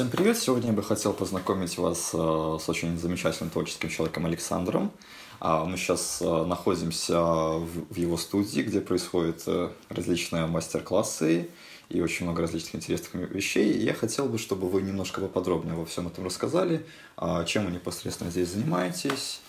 Всем 0.00 0.08
привет! 0.08 0.38
Сегодня 0.38 0.68
я 0.68 0.72
бы 0.72 0.82
хотел 0.82 1.12
познакомить 1.12 1.76
вас 1.76 2.12
э, 2.14 2.16
с 2.16 2.66
очень 2.70 2.98
замечательным 2.98 3.50
творческим 3.50 3.90
человеком 3.90 4.24
Александром. 4.24 4.92
А, 5.40 5.66
мы 5.66 5.76
сейчас 5.76 6.22
э, 6.22 6.44
находимся 6.46 7.20
в 7.20 7.94
его 7.94 8.16
студии, 8.16 8.62
где 8.62 8.80
происходят 8.80 9.42
э, 9.46 9.68
различные 9.90 10.46
мастер-классы 10.46 11.50
и 11.90 12.00
очень 12.00 12.24
много 12.24 12.40
различных 12.40 12.76
интересных 12.76 13.12
вещей. 13.30 13.76
Я 13.76 13.92
хотел 13.92 14.24
бы, 14.24 14.38
чтобы 14.38 14.70
вы 14.70 14.80
немножко 14.80 15.20
поподробнее 15.20 15.74
во 15.74 15.84
всем 15.84 16.06
этом 16.06 16.24
рассказали, 16.24 16.86
а, 17.18 17.44
чем 17.44 17.66
вы 17.66 17.72
непосредственно 17.72 18.30
здесь 18.30 18.48
занимаетесь, 18.48 19.42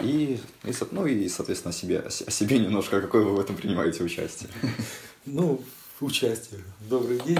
и, 0.00 0.40
и, 0.62 0.72
ну 0.92 1.06
и, 1.06 1.28
соответственно, 1.28 1.70
о 1.70 1.76
себе, 1.76 1.98
о 1.98 2.30
себе 2.30 2.60
немножко, 2.60 3.00
какое 3.00 3.24
вы 3.24 3.34
в 3.34 3.40
этом 3.40 3.56
принимаете 3.56 4.04
участие. 4.04 4.48
Ну, 5.26 5.60
участие. 6.00 6.60
Добрый 6.88 7.20
день. 7.20 7.38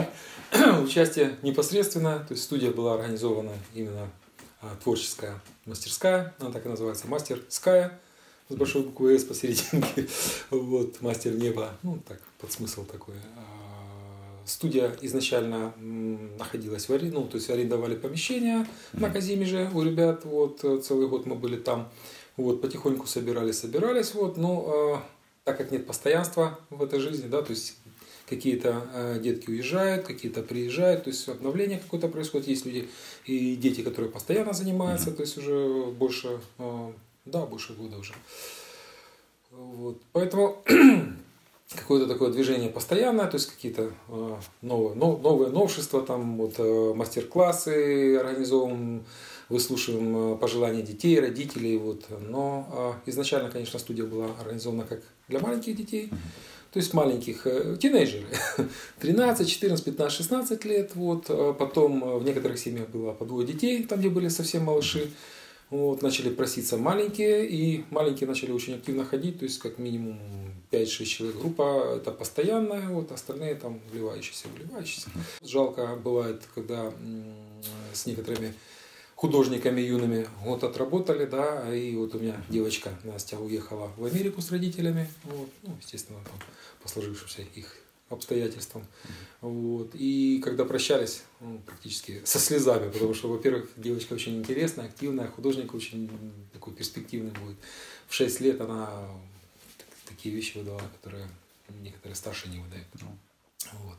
Участие 0.82 1.36
непосредственно, 1.42 2.20
то 2.20 2.34
есть 2.34 2.44
студия 2.44 2.70
была 2.70 2.94
организована 2.94 3.52
именно 3.74 4.10
а, 4.60 4.74
творческая 4.82 5.40
мастерская, 5.64 6.34
она 6.40 6.50
так 6.50 6.66
и 6.66 6.68
называется, 6.68 7.06
мастерская, 7.06 8.00
с 8.48 8.54
большой 8.54 8.82
буквы 8.82 9.18
«С» 9.18 9.24
посерединке, 9.24 10.08
вот, 10.50 11.00
мастер 11.02 11.34
неба, 11.34 11.76
ну, 11.82 12.00
так, 12.08 12.20
под 12.40 12.50
смысл 12.50 12.84
такой. 12.84 13.14
А, 13.36 14.46
студия 14.46 14.96
изначально 15.02 15.74
находилась 15.76 16.88
в 16.88 16.92
аренде, 16.92 17.14
ну, 17.14 17.28
то 17.28 17.36
есть 17.36 17.50
арендовали 17.50 17.94
помещение 17.94 18.66
на 18.92 19.10
Казимеже 19.10 19.70
у 19.74 19.82
ребят, 19.82 20.24
вот, 20.24 20.60
целый 20.84 21.08
год 21.08 21.26
мы 21.26 21.36
были 21.36 21.56
там, 21.56 21.90
вот, 22.36 22.62
потихоньку 22.62 23.06
собирались, 23.06 23.58
собирались, 23.58 24.14
вот, 24.14 24.36
но 24.36 24.64
а, 24.66 25.02
так 25.44 25.58
как 25.58 25.70
нет 25.70 25.86
постоянства 25.86 26.58
в 26.70 26.82
этой 26.82 27.00
жизни, 27.00 27.28
да, 27.28 27.42
то 27.42 27.50
есть 27.50 27.76
какие-то 28.28 28.86
э, 28.92 29.18
детки 29.20 29.50
уезжают, 29.50 30.06
какие-то 30.06 30.42
приезжают, 30.42 31.04
то 31.04 31.10
есть 31.10 31.28
обновление 31.28 31.78
какое-то 31.78 32.08
происходит. 32.08 32.48
Есть 32.48 32.66
люди 32.66 32.88
и 33.26 33.56
дети, 33.56 33.82
которые 33.82 34.10
постоянно 34.10 34.52
занимаются, 34.52 35.10
то 35.10 35.22
есть 35.22 35.38
уже 35.38 35.86
больше, 35.86 36.40
э, 36.58 36.92
да, 37.24 37.46
больше 37.46 37.74
года 37.74 37.98
уже. 37.98 38.14
Вот. 39.50 40.00
Поэтому 40.12 40.62
какое-то 41.74 42.06
такое 42.06 42.30
движение 42.30 42.68
постоянное, 42.68 43.26
то 43.26 43.36
есть 43.36 43.50
какие-то 43.50 43.92
э, 44.08 44.36
новые, 44.62 44.94
новые 44.94 45.50
новшества, 45.50 46.02
там 46.02 46.36
вот 46.36 46.58
мастер-классы 46.96 48.16
организовываем, 48.16 49.04
выслушиваем 49.48 50.36
пожелания 50.38 50.82
детей, 50.82 51.18
родителей. 51.18 51.78
Вот. 51.78 52.04
Но 52.28 52.96
изначально, 53.06 53.50
конечно, 53.50 53.78
студия 53.78 54.04
была 54.04 54.26
организована 54.40 54.84
как 54.84 55.00
для 55.28 55.40
маленьких 55.40 55.76
детей. 55.76 56.10
То 56.78 56.80
есть 56.80 56.94
маленьких 56.94 57.44
э, 57.44 57.76
тинейджеры, 57.80 58.28
13, 59.00 59.48
14, 59.48 59.84
15, 59.84 60.16
16 60.16 60.64
лет. 60.64 60.94
Вот. 60.94 61.24
А 61.28 61.52
потом 61.52 62.04
э, 62.04 62.18
в 62.18 62.22
некоторых 62.22 62.56
семьях 62.56 62.88
было 62.90 63.12
по 63.12 63.24
двое 63.24 63.44
детей, 63.44 63.82
там 63.82 63.98
где 63.98 64.08
были 64.08 64.28
совсем 64.28 64.62
малыши. 64.62 65.10
Вот, 65.70 66.02
начали 66.02 66.30
проситься 66.30 66.76
маленькие, 66.76 67.48
и 67.48 67.84
маленькие 67.90 68.28
начали 68.28 68.52
очень 68.52 68.76
активно 68.76 69.04
ходить, 69.04 69.40
то 69.40 69.44
есть 69.44 69.58
как 69.58 69.78
минимум 69.78 70.20
5-6 70.70 71.04
человек. 71.04 71.40
Группа 71.40 71.96
это 71.96 72.12
постоянная, 72.12 72.88
вот 72.90 73.10
остальные 73.10 73.56
там 73.56 73.80
вливающиеся, 73.90 74.46
вливающиеся. 74.56 75.08
Жалко 75.42 75.98
бывает, 76.00 76.42
когда 76.54 76.92
с 77.92 78.06
некоторыми 78.06 78.54
художниками 79.18 79.80
юными 79.80 80.28
вот 80.44 80.62
отработали, 80.62 81.26
да, 81.26 81.74
и 81.74 81.96
вот 81.96 82.14
у 82.14 82.20
меня 82.20 82.40
девочка 82.48 82.96
Настя 83.02 83.36
уехала 83.36 83.90
в 83.96 84.04
Америку 84.04 84.40
с 84.40 84.52
родителями, 84.52 85.10
вот, 85.24 85.50
ну, 85.64 85.76
естественно, 85.80 86.20
там, 86.22 86.38
по 86.80 86.88
сложившимся 86.88 87.42
их 87.42 87.76
обстоятельствам. 88.10 88.86
Вот. 89.40 89.90
И 89.94 90.40
когда 90.44 90.64
прощались, 90.64 91.24
ну, 91.40 91.58
практически 91.66 92.22
со 92.24 92.38
слезами, 92.38 92.92
потому 92.92 93.12
что, 93.12 93.28
во-первых, 93.28 93.68
девочка 93.76 94.12
очень 94.12 94.38
интересная, 94.38 94.86
активная, 94.86 95.26
художник 95.26 95.74
очень 95.74 96.08
такой 96.52 96.74
перспективный 96.74 97.32
будет. 97.32 97.56
В 98.06 98.14
6 98.14 98.40
лет 98.40 98.60
она 98.60 98.88
такие 100.06 100.32
вещи 100.32 100.58
выдала, 100.58 100.80
которые 101.00 101.26
некоторые 101.82 102.14
старшие 102.14 102.52
не 102.52 102.60
выдают. 102.60 102.86
Ну. 103.00 103.08
Вот. 103.82 103.98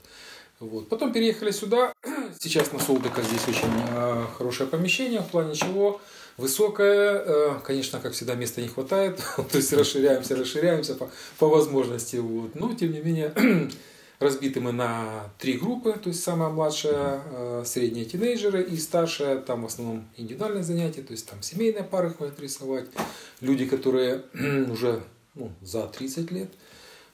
Вот. 0.59 0.89
Потом 0.89 1.13
переехали 1.13 1.51
сюда. 1.51 1.93
Сейчас 2.39 2.73
на 2.73 2.79
Солдыка 2.79 3.21
здесь 3.21 3.47
очень 3.47 3.71
э, 3.91 4.25
хорошее 4.37 4.69
помещение, 4.69 5.21
в 5.21 5.27
плане 5.27 5.55
чего 5.55 6.01
высокое. 6.35 7.23
Э, 7.25 7.59
конечно, 7.63 7.99
как 7.99 8.11
всегда, 8.11 8.35
места 8.35 8.61
не 8.61 8.67
хватает. 8.67 9.17
То 9.37 9.57
есть 9.57 9.71
расширяемся, 9.71 10.35
расширяемся 10.35 10.95
по, 10.95 11.09
по 11.37 11.47
возможности. 11.47 12.17
Вот. 12.17 12.55
Но, 12.55 12.73
тем 12.73 12.91
не 12.91 12.99
менее, 12.99 13.33
разбиты 14.19 14.59
мы 14.59 14.73
на 14.73 15.31
три 15.37 15.53
группы. 15.53 15.93
То 15.93 16.09
есть 16.09 16.21
самая 16.21 16.49
младшая, 16.49 17.21
э, 17.31 17.63
средние 17.65 18.03
тинейджеры 18.03 18.61
и 18.61 18.75
старшая, 18.75 19.37
там 19.37 19.63
в 19.63 19.67
основном 19.67 20.09
индивидуальные 20.17 20.63
занятия. 20.63 21.03
То 21.03 21.13
есть 21.13 21.25
там 21.29 21.41
семейные 21.41 21.85
пары 21.85 22.09
ходят 22.09 22.37
рисовать. 22.39 22.87
Люди, 23.39 23.65
которые 23.65 24.23
уже 24.69 25.03
ну, 25.35 25.51
за 25.61 25.87
30 25.87 26.31
лет. 26.31 26.49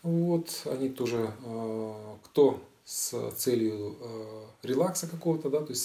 Вот, 0.02 0.50
они 0.66 0.90
тоже, 0.90 1.32
э, 1.46 1.94
кто 2.24 2.60
с 2.86 3.32
целью 3.32 3.98
э, 4.00 4.46
релакса 4.64 5.08
какого-то, 5.08 5.50
да, 5.50 5.60
то 5.60 5.72
есть 5.72 5.84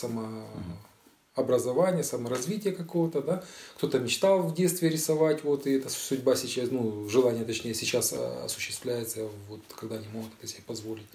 самообразования, 1.34 2.02
саморазвития 2.02 2.72
какого-то, 2.72 3.22
да. 3.22 3.42
Кто-то 3.76 3.98
мечтал 3.98 4.42
в 4.42 4.54
детстве 4.54 4.90
рисовать, 4.90 5.42
вот, 5.42 5.66
и 5.66 5.72
эта 5.72 5.88
судьба 5.88 6.36
сейчас, 6.36 6.70
ну, 6.70 7.08
желание, 7.08 7.44
точнее, 7.44 7.72
сейчас 7.74 8.12
э, 8.12 8.44
осуществляется, 8.44 9.26
вот, 9.48 9.60
когда 9.74 9.96
они 9.96 10.08
могут 10.08 10.30
это 10.38 10.46
себе 10.46 10.62
позволить. 10.66 11.06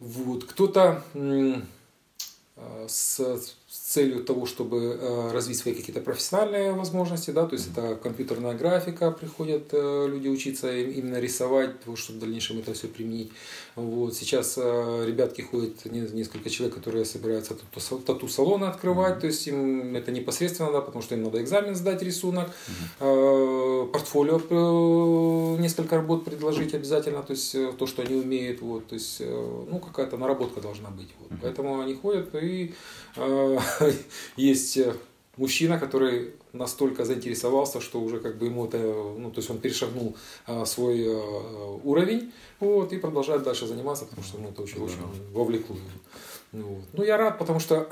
Вот, 0.00 0.44
кто-то 0.44 1.04
э, 1.14 1.62
с 2.88 3.54
с 3.70 3.92
целью 3.92 4.24
того, 4.24 4.46
чтобы 4.46 4.98
э, 5.00 5.30
развить 5.32 5.58
свои 5.58 5.74
какие-то 5.74 6.00
профессиональные 6.00 6.72
возможности, 6.72 7.30
да, 7.30 7.46
то 7.46 7.54
есть 7.54 7.70
это 7.70 7.94
компьютерная 7.94 8.54
графика, 8.54 9.12
приходят 9.12 9.68
э, 9.70 10.08
люди 10.08 10.26
учиться 10.26 10.76
именно 10.76 11.20
рисовать, 11.20 11.76
чтобы 11.94 12.18
в 12.18 12.20
дальнейшем 12.20 12.58
это 12.58 12.74
все 12.74 12.88
применить. 12.88 13.30
Вот. 13.76 14.16
Сейчас 14.16 14.54
э, 14.56 15.04
ребятки 15.06 15.42
ходят, 15.42 15.84
несколько 15.84 16.50
человек, 16.50 16.74
которые 16.74 17.04
собираются 17.04 17.54
тату-салоны 18.06 18.64
открывать, 18.64 19.20
то 19.20 19.28
есть 19.28 19.46
им 19.46 19.94
это 19.94 20.10
непосредственно, 20.10 20.72
да, 20.72 20.80
потому 20.80 21.00
что 21.00 21.14
им 21.14 21.22
надо 21.22 21.40
экзамен 21.40 21.76
сдать, 21.76 22.02
рисунок, 22.02 22.50
портфолио 22.98 24.40
несколько 25.58 25.94
работ 25.94 26.24
предложить 26.24 26.74
обязательно, 26.74 27.22
то 27.22 27.34
есть 27.34 27.56
то, 27.78 27.86
что 27.86 28.02
они 28.02 28.16
умеют, 28.16 28.62
вот, 28.62 28.88
то 28.88 28.94
есть, 28.94 29.20
ну, 29.20 29.78
какая-то 29.78 30.16
наработка 30.16 30.60
должна 30.60 30.90
быть. 30.90 31.08
Вот. 31.20 31.38
Поэтому 31.40 31.80
они 31.80 31.94
ходят 31.94 32.34
и 32.34 32.74
есть 34.36 34.76
э, 34.76 34.94
мужчина, 35.36 35.78
который 35.78 36.34
настолько 36.52 37.04
заинтересовался, 37.04 37.80
что 37.80 38.00
уже 38.00 38.20
как 38.20 38.38
бы 38.38 38.46
ему 38.46 38.66
это, 38.66 38.78
ну, 38.78 39.30
то 39.30 39.38
есть 39.38 39.50
он 39.50 39.58
перешагнул 39.58 40.16
а, 40.46 40.64
свой 40.64 41.06
а, 41.06 41.80
уровень, 41.84 42.32
вот, 42.58 42.92
и 42.92 42.98
продолжает 42.98 43.42
дальше 43.42 43.66
заниматься, 43.66 44.04
потому 44.04 44.24
что 44.24 44.38
ему 44.38 44.50
это 44.50 44.62
очень, 44.62 44.82
очень 44.82 44.98
вовлекло. 45.32 45.76
Ну, 46.52 46.64
вот. 46.64 46.84
ну, 46.92 47.04
я 47.04 47.16
рад, 47.16 47.38
потому 47.38 47.60
что 47.60 47.88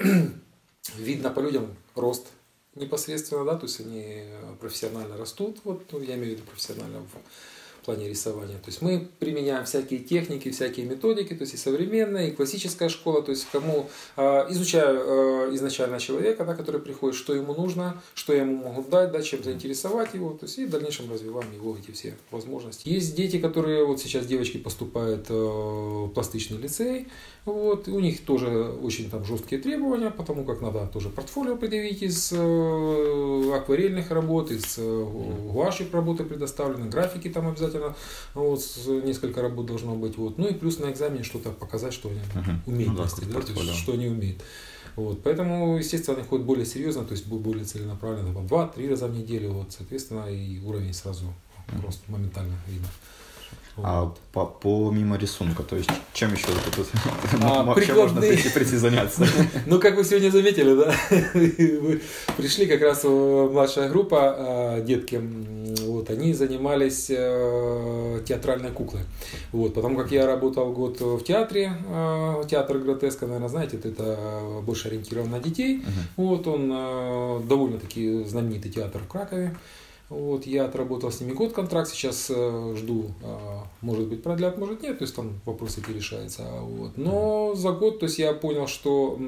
видно 0.97 1.31
по 1.31 1.41
людям 1.41 1.75
рост 1.95 2.27
непосредственно, 2.75 3.45
да, 3.45 3.55
то 3.55 3.67
есть 3.67 3.81
они 3.81 4.25
профессионально 4.61 5.17
растут, 5.17 5.59
вот, 5.65 5.83
ну, 5.93 6.01
я 6.01 6.15
имею 6.15 6.35
в 6.35 6.39
виду 6.39 6.43
профессионально 6.43 7.01
в 7.01 7.58
плане 7.89 8.11
рисования. 8.11 8.57
То 8.57 8.69
есть 8.69 8.83
мы 8.83 9.09
применяем 9.19 9.65
всякие 9.65 10.01
техники, 10.01 10.51
всякие 10.51 10.85
методики, 10.85 11.35
то 11.35 11.43
есть 11.43 11.55
и 11.55 11.57
современная, 11.57 12.27
и 12.27 12.31
классическая 12.33 12.91
школа, 12.91 13.23
то 13.23 13.31
есть 13.31 13.47
кому 13.51 13.89
э, 14.17 14.23
изучаю 14.51 15.01
э, 15.01 15.55
изначально 15.55 15.99
человека, 15.99 16.45
да, 16.45 16.55
который 16.55 16.83
приходит, 16.83 17.17
что 17.17 17.35
ему 17.35 17.55
нужно, 17.55 18.03
что 18.13 18.35
ему 18.35 18.57
могу 18.69 18.83
дать, 18.91 19.11
да, 19.11 19.23
чем 19.23 19.43
заинтересовать 19.43 20.13
его, 20.13 20.31
то 20.31 20.45
есть 20.45 20.59
и 20.59 20.67
в 20.67 20.71
дальнейшем 20.71 21.11
развиваем 21.11 21.51
его 21.55 21.79
эти 21.79 21.93
все 21.93 22.15
возможности. 22.31 22.87
Есть 22.87 23.17
дети, 23.17 23.39
которые, 23.39 23.87
вот 23.87 24.01
сейчас 24.01 24.27
девочки 24.27 24.59
поступают 24.59 25.31
э, 25.31 25.35
в 25.35 26.09
пластичный 26.09 26.59
лицей, 26.59 27.09
вот, 27.47 27.89
у 27.89 28.01
них 28.01 28.21
тоже 28.27 28.49
очень 28.83 29.09
там 29.09 29.25
жесткие 29.25 29.63
требования, 29.63 30.11
потому 30.11 30.45
как 30.45 30.61
надо 30.61 30.87
тоже 30.93 31.09
портфолио 31.09 31.57
предъявить 31.57 32.03
из 32.03 32.35
акварельных 32.35 34.11
работ, 34.11 34.51
из 34.51 34.79
гуашек 34.79 35.95
работы 35.95 36.25
предоставлены, 36.25 36.91
графики 36.91 37.31
там 37.31 37.49
обязательно, 37.49 37.78
вот, 38.35 38.61
несколько 39.05 39.43
работ 39.43 39.67
должно 39.67 39.95
быть. 39.95 40.17
Вот. 40.17 40.39
Ну 40.39 40.49
и 40.49 40.55
плюс 40.55 40.79
на 40.79 40.91
экзамене 40.91 41.25
что-то 41.25 41.51
показать, 41.51 41.93
что 41.93 42.09
они 42.09 42.21
uh-huh. 42.35 42.57
умеют, 42.67 42.93
ну, 42.93 42.99
да, 42.99 43.05
да, 43.05 43.41
то 43.41 43.63
есть, 43.63 43.75
что 43.77 43.93
они 43.93 44.09
умеют. 44.09 44.43
Вот, 44.97 45.23
поэтому, 45.23 45.79
естественно, 45.79 46.17
они 46.17 46.27
ходят 46.27 46.45
более 46.45 46.67
серьезно, 46.67 47.05
то 47.05 47.13
есть 47.13 47.27
более 47.27 47.65
целенаправленно, 47.65 48.35
там, 48.35 48.49
два-три 48.49 48.89
раза 48.89 49.07
в 49.07 49.17
неделю, 49.17 49.53
вот, 49.53 49.73
соответственно, 49.73 50.27
и 50.27 50.59
уровень 50.59 50.93
сразу 50.93 51.33
просто 51.81 52.03
моментально 52.11 52.57
видно. 52.67 52.89
А 53.81 54.13
по, 54.33 54.45
помимо 54.45 55.17
рисунка, 55.17 55.63
то 55.63 55.77
есть 55.77 55.89
чем 56.13 56.33
еще 56.35 56.49
вот 56.49 56.75
тут 56.75 56.89
а, 57.43 57.63
вообще 57.65 57.95
можно 57.95 58.21
прийти, 58.21 58.49
прийти 58.49 58.77
заняться? 58.77 59.25
Ну, 59.67 59.79
как 59.79 59.97
вы 59.97 60.05
сегодня 60.05 60.31
заметили, 60.31 60.75
да, 60.75 60.93
вы 61.35 62.01
пришли 62.37 62.67
как 62.67 62.81
раз 62.83 63.05
младшая 63.05 63.89
группа, 63.89 64.19
а, 64.21 64.81
детки, 64.81 65.21
они 66.19 66.35
занимались 66.35 67.07
э, 67.11 68.21
театральной 68.27 68.71
куклой. 68.71 69.03
Вот, 69.53 69.75
потому 69.75 69.97
как 69.97 70.11
я 70.11 70.27
работал 70.27 70.73
год 70.73 71.01
в 71.01 71.23
театре, 71.23 71.73
э, 71.89 72.43
театр 72.51 72.79
Гротеска, 72.79 73.27
наверное, 73.27 73.49
знаете, 73.49 73.77
это, 73.77 73.89
это 73.89 74.19
больше 74.63 74.89
ориентирован 74.89 75.31
на 75.31 75.41
детей. 75.41 75.79
Uh-huh. 75.79 75.83
Вот, 76.17 76.47
он 76.47 76.71
э, 76.73 77.41
довольно-таки 77.49 78.25
знаменитый 78.25 78.71
театр 78.71 79.03
в 79.03 79.09
Кракове. 79.09 79.57
Вот, 80.09 80.47
я 80.47 80.65
отработал 80.65 81.13
с 81.13 81.21
ними 81.21 81.33
год 81.33 81.53
контракт, 81.53 81.91
сейчас 81.91 82.31
э, 82.31 82.75
жду, 82.79 83.11
э, 83.23 83.59
может 83.83 84.09
быть 84.09 84.23
продлят, 84.23 84.57
может 84.57 84.83
нет, 84.83 84.99
то 84.99 85.05
есть 85.05 85.15
там 85.15 85.41
вопросы 85.45 85.81
эти 85.81 85.95
решаются. 85.95 86.45
Вот. 86.45 86.97
Но 86.97 87.55
за 87.55 87.73
год, 87.73 88.01
то 88.01 88.07
есть 88.07 88.19
я 88.19 88.33
понял, 88.33 88.67
что, 88.67 89.19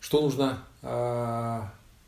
что 0.00 0.20
нужно 0.20 0.58
э, 0.82 1.60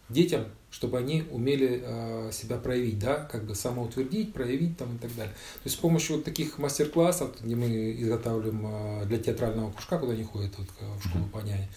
детям, 0.09 0.47
чтобы 0.71 0.99
они 0.99 1.25
умели 1.31 1.83
э, 1.83 2.31
себя 2.33 2.57
проявить, 2.57 2.99
да, 2.99 3.17
как 3.17 3.45
бы 3.45 3.55
самоутвердить, 3.55 4.33
проявить 4.33 4.77
там 4.77 4.97
и 4.97 4.99
так 4.99 5.15
далее. 5.17 5.33
То 5.33 5.67
есть 5.67 5.77
с 5.77 5.79
помощью 5.81 6.17
вот 6.17 6.25
таких 6.25 6.59
мастер-классов, 6.59 7.31
где 7.41 7.57
мы 7.57 7.93
изготавливаем 7.99 8.67
э, 9.03 9.07
для 9.07 9.19
театрального 9.19 9.73
кружка, 9.73 9.99
куда 9.99 10.13
они 10.13 10.25
ходят 10.25 10.53
вот, 10.59 10.69
в 10.99 11.09
школу 11.09 11.25
понятия, 11.33 11.69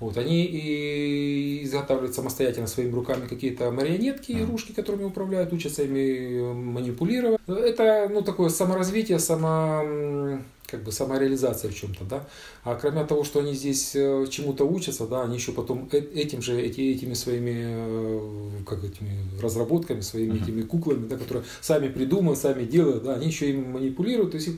вот, 0.00 0.18
они 0.18 0.44
и 0.44 1.64
изготавливают 1.64 2.14
самостоятельно 2.14 2.66
своими 2.66 2.92
руками 2.92 3.26
какие-то 3.26 3.70
марионетки, 3.70 4.32
игрушки, 4.32 4.72
которыми 4.72 5.04
управляют, 5.04 5.52
учатся 5.52 5.84
ими 5.84 6.52
манипулировать. 6.52 7.40
Это 7.46 8.10
ну, 8.12 8.22
такое 8.22 8.50
саморазвитие, 8.50 9.18
само 9.18 10.40
как 10.66 10.82
бы 10.82 10.92
самореализация 10.92 11.70
в 11.70 11.74
чем-то, 11.74 12.04
да. 12.04 12.26
А 12.64 12.74
кроме 12.76 13.04
того, 13.04 13.24
что 13.24 13.40
они 13.40 13.54
здесь 13.54 13.94
э, 13.94 14.26
чему-то 14.30 14.64
учатся, 14.64 15.06
да, 15.06 15.22
они 15.22 15.36
еще 15.36 15.52
потом 15.52 15.88
э, 15.92 15.98
этим 15.98 16.40
же, 16.40 16.60
эти, 16.60 16.80
этими 16.80 17.14
своими, 17.14 17.54
э, 17.56 18.62
как 18.66 18.82
этими 18.82 19.18
разработками, 19.40 20.00
своими 20.00 20.34
uh-huh. 20.34 20.42
этими 20.42 20.62
куклами, 20.62 21.06
да, 21.06 21.16
которые 21.16 21.44
сами 21.60 21.88
придумывают, 21.88 22.40
сами 22.40 22.64
делают, 22.64 23.04
да, 23.04 23.14
они 23.14 23.26
еще 23.26 23.50
им 23.50 23.72
манипулируют, 23.72 24.32
то 24.32 24.36
есть 24.36 24.48
их 24.48 24.54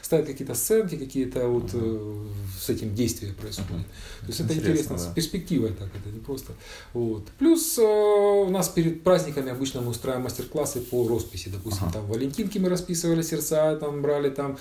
ставят 0.00 0.26
какие-то 0.26 0.54
сценки, 0.54 0.96
какие-то 0.96 1.48
вот 1.48 1.72
uh-huh. 1.72 2.28
с 2.60 2.70
этим 2.70 2.94
действия 2.94 3.32
происходят. 3.32 3.86
Uh-huh. 3.86 4.20
То 4.20 4.26
есть 4.28 4.40
это 4.40 4.54
интересно, 4.54 4.96
да. 4.96 5.02
с 5.02 5.06
перспективой 5.06 5.70
так, 5.70 5.88
это 5.88 6.14
не 6.14 6.20
просто. 6.20 6.52
Вот. 6.92 7.24
Плюс 7.38 7.78
у 7.78 8.48
нас 8.50 8.68
перед 8.68 9.02
праздниками 9.02 9.50
обычно 9.50 9.80
мы 9.80 9.90
устраиваем 9.90 10.24
мастер-классы 10.24 10.80
по 10.80 11.08
росписи, 11.08 11.48
допустим, 11.48 11.88
uh-huh. 11.88 11.92
там 11.92 12.06
валентинки 12.06 12.58
мы 12.58 12.68
расписывали 12.68 13.22
сердца, 13.22 13.76
там 13.76 14.02
брали 14.02 14.30
там 14.30 14.56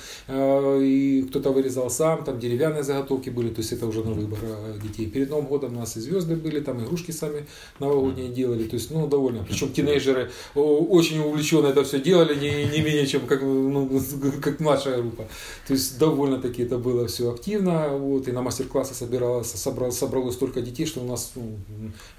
и 0.88 1.18
и 1.18 1.22
кто-то 1.24 1.52
вырезал 1.52 1.90
сам, 1.90 2.24
там 2.24 2.40
деревянные 2.40 2.84
заготовки 2.84 3.30
были, 3.30 3.50
то 3.50 3.62
есть 3.62 3.72
это 3.72 3.88
уже 3.88 4.04
на 4.04 4.12
выбор 4.12 4.40
э, 4.42 4.80
детей. 4.82 5.08
Перед 5.08 5.30
Новым 5.30 5.48
годом 5.48 5.76
у 5.76 5.80
нас 5.80 5.98
и 5.98 6.00
звезды 6.00 6.36
были, 6.36 6.60
там 6.60 6.84
игрушки 6.84 7.12
сами 7.12 7.46
новогодние 7.80 8.30
делали, 8.30 8.64
то 8.64 8.76
есть, 8.76 8.92
ну, 8.92 9.08
довольно. 9.08 9.44
Причем 9.44 9.72
тинейджеры 9.72 10.32
очень 10.56 11.20
увлеченно 11.20 11.68
это 11.68 11.84
все 11.84 12.00
делали, 12.00 12.36
не, 12.36 12.66
не 12.66 12.82
менее, 12.82 13.08
чем 13.08 13.28
как, 13.28 13.42
ну, 13.42 14.02
как 14.42 14.60
младшая 14.60 15.02
группа. 15.02 15.28
То 15.68 15.74
есть, 15.74 15.98
довольно-таки 15.98 16.64
это 16.64 16.78
было 16.78 17.08
все 17.08 17.32
активно, 17.32 17.90
вот, 17.98 18.28
и 18.28 18.32
на 18.32 18.42
мастер-классы 18.42 18.94
собиралось, 18.94 19.52
собралось, 19.52 19.98
собралось 19.98 20.36
столько 20.36 20.62
детей, 20.62 20.86
что 20.86 21.02
у 21.02 21.08
нас 21.08 21.32
ну, 21.36 21.58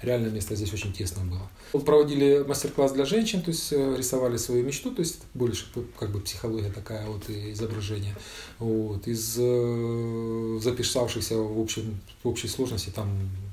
реально 0.01 0.29
место 0.29 0.55
здесь 0.55 0.73
очень 0.73 0.93
тесно 0.93 1.23
было. 1.23 1.81
Проводили 1.81 2.43
мастер-класс 2.47 2.91
для 2.93 3.05
женщин, 3.05 3.41
то 3.41 3.51
есть 3.51 3.71
э, 3.71 3.95
рисовали 3.97 4.37
свою 4.37 4.65
мечту, 4.65 4.91
то 4.91 5.01
есть 5.01 5.19
больше 5.33 5.65
как 5.99 6.11
бы 6.11 6.19
психология 6.19 6.71
такая 6.71 7.07
вот 7.07 7.29
изображение. 7.29 8.15
Вот. 8.59 9.07
Из 9.07 9.35
э, 9.39 10.59
записавшихся 10.61 11.37
в, 11.37 11.59
общем, 11.59 11.99
в 12.23 12.27
общей 12.27 12.47
сложности 12.47 12.89
там 12.89 13.07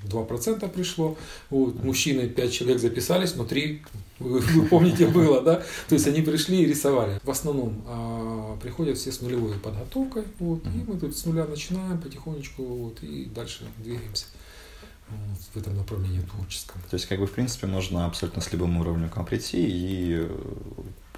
2% 0.05 0.69
пришло. 0.69 1.17
Вот. 1.51 1.83
Мужчины 1.83 2.29
5 2.29 2.53
человек 2.53 2.81
записались, 2.81 3.35
но 3.37 3.45
3, 3.45 3.83
вы, 4.19 4.41
вы 4.41 4.67
помните, 4.67 5.07
было, 5.19 5.41
да? 5.43 5.63
То 5.89 5.95
есть 5.95 6.07
они 6.07 6.23
пришли 6.23 6.63
и 6.63 6.67
рисовали. 6.67 7.21
В 7.23 7.31
основном 7.31 7.83
а, 7.87 8.59
приходят 8.61 8.99
все 8.99 9.13
с 9.13 9.21
нулевой 9.21 9.59
подготовкой. 9.59 10.25
Вот, 10.39 10.65
и 10.67 10.91
мы 10.91 10.99
тут 10.99 11.17
с 11.17 11.25
нуля 11.25 11.45
начинаем 11.45 12.01
потихонечку 12.01 12.63
вот, 12.65 13.03
и 13.03 13.27
дальше 13.27 13.65
двигаемся 13.79 14.27
в 15.55 15.57
этом 15.57 15.77
направлении 15.77 16.21
творческом. 16.21 16.81
То 16.91 16.95
есть, 16.95 17.07
как 17.07 17.21
бы, 17.21 17.27
в 17.27 17.33
принципе, 17.33 17.67
можно 17.69 18.07
абсолютно 18.07 18.43
с 18.43 18.53
любым 18.53 18.77
уровнем 18.79 19.09
к 19.09 19.17
вам 19.17 19.25
прийти 19.25 19.65
и 19.65 20.17
э, 20.19 20.29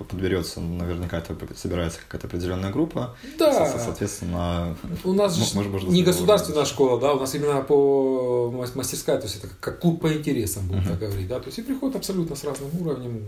подберется, 0.05 0.61
наверняка 0.61 1.19
это 1.19 1.37
собирается 1.56 2.00
какая-то 2.00 2.27
определенная 2.27 2.71
группа. 2.71 3.17
Да. 3.39 3.79
Соответственно, 3.79 4.77
у 5.05 5.12
нас 5.12 5.35
же 5.35 5.55
может, 5.55 5.73
может, 5.73 5.89
не 5.89 6.03
государственная 6.03 6.65
школа, 6.65 7.00
да, 7.00 7.15
у 7.15 7.21
нас 7.21 7.35
именно 7.35 7.61
по 7.62 8.50
мастерская, 8.75 9.19
то 9.19 9.25
есть 9.25 9.37
это 9.37 9.49
как 9.61 9.81
клуб 9.81 10.00
по 10.00 10.12
интересам, 10.12 10.67
будем 10.69 10.83
uh-huh. 10.83 10.89
так 10.89 10.99
говорить, 10.99 11.29
да, 11.29 11.41
то 11.41 11.47
есть 11.47 11.59
и 11.59 11.62
приходят 11.62 11.97
абсолютно 11.97 12.37
с 12.37 12.45
разным 12.45 12.71
уровнем, 12.81 13.23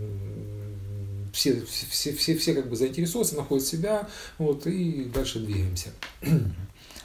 все, 1.33 1.61
все, 1.65 2.13
все, 2.13 2.37
все 2.37 2.53
как 2.53 2.69
бы 2.69 2.75
заинтересованы, 2.75 3.37
находят 3.37 3.65
себя, 3.65 4.07
вот, 4.37 4.67
и 4.67 5.05
дальше 5.13 5.39
двигаемся. 5.39 5.89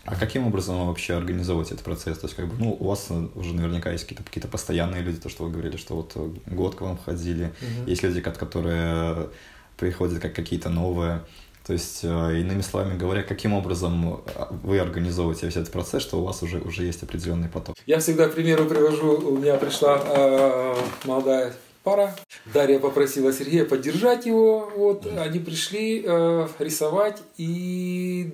А 0.06 0.14
каким 0.14 0.46
образом 0.46 0.86
вообще 0.86 1.14
организовывать 1.14 1.72
этот 1.72 1.82
процесс? 1.82 2.16
То 2.18 2.26
есть, 2.26 2.36
как 2.36 2.46
бы, 2.46 2.54
ну, 2.62 2.76
у 2.78 2.86
вас 2.86 3.08
уже 3.34 3.54
наверняка 3.54 3.90
есть 3.90 4.04
какие-то 4.04 4.22
какие 4.22 4.44
постоянные 4.44 5.02
люди, 5.02 5.18
то, 5.18 5.28
что 5.28 5.44
вы 5.44 5.50
говорили, 5.50 5.76
что 5.76 5.96
вот 5.96 6.16
год 6.46 6.76
к 6.76 6.80
вам 6.80 6.96
ходили. 6.96 7.46
Угу. 7.46 7.90
Есть 7.90 8.04
люди, 8.04 8.20
которые 8.20 9.30
приходят 9.76 10.20
как 10.20 10.34
какие-то 10.34 10.68
новые. 10.68 11.24
То 11.66 11.72
есть, 11.72 12.04
э, 12.04 12.06
иными 12.40 12.60
словами 12.60 12.96
говоря, 12.96 13.24
каким 13.24 13.52
образом 13.52 14.22
э, 14.24 14.46
вы 14.62 14.78
организовываете 14.78 15.46
весь 15.46 15.56
этот 15.56 15.72
процесс, 15.72 16.00
что 16.00 16.20
у 16.20 16.24
вас 16.24 16.42
уже, 16.42 16.58
уже 16.58 16.84
есть 16.84 17.02
определенный 17.02 17.48
поток? 17.48 17.74
Я 17.86 17.98
всегда, 17.98 18.28
к 18.28 18.34
примеру, 18.34 18.66
привожу, 18.66 19.16
у 19.16 19.36
меня 19.36 19.56
пришла 19.56 20.00
э, 20.00 20.76
молодая 21.04 21.52
пара. 21.82 22.14
Дарья 22.54 22.78
попросила 22.78 23.32
Сергея 23.32 23.64
поддержать 23.64 24.26
его. 24.26 24.70
Вот, 24.76 25.06
они 25.06 25.40
пришли 25.40 26.04
э, 26.06 26.48
рисовать 26.60 27.22
и 27.36 28.32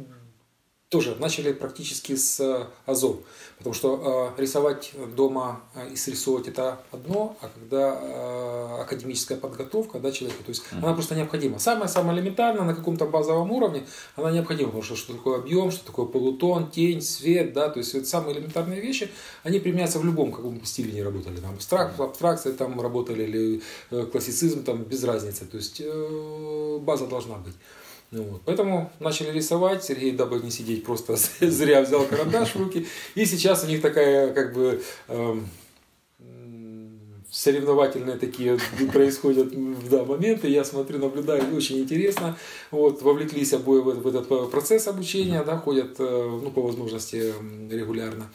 тоже 0.92 1.16
начали 1.18 1.52
практически 1.52 2.14
с 2.16 2.38
э, 2.38 2.66
азов. 2.84 3.16
Потому 3.56 3.72
что 3.74 4.34
э, 4.36 4.40
рисовать 4.42 4.92
дома 5.16 5.62
э, 5.74 5.88
и 5.94 5.96
срисовывать 5.96 6.48
это 6.48 6.80
одно, 6.90 7.34
а 7.40 7.48
когда 7.48 8.82
академическая 8.82 9.38
подготовка 9.38 9.98
да, 10.00 10.12
человека, 10.12 10.44
то 10.44 10.50
есть 10.50 10.62
mm-hmm. 10.62 10.84
она 10.84 10.92
просто 10.92 11.14
необходима. 11.14 11.58
Самое-самое 11.58 12.18
элементарное 12.18 12.64
на 12.64 12.74
каком-то 12.74 13.06
базовом 13.06 13.50
уровне 13.52 13.86
она 14.16 14.30
необходима, 14.30 14.68
потому 14.68 14.82
что 14.82 14.96
что 14.96 15.14
такое 15.14 15.38
объем, 15.38 15.70
что 15.70 15.86
такое 15.86 16.04
полутон, 16.04 16.70
тень, 16.70 17.00
свет, 17.00 17.54
да, 17.54 17.70
то 17.70 17.78
есть 17.78 17.94
это 17.94 18.06
самые 18.06 18.36
элементарные 18.36 18.80
вещи, 18.80 19.10
они 19.44 19.60
применяются 19.60 19.98
в 19.98 20.04
любом 20.04 20.30
каком 20.30 20.62
стиле 20.66 20.92
не 20.92 21.02
работали. 21.02 21.36
Там 21.36 21.54
абстракт, 21.54 21.98
абстракция 21.98 22.52
там 22.52 22.78
работали 22.78 23.22
или 23.22 24.06
классицизм, 24.06 24.62
там 24.62 24.82
без 24.82 25.02
разницы. 25.04 25.46
То 25.46 25.56
есть 25.56 25.80
база 26.84 27.06
должна 27.06 27.36
быть. 27.36 27.54
Ну, 28.12 28.24
вот. 28.24 28.42
Поэтому 28.44 28.92
начали 29.00 29.30
рисовать. 29.32 29.82
Сергей, 29.82 30.12
дабы 30.12 30.38
не 30.40 30.50
сидеть, 30.50 30.84
просто 30.84 31.16
зря 31.40 31.80
взял 31.80 32.04
карандаш 32.04 32.54
в 32.54 32.58
руки. 32.58 32.86
И 33.14 33.24
сейчас 33.24 33.64
у 33.64 33.66
них 33.66 33.80
такая, 33.80 34.32
как 34.34 34.52
бы, 34.52 34.82
эм, 35.08 35.48
соревновательные 37.30 38.18
такие 38.18 38.58
происходят 38.92 39.48
да, 39.88 40.04
моменты. 40.04 40.48
Я 40.48 40.64
смотрю, 40.64 40.98
наблюдаю, 40.98 41.56
очень 41.56 41.78
интересно. 41.78 42.36
Вот, 42.70 43.00
вовлеклись 43.00 43.54
обои 43.54 43.80
в, 43.80 44.02
в 44.02 44.06
этот 44.06 44.50
процесс 44.50 44.86
обучения, 44.86 45.42
да, 45.42 45.56
ходят 45.56 45.96
э, 45.98 46.38
ну, 46.42 46.50
по 46.50 46.60
возможности 46.60 47.32
регулярно. 47.70 48.30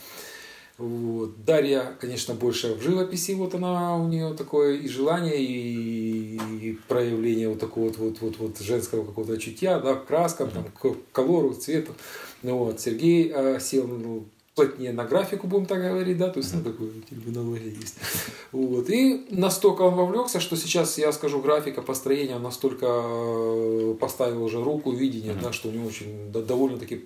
Вот. 0.78 1.44
Дарья, 1.44 1.98
конечно, 2.00 2.36
больше 2.36 2.76
в 2.76 2.82
живописи, 2.84 3.32
вот 3.32 3.56
она 3.56 3.98
у 3.98 4.08
нее 4.08 4.36
такое 4.36 4.76
и 4.76 4.88
желание, 4.88 5.42
и, 5.42 6.38
и 6.38 6.80
проявление 6.88 7.50
вот 7.50 7.60
такого 7.60 7.86
вот, 7.86 7.98
вот, 7.98 8.22
вот, 8.22 8.38
вот 8.38 8.60
женского 8.60 9.04
какого-то 9.04 9.38
чутья, 9.38 9.80
да, 9.80 9.96
к 9.96 10.06
краскам, 10.06 10.52
там, 10.52 10.66
к 10.66 10.96
колору, 11.12 11.54
цвету. 11.56 11.94
Ну, 12.44 12.60
вот. 12.60 12.80
Сергей 12.80 13.32
э, 13.34 13.60
сел 13.60 13.88
ну, 13.88 14.26
плотнее 14.54 14.92
на 14.92 15.04
графику, 15.04 15.48
будем 15.48 15.66
так 15.66 15.82
говорить, 15.82 16.18
да, 16.18 16.30
то 16.30 16.40
есть, 16.40 16.54
ну, 16.54 16.64
такой 16.64 16.92
терминология 17.10 17.72
есть. 17.72 17.96
Вот. 18.52 18.88
И 18.92 19.26
настолько 19.32 19.82
он 19.82 19.96
вовлекся, 19.96 20.40
что 20.40 20.56
сейчас, 20.58 21.00
я 21.00 21.12
скажу, 21.12 21.42
графика, 21.42 21.82
построение, 21.82 22.36
он 22.36 22.44
настолько 22.44 22.86
э, 22.88 23.96
поставил 24.00 24.44
уже 24.44 24.64
руку, 24.64 24.92
видение, 24.92 25.36
да, 25.42 25.52
что 25.52 25.70
у 25.70 25.72
него 25.72 25.88
очень 25.88 26.32
довольно-таки 26.32 27.06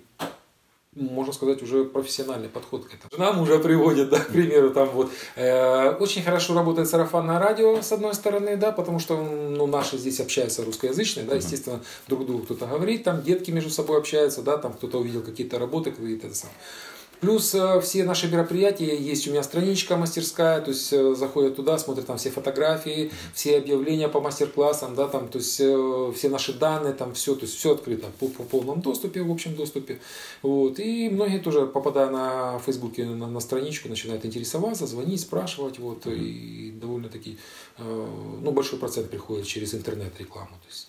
можно 0.94 1.32
сказать, 1.32 1.62
уже 1.62 1.84
профессиональный 1.84 2.48
подход 2.48 2.84
к 2.84 2.94
этому. 2.94 3.10
Нам 3.16 3.40
уже 3.40 3.58
приводят, 3.58 4.10
да, 4.10 4.18
к 4.18 4.28
примеру, 4.28 4.70
там 4.70 4.88
вот, 4.90 5.10
э, 5.36 5.90
очень 5.96 6.22
хорошо 6.22 6.54
работает 6.54 6.88
сарафанное 6.88 7.38
радио, 7.38 7.80
с 7.80 7.92
одной 7.92 8.14
стороны, 8.14 8.56
да, 8.56 8.72
потому 8.72 8.98
что, 8.98 9.16
ну, 9.16 9.66
наши 9.66 9.96
здесь 9.96 10.20
общаются 10.20 10.64
русскоязычные, 10.64 11.24
да, 11.24 11.36
естественно, 11.36 11.80
друг 12.08 12.26
другу 12.26 12.44
кто-то 12.44 12.66
говорит, 12.66 13.04
там 13.04 13.22
детки 13.22 13.50
между 13.50 13.70
собой 13.70 13.98
общаются, 13.98 14.42
да, 14.42 14.58
там 14.58 14.74
кто-то 14.74 14.98
увидел 14.98 15.22
какие-то 15.22 15.58
работы, 15.58 15.92
какие-то 15.92 16.34
сам. 16.34 16.50
Плюс 17.22 17.54
э, 17.54 17.80
все 17.80 18.02
наши 18.02 18.26
мероприятия, 18.26 18.96
есть 18.96 19.28
у 19.28 19.30
меня 19.30 19.44
страничка 19.44 19.96
мастерская, 19.96 20.60
то 20.60 20.70
есть 20.72 20.92
э, 20.92 21.14
заходят 21.14 21.54
туда, 21.54 21.78
смотрят 21.78 22.04
там 22.04 22.18
все 22.18 22.30
фотографии, 22.30 23.12
все 23.32 23.58
объявления 23.58 24.08
по 24.08 24.20
мастер-классам, 24.20 24.96
да, 24.96 25.06
там, 25.06 25.28
то 25.28 25.38
есть 25.38 25.60
э, 25.60 26.12
все 26.16 26.28
наши 26.28 26.52
данные, 26.52 26.94
там 26.94 27.14
все, 27.14 27.36
то 27.36 27.42
есть 27.42 27.56
все 27.56 27.74
открыто 27.74 28.08
по, 28.18 28.26
по 28.26 28.42
полном 28.42 28.80
доступе, 28.80 29.22
в 29.22 29.30
общем 29.30 29.54
доступе. 29.54 30.00
Вот. 30.42 30.80
И 30.80 31.08
многие 31.10 31.38
тоже, 31.38 31.64
попадая 31.64 32.10
на 32.10 32.58
Фейсбуке 32.58 33.04
на, 33.04 33.28
на 33.28 33.38
страничку, 33.38 33.88
начинают 33.88 34.26
интересоваться, 34.26 34.88
звонить, 34.88 35.20
спрашивать, 35.20 35.78
вот, 35.78 36.08
и 36.08 36.72
довольно-таки, 36.74 37.38
ну, 37.78 38.50
большой 38.50 38.80
процент 38.80 39.10
приходит 39.10 39.46
через 39.46 39.74
интернет-рекламу. 39.74 40.48
То 40.48 40.68
есть, 40.68 40.88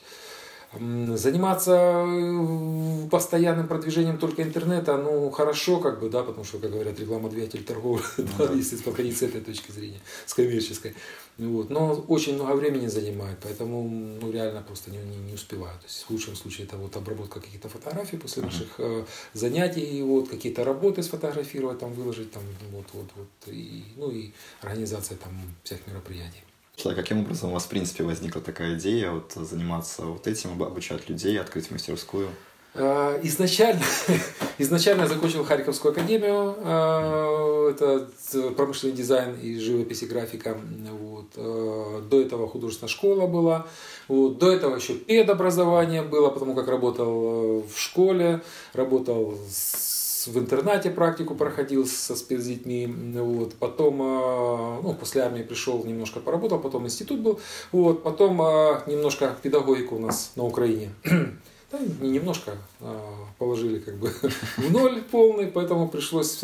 Заниматься 0.79 2.03
э, 2.07 3.09
постоянным 3.09 3.67
продвижением 3.67 4.17
только 4.17 4.41
интернета, 4.41 4.97
ну, 4.97 5.29
хорошо, 5.29 5.79
как 5.79 5.99
бы, 5.99 6.09
да, 6.09 6.23
потому 6.23 6.43
что, 6.43 6.57
как 6.57 6.71
говорят, 6.71 6.99
реклама 6.99 7.29
двигатель 7.29 7.63
торговли, 7.63 8.03
ну 8.17 8.27
да, 8.37 8.53
если 8.53 8.77
подходить 8.77 9.17
с 9.17 9.21
этой 9.21 9.41
точки 9.41 9.71
зрения, 9.71 9.99
с 10.25 10.33
коммерческой. 10.33 10.95
Вот. 11.37 11.69
Но 11.69 11.93
очень 12.07 12.35
много 12.35 12.53
времени 12.53 12.87
занимает, 12.87 13.37
поэтому 13.41 13.83
ну, 14.21 14.31
реально 14.31 14.61
просто 14.61 14.91
не, 14.91 14.97
не, 14.97 15.17
не 15.17 15.33
успеваю. 15.33 15.77
То 15.79 15.85
есть 15.85 16.03
в 16.03 16.09
лучшем 16.11 16.35
случае 16.35 16.67
это 16.67 16.77
вот 16.77 16.95
обработка 16.95 17.39
каких-то 17.39 17.69
фотографий 17.69 18.17
после 18.17 18.43
uh-huh. 18.43 18.45
наших 18.45 18.67
э, 18.77 19.05
занятий, 19.33 20.03
вот, 20.03 20.29
какие-то 20.29 20.63
работы 20.63 21.01
сфотографировать, 21.01 21.79
там, 21.79 21.93
выложить, 21.93 22.31
там, 22.31 22.43
вот, 22.71 22.85
вот, 22.93 23.07
вот, 23.15 23.27
и, 23.47 23.83
ну 23.97 24.11
и 24.11 24.31
организация 24.61 25.17
там 25.17 25.33
всех 25.63 25.85
мероприятий. 25.87 26.43
Каким 26.81 27.19
образом 27.21 27.51
у 27.51 27.53
вас, 27.53 27.65
в 27.65 27.69
принципе, 27.69 28.03
возникла 28.03 28.41
такая 28.41 28.77
идея 28.77 29.11
вот, 29.11 29.31
заниматься 29.33 30.03
вот 30.03 30.27
этим, 30.27 30.61
обучать 30.61 31.07
людей, 31.07 31.39
открыть 31.39 31.71
мастерскую? 31.71 32.29
А, 32.75 33.19
изначально, 33.21 33.83
изначально 34.57 35.03
я 35.03 35.07
закончил 35.07 35.43
Харьковскую 35.45 35.91
академию, 35.91 36.55
а, 36.57 37.69
это 37.69 38.09
промышленный 38.57 38.95
дизайн 38.95 39.35
и 39.35 39.59
живопись 39.59 40.01
и 40.01 40.07
графика. 40.07 40.57
Вот. 40.99 41.27
А, 41.37 42.01
до 42.01 42.21
этого 42.21 42.47
художественная 42.47 42.89
школа 42.89 43.27
была. 43.27 43.67
Вот. 44.07 44.39
До 44.39 44.51
этого 44.51 44.75
еще 44.75 44.95
педобразование 44.95 46.01
было, 46.01 46.29
потому 46.29 46.55
как 46.55 46.67
работал 46.67 47.61
в 47.61 47.77
школе, 47.77 48.41
работал 48.73 49.37
с 49.49 50.02
в 50.27 50.37
интернате 50.37 50.89
практику 50.89 51.35
проходил 51.35 51.85
со 51.85 52.15
спецдетьми, 52.15 52.87
вот, 53.15 53.55
потом, 53.55 54.01
а, 54.01 54.79
ну, 54.81 54.93
после 54.93 55.21
армии 55.21 55.43
пришел, 55.43 55.83
немножко 55.83 56.19
поработал, 56.19 56.59
потом 56.59 56.85
институт 56.85 57.19
был, 57.19 57.39
вот, 57.71 58.03
потом 58.03 58.41
а, 58.41 58.83
немножко 58.87 59.35
педагогику 59.41 59.95
у 59.95 59.99
нас 59.99 60.31
на 60.35 60.43
Украине, 60.43 60.93
да, 61.03 61.79
не 62.01 62.09
немножко 62.11 62.53
а, 62.81 63.25
положили 63.37 63.79
как 63.79 63.95
бы 63.95 64.11
в 64.57 64.71
ноль 64.71 65.01
полный, 65.01 65.47
поэтому 65.47 65.87
пришлось 65.87 66.43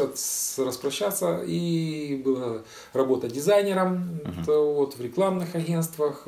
распрощаться, 0.58 1.42
и 1.46 2.22
была 2.24 2.62
работа 2.94 3.28
дизайнером, 3.30 4.20
uh-huh. 4.24 4.74
вот, 4.74 4.96
в 4.96 5.02
рекламных 5.02 5.56
агентствах, 5.56 6.28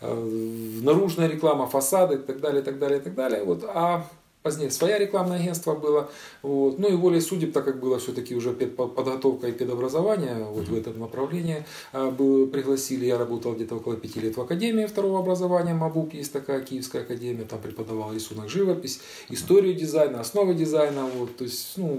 наружная 0.00 1.28
реклама, 1.28 1.66
фасады 1.66 2.16
и 2.16 2.18
так 2.18 2.40
далее, 2.40 2.60
и 2.60 2.64
так 2.64 2.78
далее, 2.78 2.98
и 2.98 3.02
так 3.02 3.14
далее. 3.14 3.42
Вот. 3.42 3.64
А 3.66 4.06
Позднее 4.44 4.70
своя 4.70 4.98
рекламное 4.98 5.38
агентство 5.38 5.74
было. 5.74 6.10
Вот. 6.42 6.78
Ну 6.78 6.88
и 6.88 6.92
волей 6.92 7.22
судеб, 7.22 7.54
так 7.54 7.64
как 7.64 7.80
было 7.80 7.98
все-таки 7.98 8.34
уже 8.34 8.52
подготовка 8.52 9.46
и 9.46 9.52
педобразование 9.52 10.44
вот 10.44 10.68
в 10.68 10.76
этом 10.76 10.98
направлении, 11.00 11.64
а, 11.94 12.12
пригласили, 12.12 13.06
я 13.06 13.16
работал 13.16 13.54
где-то 13.54 13.76
около 13.76 13.96
пяти 13.96 14.20
лет 14.20 14.36
в 14.36 14.42
Академии 14.42 14.84
второго 14.84 15.20
образования, 15.20 15.72
МАБУК 15.72 16.12
есть 16.12 16.30
такая 16.34 16.60
Киевская 16.60 17.00
Академия, 17.00 17.44
там 17.44 17.58
преподавал 17.58 18.12
рисунок, 18.12 18.50
живопись, 18.50 19.00
историю 19.30 19.72
дизайна, 19.72 20.20
основы 20.20 20.52
дизайна, 20.52 21.06
вот, 21.06 21.34
то 21.38 21.44
есть, 21.44 21.72
ну, 21.78 21.98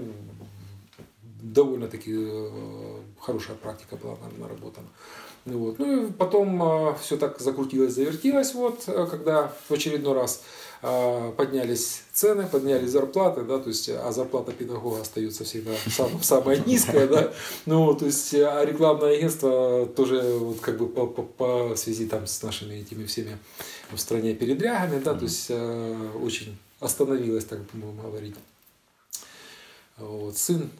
довольно-таки 1.42 2.12
э, 2.16 2.50
хорошая 3.18 3.56
практика 3.56 3.96
была 3.96 4.16
наработана. 4.38 4.86
Вот. 5.46 5.78
Ну 5.78 6.06
и 6.06 6.12
потом 6.12 6.62
э, 6.62 6.94
все 7.00 7.16
так 7.16 7.40
закрутилось, 7.40 7.94
завертилось, 7.94 8.54
вот, 8.54 8.84
э, 8.88 9.06
когда 9.08 9.52
в 9.68 9.72
очередной 9.72 10.14
раз 10.14 10.42
а, 10.42 10.65
поднялись 10.80 12.02
цены, 12.12 12.46
поднялись 12.46 12.90
зарплаты, 12.90 13.42
да, 13.42 13.58
то 13.58 13.68
есть, 13.68 13.88
а 13.88 14.12
зарплата 14.12 14.52
педагога 14.52 15.00
остается 15.00 15.44
всегда 15.44 15.72
сам, 15.90 16.22
самая 16.22 16.58
низкая, 16.66 17.08
да, 17.08 17.32
ну, 17.66 17.94
то 17.94 18.06
есть, 18.06 18.34
а 18.34 18.64
рекламное 18.64 19.16
агентство 19.16 19.86
тоже 19.86 20.20
вот 20.38 20.60
как 20.60 20.78
бы 20.78 20.88
по, 20.88 21.06
по, 21.06 21.22
по 21.22 21.76
связи 21.76 22.06
там 22.06 22.26
с 22.26 22.42
нашими 22.42 22.74
этими 22.74 23.04
всеми 23.04 23.38
в 23.90 23.98
стране 23.98 24.34
передрягами, 24.34 25.00
да, 25.00 25.14
то 25.14 25.24
есть, 25.24 25.46
э, 25.48 26.10
очень 26.22 26.56
остановилось, 26.80 27.44
так 27.44 27.60
будем 27.72 27.96
говорить. 28.00 28.34
Вот, 29.96 30.36
сын 30.36 30.70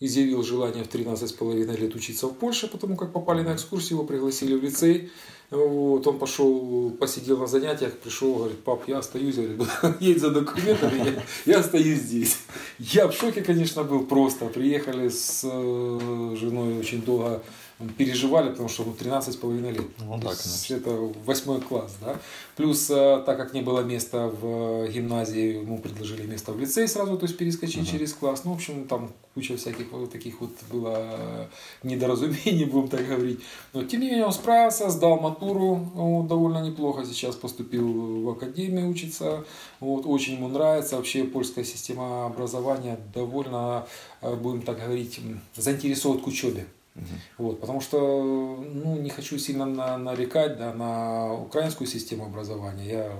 изъявил 0.00 0.42
желание 0.42 0.82
в 0.82 0.88
13,5 0.88 1.76
лет 1.76 1.94
учиться 1.94 2.26
в 2.26 2.34
Польше, 2.34 2.66
потому 2.66 2.96
как 2.96 3.12
попали 3.12 3.42
на 3.42 3.54
экскурсию, 3.54 3.98
его 3.98 4.04
пригласили 4.04 4.54
в 4.56 4.62
лицей. 4.62 5.10
Вот, 5.52 6.06
он 6.06 6.18
пошел, 6.18 6.90
посидел 6.98 7.36
на 7.36 7.46
занятиях, 7.46 7.92
пришел, 7.98 8.36
говорит, 8.36 8.64
пап, 8.64 8.84
я 8.86 8.98
остаюсь, 8.98 9.34
говорит, 9.34 9.60
едь 10.00 10.18
за 10.18 10.30
документами, 10.30 11.22
я, 11.44 11.52
я 11.52 11.60
остаюсь 11.60 11.98
здесь. 11.98 12.38
Я 12.78 13.06
в 13.06 13.12
шоке, 13.12 13.42
конечно, 13.42 13.84
был 13.84 14.06
просто. 14.06 14.46
Приехали 14.46 15.10
с 15.10 15.42
э, 15.44 16.36
женой 16.40 16.78
очень 16.78 17.02
долго 17.02 17.42
переживали, 17.88 18.50
потому 18.50 18.68
что 18.68 18.84
ну, 18.84 18.92
13,5 18.92 19.72
лет. 19.72 19.86
Ну, 20.00 20.20
так, 20.20 20.38
это 20.70 20.90
восьмой 21.24 21.60
класс. 21.60 21.96
Да? 22.00 22.16
Плюс, 22.56 22.90
э, 22.90 23.22
так 23.24 23.36
как 23.36 23.54
не 23.54 23.62
было 23.62 23.80
места 23.80 24.28
в 24.28 24.88
гимназии, 24.88 25.60
ему 25.60 25.78
предложили 25.78 26.26
место 26.26 26.52
в 26.52 26.60
лицей 26.60 26.86
сразу, 26.88 27.16
то 27.16 27.26
есть 27.26 27.36
перескочить 27.36 27.86
uh-huh. 27.86 27.90
через 27.90 28.12
класс. 28.12 28.44
Ну, 28.44 28.52
в 28.52 28.54
общем, 28.54 28.86
там 28.86 29.10
куча 29.34 29.56
всяких 29.56 29.90
вот 29.92 30.12
таких 30.12 30.40
вот 30.40 30.50
было 30.70 31.48
недоразумений, 31.82 32.64
будем 32.72 32.88
так 32.88 33.06
говорить. 33.06 33.40
Но 33.72 33.84
тем 33.84 34.00
не 34.00 34.08
менее 34.08 34.26
он 34.26 34.32
справился, 34.32 34.90
сдал 34.90 35.18
матуру 35.18 35.74
вот, 35.94 36.26
довольно 36.26 36.62
неплохо. 36.62 37.04
Сейчас 37.04 37.36
поступил 37.36 38.22
в 38.22 38.28
академию 38.30 38.88
учиться. 38.88 39.44
Вот, 39.80 40.06
очень 40.06 40.34
ему 40.34 40.48
нравится. 40.48 40.96
Вообще 40.96 41.24
польская 41.24 41.64
система 41.64 42.26
образования 42.26 42.98
довольно, 43.14 43.86
э, 44.20 44.34
будем 44.34 44.62
так 44.62 44.78
говорить, 44.78 45.20
заинтересовывает 45.56 46.24
к 46.24 46.26
учебе. 46.26 46.66
Угу. 46.94 47.04
Вот, 47.38 47.60
потому 47.60 47.80
что 47.80 48.64
ну, 48.74 48.96
не 48.96 49.10
хочу 49.10 49.38
сильно 49.38 49.64
на, 49.64 49.96
нарекать 49.96 50.58
да, 50.58 50.74
на 50.74 51.32
украинскую 51.34 51.86
систему 51.86 52.26
образования. 52.26 52.86
Я 52.86 53.12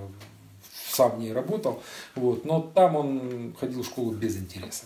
сам 0.89 1.19
не 1.19 1.33
работал, 1.33 1.81
вот, 2.15 2.45
но 2.45 2.61
там 2.61 2.95
он 2.95 3.55
ходил 3.59 3.81
в 3.81 3.85
школу 3.85 4.11
без 4.11 4.37
интереса. 4.37 4.85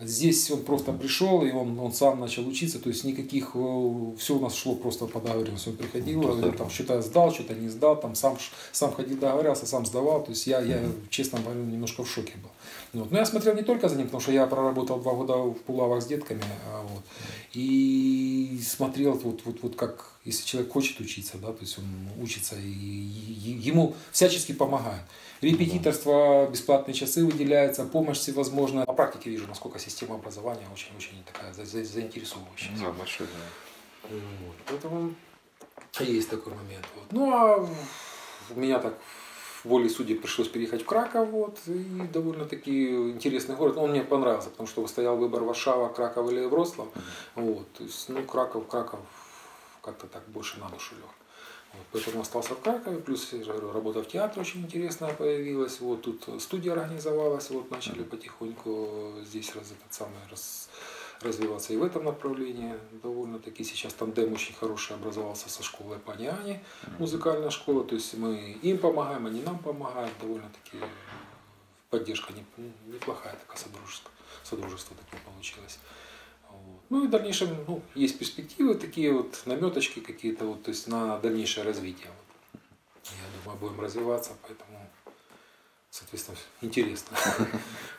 Здесь 0.00 0.50
он 0.50 0.64
просто 0.64 0.92
пришел, 0.92 1.44
и 1.44 1.52
он, 1.52 1.78
он 1.78 1.92
сам 1.92 2.18
начал 2.18 2.44
учиться, 2.48 2.80
то 2.80 2.88
есть 2.88 3.04
никаких, 3.04 3.52
э, 3.54 4.12
все 4.18 4.34
у 4.34 4.40
нас 4.40 4.52
шло 4.56 4.74
просто 4.74 5.06
по 5.06 5.20
договоренности. 5.20 5.68
Он 5.68 5.76
приходил, 5.76 6.20
ну, 6.20 6.50
там 6.50 6.68
что-то 6.68 7.00
сдал, 7.00 7.32
что-то 7.32 7.54
не 7.54 7.68
сдал, 7.68 8.00
там 8.00 8.16
сам, 8.16 8.36
сам 8.72 8.92
ходил, 8.92 9.18
договорился, 9.18 9.66
сам 9.66 9.86
сдавал. 9.86 10.24
То 10.24 10.30
есть 10.30 10.48
я, 10.48 10.60
я 10.62 10.80
честно 11.10 11.38
говорю, 11.38 11.62
немножко 11.62 12.02
в 12.02 12.10
шоке 12.10 12.32
был. 12.42 12.50
Вот. 13.00 13.12
Но 13.12 13.18
я 13.18 13.24
смотрел 13.24 13.54
не 13.54 13.62
только 13.62 13.88
за 13.88 13.94
ним, 13.94 14.06
потому 14.06 14.20
что 14.20 14.32
я 14.32 14.48
проработал 14.48 14.98
два 14.98 15.14
года 15.14 15.36
в 15.36 15.54
Пулавах 15.60 16.02
с 16.02 16.06
детками. 16.06 16.42
А 16.72 16.82
вот, 16.82 17.02
и 17.54 18.60
смотрел 18.62 19.12
вот, 19.12 19.42
вот, 19.44 19.62
вот 19.62 19.76
как, 19.76 20.12
если 20.24 20.44
человек 20.46 20.72
хочет 20.72 21.00
учиться, 21.00 21.38
да, 21.38 21.48
то 21.48 21.60
есть 21.60 21.78
он 21.78 21.84
учится, 22.20 22.56
и, 22.56 22.62
и 22.62 23.58
ему 23.60 23.94
всячески 24.12 24.52
помогает. 24.52 25.02
Репетиторство, 25.40 26.48
бесплатные 26.50 26.94
часы 26.94 27.24
выделяются, 27.24 27.84
помощь 27.84 28.18
всевозможная. 28.18 28.86
На 28.86 28.92
практике 28.92 29.30
вижу, 29.30 29.46
насколько 29.46 29.78
система 29.78 30.14
образования 30.16 30.66
очень-очень 30.72 31.22
такая 31.24 31.52
заинтересовывающая. 31.52 32.76
Да, 32.80 32.92
большой, 32.92 33.26
да. 33.26 34.08
Вот. 34.10 34.56
Поэтому 34.66 35.14
есть 36.00 36.30
такой 36.30 36.54
момент. 36.54 36.86
Вот. 36.96 37.12
Ну, 37.12 37.32
а 37.32 37.68
у 38.50 38.60
меня 38.60 38.78
так 38.78 38.98
волей 39.64 39.88
судей 39.88 40.16
пришлось 40.16 40.48
переехать 40.48 40.82
в 40.82 40.86
Краков, 40.86 41.28
вот, 41.30 41.58
и 41.66 42.08
довольно-таки 42.12 43.10
интересный 43.10 43.56
город. 43.56 43.76
Он 43.76 43.90
мне 43.90 44.02
понравился, 44.02 44.50
потому 44.50 44.68
что 44.68 44.86
стоял 44.86 45.16
выбор 45.16 45.42
Варшава, 45.42 45.88
Краков 45.88 46.30
или 46.30 46.44
Вроцлав. 46.44 46.88
Вот, 47.34 47.70
то 47.72 47.84
есть, 47.84 48.08
ну, 48.08 48.22
Краков, 48.24 48.66
Краков 48.68 49.00
как-то 49.82 50.06
так 50.06 50.22
больше 50.28 50.58
на 50.60 50.68
душу 50.68 50.94
лег. 50.96 51.10
Вот, 51.72 51.86
поэтому 51.92 52.22
остался 52.22 52.54
в 52.54 52.60
Кракове, 52.60 52.98
плюс 52.98 53.32
работа 53.72 54.02
в 54.02 54.06
театре 54.06 54.42
очень 54.42 54.60
интересная 54.60 55.12
появилась. 55.12 55.80
Вот 55.80 56.02
тут 56.02 56.40
студия 56.40 56.72
организовалась, 56.72 57.50
вот 57.50 57.70
начали 57.70 58.04
потихоньку 58.04 59.14
здесь 59.24 59.54
раз 59.56 59.72
этот 59.72 59.92
самый 59.92 60.20
раз, 60.30 60.68
развиваться 61.20 61.72
и 61.72 61.76
в 61.76 61.82
этом 61.82 62.04
направлении. 62.04 62.74
Довольно-таки 63.02 63.64
сейчас 63.64 63.94
тандем 63.94 64.32
очень 64.32 64.54
хороший 64.54 64.96
образовался 64.96 65.48
со 65.48 65.62
школой 65.62 65.98
Пани 65.98 66.26
Ани, 66.26 66.60
музыкальная 66.98 67.50
школа. 67.50 67.84
То 67.84 67.94
есть 67.94 68.14
мы 68.14 68.58
им 68.62 68.78
помогаем, 68.78 69.26
они 69.26 69.42
нам 69.42 69.58
помогают. 69.58 70.12
Довольно-таки 70.20 70.78
поддержка 71.90 72.32
неплохая 72.86 73.36
такая 73.36 73.56
содружество, 73.56 74.10
содружество 74.42 74.96
такое 74.96 75.20
получилось. 75.24 75.78
Ну 76.90 77.04
и 77.04 77.06
в 77.08 77.10
дальнейшем 77.10 77.48
ну, 77.66 77.82
есть 77.94 78.18
перспективы, 78.18 78.74
такие 78.74 79.12
вот 79.12 79.42
наметочки 79.46 80.00
какие-то, 80.00 80.44
вот, 80.44 80.62
то 80.62 80.70
есть 80.70 80.86
на 80.86 81.18
дальнейшее 81.18 81.64
развитие. 81.64 82.08
Вот. 82.08 83.06
Я 83.06 83.42
думаю, 83.42 83.58
будем 83.60 83.80
развиваться, 83.80 84.32
поэтому 84.42 84.88
соответственно, 85.94 86.38
интересно. 86.60 87.16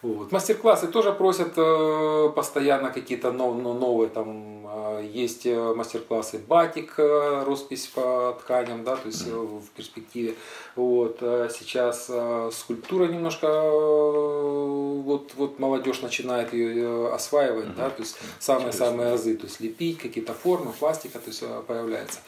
Вот. 0.01 0.31
Мастер-классы 0.31 0.87
тоже 0.87 1.11
просят 1.13 1.53
э, 1.57 2.29
постоянно 2.35 2.91
какие-то 2.91 3.31
новые, 3.31 4.07
там 4.07 4.67
э, 4.67 5.09
есть 5.11 5.47
э, 5.47 5.73
мастер-классы 5.73 6.37
батик, 6.47 6.93
роспись 6.97 7.87
по 7.87 8.37
тканям, 8.39 8.83
да, 8.83 8.97
то 8.97 9.07
есть 9.07 9.25
в 9.25 9.67
перспективе. 9.75 10.35
Вот. 10.75 11.17
Сейчас 11.21 12.11
скульптура 12.55 13.07
немножко, 13.07 13.47
вот, 13.47 15.31
вот 15.37 15.57
молодежь 15.57 16.01
начинает 16.03 16.53
ее 16.53 17.11
осваивать, 17.11 17.75
да, 17.75 17.89
то 17.89 18.03
есть 18.03 18.17
самые-самые 18.39 19.13
азы, 19.13 19.35
то 19.37 19.47
есть 19.47 19.59
лепить, 19.59 19.97
какие-то 19.97 20.35
формы, 20.35 20.71
пластика, 20.71 21.17
то 21.17 21.29
есть 21.29 21.43
появляется 21.65 22.19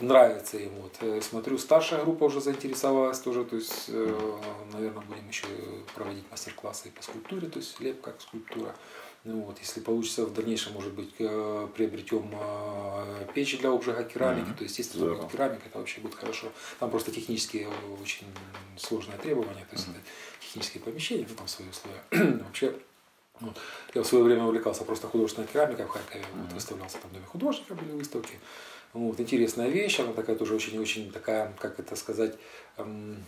нравится 0.00 0.58
им. 0.58 0.70
Вот. 0.80 0.96
Э, 1.00 1.20
смотрю, 1.20 1.58
старшая 1.58 2.02
группа 2.02 2.24
уже 2.24 2.40
заинтересовалась 2.40 3.18
тоже, 3.20 3.44
то 3.44 3.56
есть, 3.56 3.86
э, 3.88 4.40
наверное, 4.72 5.02
будем 5.04 5.28
еще 5.28 5.46
проводить 5.94 6.24
мастер-классы 6.30 6.90
по 6.90 7.02
скульптуре, 7.02 7.48
то 7.48 7.58
есть 7.58 7.78
лепка, 7.80 8.14
скульптура. 8.18 8.74
Ну, 9.24 9.40
вот, 9.42 9.58
если 9.58 9.80
получится 9.80 10.24
в 10.24 10.32
дальнейшем, 10.32 10.74
может 10.74 10.92
быть, 10.94 11.14
э, 11.18 11.68
приобретем 11.74 12.34
печь 13.34 13.58
для 13.58 13.70
обжига 13.70 14.04
керамики, 14.04 14.48
mm-hmm. 14.48 14.56
то 14.56 14.62
есть, 14.62 14.78
естественно, 14.78 15.10
yeah. 15.10 15.30
керамика, 15.30 15.62
это 15.66 15.78
вообще 15.78 16.00
будет 16.00 16.14
хорошо. 16.14 16.46
Там 16.78 16.90
просто 16.90 17.10
технические 17.10 17.68
очень 18.00 18.26
сложные 18.76 19.18
требования, 19.18 19.66
то 19.68 19.76
есть 19.76 19.88
mm-hmm. 19.88 19.92
это 19.92 20.00
технические 20.40 20.82
помещения, 20.82 21.26
ну, 21.28 21.34
там 21.34 21.48
свои 21.48 21.68
условия. 21.68 22.38
вообще, 22.44 22.74
вот. 23.40 23.56
Я 23.94 24.02
в 24.02 24.06
свое 24.06 24.24
время 24.24 24.44
увлекался 24.44 24.84
просто 24.84 25.06
художественной 25.06 25.48
керамикой 25.48 25.86
в 25.86 25.88
Харькове, 25.88 26.20
mm-hmm. 26.24 26.42
вот, 26.42 26.52
выставлялся 26.52 26.98
там 26.98 27.10
в 27.10 27.14
Доме 27.14 27.26
художника, 27.26 27.74
были 27.74 27.90
выставки. 27.92 28.38
Вот, 28.92 29.20
интересная 29.20 29.68
вещь, 29.68 30.00
она 30.00 30.12
такая 30.12 30.36
тоже 30.36 30.54
очень-очень 30.54 31.12
такая, 31.12 31.52
как 31.58 31.78
это 31.78 31.94
сказать, 31.94 32.36
эм, 32.78 33.24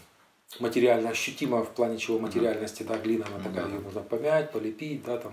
материально 0.59 1.11
ощутима 1.11 1.63
в 1.63 1.71
плане 1.71 1.99
чего 1.99 2.19
материальности, 2.19 2.83
да, 2.83 2.99
глина, 2.99 3.27
она 3.27 3.43
такая, 3.43 3.69
ее 3.69 3.79
можно 3.79 4.01
помять, 4.01 4.51
полепить, 4.51 5.05
да, 5.05 5.17
там, 5.17 5.33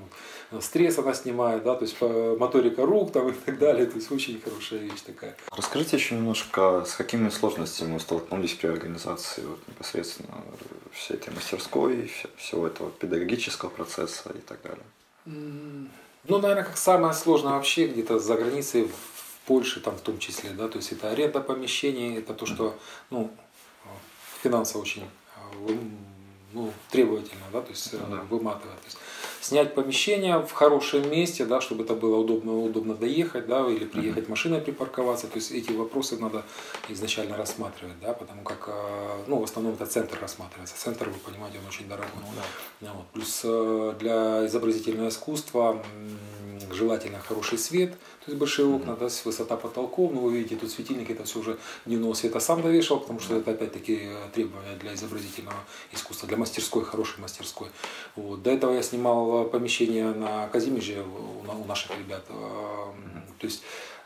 э, 0.52 0.62
стресс 0.62 1.00
она 1.00 1.14
снимает, 1.14 1.64
да, 1.64 1.76
то 1.76 1.86
есть 1.86 1.98
моторика 2.40 2.86
рук 2.86 3.12
там 3.12 3.30
и 3.30 3.34
так 3.34 3.58
далее, 3.58 3.88
то 3.88 3.96
есть 3.96 4.12
очень 4.12 4.40
хорошая 4.40 4.80
вещь 4.80 5.02
такая. 5.06 5.36
Расскажите 5.52 5.98
еще 5.98 6.16
немножко, 6.16 6.86
с 6.86 6.94
какими 6.94 7.30
сложностями 7.30 7.94
вы 7.94 8.00
столкнулись 8.00 8.54
при 8.54 8.68
организации 8.68 9.42
вот, 9.42 9.60
непосредственно 9.68 10.44
всей 10.92 11.16
этой 11.16 11.34
мастерской, 11.34 12.12
всего 12.36 12.68
этого 12.68 12.92
педагогического 12.92 13.70
процесса 13.70 14.32
и 14.36 14.42
так 14.42 14.60
далее? 14.62 14.86
Ну, 15.26 16.40
наверное, 16.40 16.64
как 16.64 16.78
самое 16.78 17.14
сложное 17.14 17.54
вообще 17.54 17.88
где-то 17.88 18.20
за 18.20 18.36
границей 18.36 18.90
Польши 19.46 19.80
там 19.80 19.96
в 19.96 20.02
том 20.02 20.20
числе, 20.20 20.50
да, 20.50 20.68
то 20.68 20.78
есть 20.78 20.92
это 20.92 21.10
аренда 21.10 21.40
помещений, 21.40 22.18
это 22.18 22.34
то, 22.34 22.46
что, 22.46 22.78
ну, 23.10 23.32
финансово 24.48 24.82
очень 24.82 25.04
ну, 26.54 26.72
требовательно, 26.89 27.44
да, 27.51 27.62
то 27.62 27.70
есть 27.70 27.92
да. 27.92 28.22
выматывает. 28.30 28.80
То 28.80 28.86
есть 28.86 28.98
снять 29.42 29.75
помещение 29.75 30.39
в 30.39 30.51
хорошем 30.51 31.10
месте, 31.10 31.46
да, 31.46 31.62
чтобы 31.62 31.84
это 31.84 31.94
было 31.94 32.18
удобно, 32.18 32.58
удобно 32.58 32.96
доехать, 32.96 33.48
да, 33.48 33.68
или 33.68 33.86
приехать 33.86 34.25
uh-huh. 34.25 34.30
машиной 34.30 34.62
припарковаться. 34.62 35.27
То 35.27 35.36
есть 35.36 35.51
эти 35.51 35.72
вопросы 35.72 36.18
надо 36.18 36.44
изначально 36.89 37.38
рассматривать, 37.38 38.00
да, 38.01 38.13
потому 38.13 38.44
как, 38.44 38.70
ну, 39.27 39.39
в 39.39 39.44
основном 39.44 39.74
это 39.74 39.86
центр 39.86 40.18
рассматривается. 40.20 40.75
Центр, 40.77 41.10
вы 41.10 41.20
понимаете, 41.20 41.60
он 41.60 41.68
очень 41.68 41.88
дорогой. 41.88 42.10
Ну, 42.16 42.42
да. 42.82 42.94
вот. 42.94 43.06
Плюс 43.08 43.42
для 44.00 44.46
изобразительного 44.48 45.10
искусства 45.10 45.84
желательно 46.74 47.20
хороший 47.20 47.58
свет, 47.58 47.92
то 47.92 48.32
есть 48.32 48.38
большие 48.38 48.68
окна, 48.68 48.96
да, 48.96 49.08
высота 49.26 49.58
потолков, 49.58 50.12
ну 50.14 50.22
вы 50.22 50.38
видите, 50.38 50.56
тут 50.56 50.72
светильники, 50.72 51.12
это 51.12 51.24
все 51.24 51.40
уже 51.40 51.58
дневного 51.86 52.14
света 52.14 52.40
сам 52.40 52.62
довешал, 52.62 53.00
потому 53.00 53.20
что 53.20 53.36
это 53.36 53.52
опять-таки 53.52 54.10
требования 54.34 54.76
для 54.80 54.94
изобразительного 54.94 55.60
искусства, 55.92 56.28
для 56.28 56.38
мастерской, 56.38 56.84
хорошей 56.84 57.20
мастерской. 57.20 57.70
Вот. 58.16 58.42
До 58.42 58.52
этого 58.52 58.74
я 58.74 58.84
снимал 58.84 59.46
помещение 59.46 60.12
на 60.14 60.48
Казимеже 60.48 61.04
у 61.04 61.66
наших 61.66 61.92
ребят. 61.98 62.26
То 62.28 63.46
есть 63.46 63.62
э, 63.62 63.97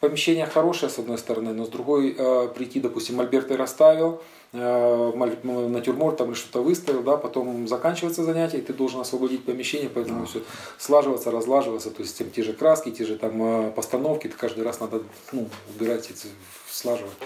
помещение 0.00 0.46
хорошее 0.46 0.90
с 0.90 0.98
одной 0.98 1.18
стороны, 1.18 1.52
но 1.52 1.64
с 1.64 1.68
другой 1.68 2.14
э, 2.16 2.48
прийти, 2.54 2.80
допустим, 2.80 3.20
Альберт 3.20 3.50
и 3.50 3.56
расставил, 3.56 4.22
Э, 4.54 5.12
натюрморт 5.14 6.18
там 6.18 6.28
или 6.28 6.34
что-то 6.34 6.60
выставил, 6.60 7.02
да, 7.02 7.16
потом 7.16 7.66
заканчивается 7.66 8.22
занятие, 8.22 8.58
и 8.58 8.60
ты 8.60 8.74
должен 8.74 9.00
освободить 9.00 9.46
помещение, 9.46 9.88
поэтому 9.88 10.26
все 10.26 10.42
слаживаться, 10.76 11.30
разлаживаться, 11.30 11.90
то 11.90 12.02
есть 12.02 12.20
те 12.34 12.42
же 12.42 12.52
краски, 12.52 12.90
те 12.90 13.06
же 13.06 13.16
там 13.16 13.42
э, 13.42 13.70
постановки, 13.70 14.28
ты 14.28 14.36
каждый 14.36 14.62
раз 14.62 14.78
надо 14.80 15.04
ну, 15.32 15.48
убирать, 15.74 16.10
эти, 16.10 16.26
слаживать. 16.70 17.16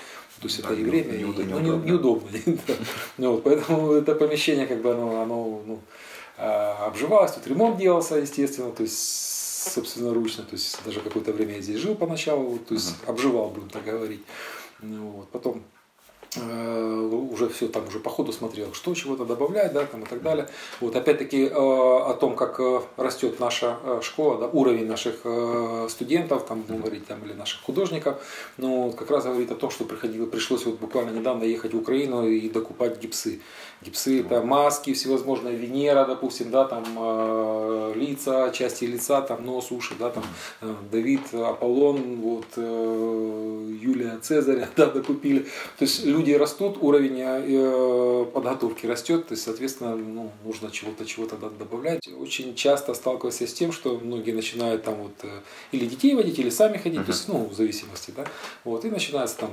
То 0.40 0.44
есть 0.44 0.62
да, 0.62 0.68
это 0.68 0.80
и 0.80 0.84
время, 0.84 1.18
неудобно, 1.18 1.42
и, 1.42 1.62
ну, 1.62 1.76
неудобно. 1.78 2.30
да. 2.46 2.74
ну, 3.18 3.32
вот, 3.32 3.42
поэтому 3.42 3.92
это 3.94 4.14
помещение, 4.14 4.68
как 4.68 4.80
бы 4.80 4.92
оно, 4.92 5.20
оно 5.20 5.62
ну, 5.66 5.80
обживалось, 6.36 7.32
тут 7.32 7.48
ремонт 7.48 7.76
делался, 7.76 8.18
естественно, 8.18 8.70
то 8.70 8.84
есть 8.84 9.45
собственно 9.66 10.14
ручно, 10.14 10.44
то 10.44 10.52
есть 10.52 10.78
даже 10.84 11.00
какое-то 11.00 11.32
время 11.32 11.56
я 11.56 11.60
здесь 11.60 11.78
жил 11.78 11.94
поначалу, 11.94 12.58
то 12.58 12.74
есть 12.74 12.90
uh-huh. 12.90 13.10
обживал, 13.10 13.50
будем 13.50 13.68
так 13.68 13.84
говорить. 13.84 14.22
Ну, 14.80 15.08
вот, 15.08 15.28
потом 15.28 15.62
Э, 16.38 17.28
уже 17.32 17.48
все 17.48 17.68
там 17.68 17.86
уже 17.88 17.98
по 17.98 18.10
ходу 18.10 18.32
смотрел, 18.32 18.72
что 18.74 18.94
чего-то 18.94 19.24
добавлять, 19.24 19.72
да, 19.72 19.84
там 19.84 20.02
и 20.02 20.06
так 20.06 20.22
далее. 20.22 20.48
Вот 20.80 20.94
опять-таки 20.94 21.44
э, 21.44 21.50
о 21.50 22.14
том, 22.14 22.36
как 22.36 22.60
э, 22.60 22.80
растет 22.96 23.40
наша 23.40 23.78
школа, 24.02 24.38
да, 24.38 24.46
уровень 24.48 24.86
наших 24.86 25.20
студентов, 25.90 26.46
там 26.46 26.62
будем 26.62 26.80
говорить, 26.80 27.06
там 27.06 27.24
или 27.24 27.32
наших 27.32 27.62
художников, 27.62 28.22
ну 28.56 28.92
как 28.92 29.10
раз 29.10 29.24
говорит 29.24 29.50
о 29.50 29.54
том, 29.54 29.70
что 29.70 29.84
приходило, 29.84 30.26
пришлось 30.26 30.66
вот 30.66 30.78
буквально 30.78 31.16
недавно 31.16 31.44
ехать 31.44 31.74
в 31.74 31.78
Украину 31.78 32.26
и 32.26 32.48
докупать 32.48 33.00
гипсы. 33.00 33.40
Гипсы 33.86 34.20
это 34.20 34.42
маски 34.42 34.92
всевозможные, 34.92 35.56
Венера, 35.56 36.04
допустим, 36.04 36.50
да, 36.50 36.64
там 36.64 36.84
лица, 37.94 38.50
части 38.50 38.84
лица, 38.84 39.20
там 39.22 39.46
нос, 39.46 39.70
уши, 39.70 39.94
да, 39.98 40.10
там 40.10 40.24
Давид, 40.90 41.22
Аполлон, 41.32 42.16
вот 42.16 42.46
Юлия 42.56 44.18
Цезаря, 44.18 44.68
да, 44.76 44.86
докупили. 44.86 45.40
То 45.78 45.84
есть 45.84 46.04
люди 46.04 46.32
растут, 46.32 46.78
уровень 46.80 47.20
э, 47.20 48.24
подготовки 48.32 48.86
растет, 48.86 49.28
то 49.28 49.32
есть, 49.32 49.44
соответственно, 49.44 49.96
ну, 49.96 50.32
нужно 50.44 50.70
чего-то 50.70 51.04
чего-то 51.04 51.36
добавлять. 51.36 52.08
Очень 52.08 52.54
часто 52.54 52.94
сталкиваюсь 52.94 53.40
с 53.40 53.52
тем, 53.52 53.72
что 53.72 53.98
многие 53.98 54.32
начинают 54.32 54.84
там 54.84 54.94
вот 54.96 55.14
э, 55.22 55.40
или 55.72 55.86
детей 55.86 56.14
водить, 56.14 56.38
или 56.38 56.50
сами 56.50 56.78
ходить, 56.78 57.00
uh-huh. 57.00 57.04
то 57.04 57.12
есть, 57.12 57.28
ну, 57.28 57.44
в 57.46 57.54
зависимости, 57.54 58.12
да, 58.16 58.24
вот, 58.64 58.84
и 58.84 58.90
начинается 58.90 59.38
там 59.38 59.50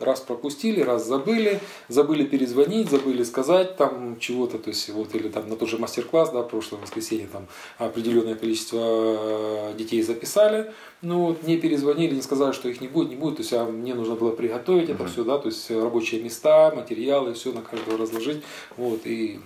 раз 0.00 0.20
пропустили, 0.20 0.80
раз 0.80 1.06
забыли, 1.06 1.60
забыли 1.88 2.24
перезвонить, 2.24 2.90
забыли 2.90 3.22
сказать 3.22 3.76
там 3.76 4.18
чего-то, 4.18 4.58
то 4.58 4.70
есть 4.70 4.88
вот 4.90 5.14
или 5.14 5.28
там 5.28 5.48
на 5.48 5.56
тот 5.56 5.68
же 5.68 5.78
мастер-класс, 5.78 6.30
да, 6.30 6.42
прошлое 6.42 6.80
воскресенье 6.80 7.28
там 7.28 7.46
определенное 7.78 8.34
количество 8.34 8.78
э, 8.80 9.74
детей 9.76 10.02
записали, 10.02 10.72
ну 11.02 11.26
вот 11.26 11.42
не 11.42 11.56
перезвонили, 11.56 12.14
не 12.14 12.22
сказали, 12.22 12.52
что 12.52 12.68
их 12.68 12.80
не 12.80 12.88
будет, 12.88 13.10
не 13.10 13.16
будет, 13.16 13.36
то 13.36 13.42
есть 13.42 13.52
а 13.52 13.64
мне 13.64 13.94
нужно 13.94 14.14
было 14.14 14.30
приготовить 14.30 14.88
это 14.88 15.06
все, 15.06 15.24
да, 15.24 15.38
то 15.38 15.48
есть 15.48 15.70
рабочие 15.70 16.22
места, 16.22 16.72
материалы, 16.74 17.34
все 17.34 17.52
на 17.52 17.62
каждого 17.62 17.98
разложить, 17.98 18.42
вот 18.76 19.00
и 19.04 19.40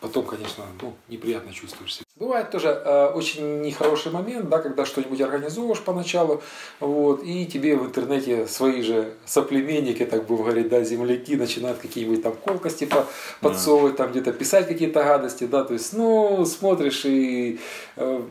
потом, 0.00 0.24
конечно, 0.24 0.64
ну, 0.80 0.94
неприятно 1.08 1.52
чувствуешь 1.52 1.94
себя. 1.94 2.04
Бывает 2.16 2.50
тоже 2.50 2.68
э, 2.68 3.06
очень 3.14 3.60
нехороший 3.60 4.12
момент, 4.12 4.48
да, 4.48 4.58
когда 4.58 4.84
что-нибудь 4.84 5.20
организуешь 5.20 5.80
поначалу, 5.80 6.42
вот, 6.80 7.22
и 7.22 7.46
тебе 7.46 7.76
в 7.76 7.86
интернете 7.86 8.46
свои 8.46 8.82
же 8.82 9.14
соплеменники, 9.24 10.04
так 10.04 10.26
бы 10.26 10.36
говорить, 10.36 10.68
да, 10.68 10.82
земляки 10.82 11.36
начинают 11.36 11.78
какие-нибудь 11.78 12.22
там 12.22 12.34
колкости 12.34 12.86
по, 12.86 13.06
подсовывать, 13.40 13.96
там 13.96 14.10
где-то 14.10 14.32
писать 14.32 14.68
какие-то 14.68 15.02
гадости, 15.02 15.44
да, 15.44 15.64
то 15.64 15.74
есть, 15.74 15.92
ну, 15.92 16.44
смотришь 16.46 17.04
и 17.04 17.58
э, 17.96 18.22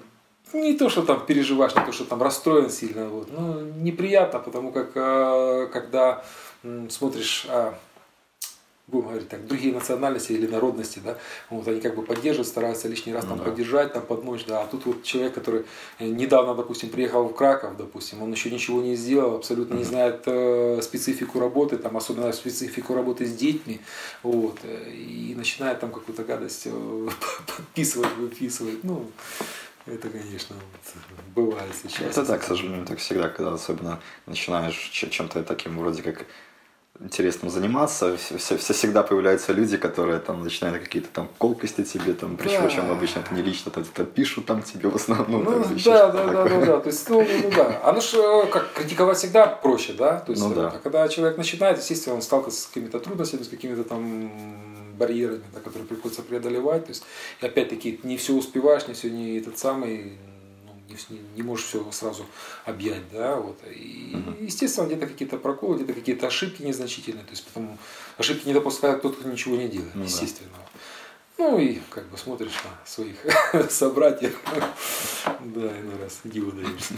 не 0.53 0.73
то, 0.73 0.89
что 0.89 1.03
там 1.03 1.25
переживаешь, 1.25 1.75
не 1.75 1.85
то, 1.85 1.91
что 1.91 2.05
там 2.05 2.21
расстроен 2.21 2.69
сильно, 2.69 3.07
вот, 3.09 3.29
ну, 3.31 3.61
неприятно, 3.61 4.39
потому 4.39 4.71
как 4.71 4.91
э, 4.95 5.67
когда 5.71 6.23
смотришь 6.89 7.45
а, 7.49 7.73
будем 8.89 9.07
говорить 9.07 9.29
так, 9.29 9.45
другие 9.45 9.73
национальности 9.73 10.33
или 10.33 10.47
народности, 10.47 10.99
да, 11.03 11.17
вот 11.49 11.67
они 11.67 11.79
как 11.81 11.95
бы 11.95 12.01
поддерживают, 12.01 12.47
стараются 12.47 12.87
лишний 12.87 13.13
раз 13.13 13.23
ну, 13.23 13.29
там 13.29 13.39
да. 13.39 13.45
поддержать, 13.45 13.93
там 13.93 14.03
помочь, 14.03 14.45
да, 14.45 14.61
а 14.61 14.67
тут 14.67 14.85
вот 14.85 15.03
человек, 15.03 15.33
который 15.33 15.65
э, 15.99 16.05
недавно, 16.05 16.55
допустим, 16.55 16.89
приехал 16.89 17.27
в 17.27 17.33
Краков, 17.33 17.77
допустим, 17.77 18.23
он 18.23 18.31
еще 18.31 18.49
ничего 18.49 18.81
не 18.81 18.95
сделал, 18.95 19.35
абсолютно 19.35 19.75
не 19.75 19.83
знает 19.83 20.23
э, 20.25 20.79
специфику 20.81 21.39
работы, 21.39 21.77
там, 21.77 21.95
особенно 21.97 22.31
специфику 22.31 22.93
работы 22.93 23.25
с 23.25 23.35
детьми, 23.35 23.79
вот, 24.23 24.57
э, 24.63 24.91
и 24.91 25.35
начинает 25.35 25.79
там 25.79 25.91
какую-то 25.91 26.23
гадость 26.23 26.63
э, 26.65 27.09
подписывать, 27.57 28.15
выписывать, 28.17 28.83
ну, 28.83 29.05
это, 29.85 30.09
конечно, 30.09 30.55
бывает 31.35 31.71
сейчас. 31.81 32.17
Это 32.17 32.25
так, 32.25 32.41
к 32.41 32.43
сожалению, 32.43 32.85
так 32.85 32.99
всегда, 32.99 33.29
когда 33.29 33.53
особенно 33.53 33.99
начинаешь 34.25 34.77
чем-то 34.91 35.43
таким 35.43 35.79
вроде 35.79 36.03
как 36.03 36.25
интересным 36.99 37.49
заниматься. 37.49 38.17
Все, 38.17 38.57
все, 38.57 38.73
всегда 38.73 39.03
появляются 39.03 39.53
люди, 39.53 39.77
которые 39.77 40.19
там 40.19 40.43
начинают 40.43 40.83
какие-то 40.83 41.09
там 41.09 41.29
колкости 41.37 41.83
тебе, 41.83 42.13
там, 42.13 42.37
причем, 42.37 42.61
да. 42.61 42.67
причем 42.67 42.91
обычно 42.91 43.19
это 43.19 43.33
не 43.33 43.41
лично, 43.41 43.71
там, 43.71 43.83
это 43.83 44.03
пишут 44.03 44.45
там 44.45 44.61
тебе 44.61 44.89
в 44.89 44.95
основном. 44.95 45.43
Ну, 45.43 45.63
там, 45.63 45.77
да, 45.85 46.09
да, 46.11 46.25
да, 46.25 46.43
да, 46.43 46.65
да, 46.65 46.79
то 46.79 46.89
есть, 46.89 47.09
ну, 47.09 47.21
ну, 47.21 47.51
да. 47.55 47.81
Оно 47.83 48.01
же, 48.01 48.17
э, 48.17 48.45
как, 48.47 48.73
критиковать 48.73 49.17
всегда 49.17 49.47
проще, 49.47 49.93
да, 49.93 50.19
то 50.19 50.31
есть, 50.31 50.43
ну, 50.43 50.53
да. 50.53 50.69
а 50.69 50.79
когда 50.79 51.07
человек 51.07 51.37
начинает, 51.37 51.77
естественно, 51.77 52.15
он 52.15 52.21
сталкивается 52.21 52.63
с 52.63 52.65
какими-то 52.67 52.99
трудностями, 52.99 53.43
с 53.43 53.47
какими-то 53.47 53.83
там 53.83 54.31
барьерами, 54.97 55.43
да, 55.53 55.61
которые 55.61 55.87
приходится 55.87 56.21
преодолевать, 56.21 56.85
то 56.85 56.89
есть, 56.89 57.03
опять-таки, 57.39 58.01
не 58.03 58.17
все 58.17 58.33
успеваешь, 58.33 58.87
не 58.87 58.93
все 58.93 59.09
не 59.09 59.37
этот 59.37 59.57
самый, 59.57 60.17
не, 61.09 61.19
не 61.35 61.43
можешь 61.43 61.65
все 61.65 61.91
сразу 61.91 62.25
объять, 62.65 63.03
да, 63.11 63.35
вот. 63.35 63.59
И, 63.69 64.15
угу. 64.15 64.43
естественно, 64.43 64.87
где-то 64.87 65.07
какие-то 65.07 65.37
проколы, 65.37 65.77
где-то 65.77 65.93
какие-то 65.93 66.27
ошибки 66.27 66.61
незначительные, 66.61 67.23
то 67.23 67.31
есть 67.31 67.45
потому 67.45 67.77
ошибки 68.17 68.47
не 68.47 68.53
допускает 68.53 69.01
тот, 69.01 69.17
кто 69.17 69.29
ничего 69.29 69.55
не 69.55 69.67
делает, 69.67 69.95
ну, 69.95 70.03
естественно. 70.03 70.51
Да. 70.57 70.68
Ну 71.39 71.57
и 71.57 71.79
как 71.89 72.05
бы 72.09 72.17
смотришь 72.17 72.51
на 72.65 72.85
своих 72.85 73.15
собратьев, 73.71 74.37
да, 75.39 75.61
иной 75.61 76.03
раз 76.03 76.19
диву 76.25 76.51
даешься, 76.51 76.95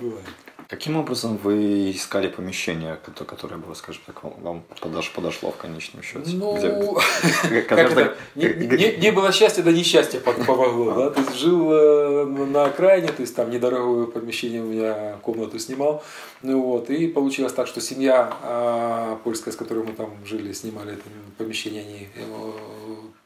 бывает. 0.00 0.24
Каким 0.68 0.96
образом 0.96 1.36
вы 1.36 1.90
искали 1.90 2.28
помещение, 2.28 2.98
которое 3.26 3.56
было, 3.56 3.74
скажем 3.74 4.02
так, 4.06 4.22
вам 4.22 4.64
подош, 4.80 5.12
подошло 5.12 5.50
в 5.50 5.56
конечном 5.56 6.02
счете? 6.02 6.30
Ну, 6.34 6.56
Где, 6.56 7.62
как 7.68 7.78
это? 7.78 8.16
Не, 8.36 8.48
не, 8.48 8.96
не 8.96 9.10
было 9.12 9.32
счастья, 9.32 9.62
да 9.62 9.72
несчастье 9.72 10.20
помогло. 10.20 10.92
Да? 10.94 11.10
То 11.10 11.20
есть 11.20 11.34
жил 11.34 11.72
э, 11.72 12.24
на 12.24 12.66
окраине, 12.66 13.08
то 13.08 13.20
есть 13.20 13.34
там 13.34 13.50
недорогое 13.50 14.06
помещение 14.06 14.62
у 14.62 14.66
меня 14.66 15.18
комнату 15.22 15.58
снимал. 15.58 16.04
Ну, 16.42 16.60
вот, 16.62 16.90
и 16.90 17.08
получилось 17.08 17.52
так, 17.52 17.66
что 17.66 17.80
семья 17.80 18.32
а, 18.42 19.20
польская, 19.24 19.52
с 19.52 19.56
которой 19.56 19.84
мы 19.84 19.92
там 19.92 20.10
жили, 20.24 20.52
снимали 20.52 20.94
это 20.94 21.02
помещение, 21.38 21.82
они 21.82 22.08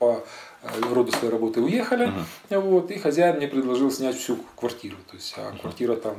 по 0.01 0.25
роду 0.93 1.13
своей 1.13 1.31
работы 1.31 1.61
уехали. 1.61 2.13
Uh-huh. 2.51 2.61
Вот, 2.61 2.91
и 2.91 2.99
хозяин 2.99 3.37
мне 3.37 3.47
предложил 3.47 3.91
снять 3.91 4.17
всю 4.17 4.39
квартиру. 4.57 4.97
То 5.09 5.17
есть, 5.17 5.35
а 5.37 5.53
квартира 5.61 5.95
там 5.95 6.17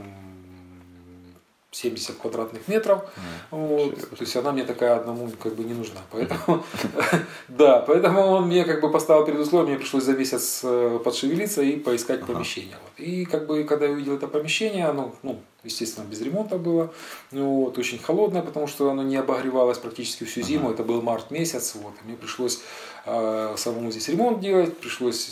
70 1.72 2.18
квадратных 2.18 2.68
метров. 2.68 3.00
Mm. 3.00 3.08
Вот, 3.52 4.10
то 4.10 4.18
есть 4.20 4.36
она 4.36 4.52
мне 4.52 4.66
такая 4.66 4.98
одному 4.98 5.30
как 5.42 5.56
бы 5.56 5.64
не 5.64 5.74
нужна. 5.74 6.02
Поэтому, 6.12 6.64
да, 7.48 7.80
поэтому 7.80 8.22
он 8.22 8.48
мне 8.48 8.66
как 8.66 8.82
бы 8.82 8.92
поставил 8.92 9.26
перед 9.26 9.40
условием, 9.40 9.70
мне 9.70 9.80
пришлось 9.80 10.04
за 10.04 10.14
месяц 10.14 10.62
э, 10.64 11.00
подшевелиться 11.04 11.62
и 11.62 11.78
поискать 11.78 12.26
помещение. 12.26 12.76
Вот. 12.84 13.06
И 13.06 13.24
как 13.26 13.48
бы 13.48 13.64
когда 13.64 13.86
я 13.86 13.92
увидел 13.92 14.16
это 14.16 14.28
помещение, 14.28 14.86
оно, 14.86 15.16
ну, 15.24 15.40
естественно, 15.64 16.04
без 16.06 16.22
ремонта 16.22 16.58
было, 16.58 16.94
ну, 17.32 17.64
вот, 17.64 17.78
очень 17.78 18.00
холодное, 18.00 18.42
потому 18.42 18.68
что 18.68 18.90
оно 18.90 19.04
не 19.04 19.16
обогревалось 19.16 19.78
практически 19.78 20.26
всю 20.26 20.42
зиму, 20.42 20.72
это 20.72 20.84
был 20.84 21.02
март 21.02 21.32
месяц, 21.32 21.76
вот, 21.76 21.94
и 22.04 22.08
мне 22.08 22.18
пришлось 22.18 22.60
э, 23.06 23.56
самому 23.58 23.92
здесь 23.92 24.10
ремонт 24.10 24.42
делать, 24.42 24.78
пришлось 24.78 25.30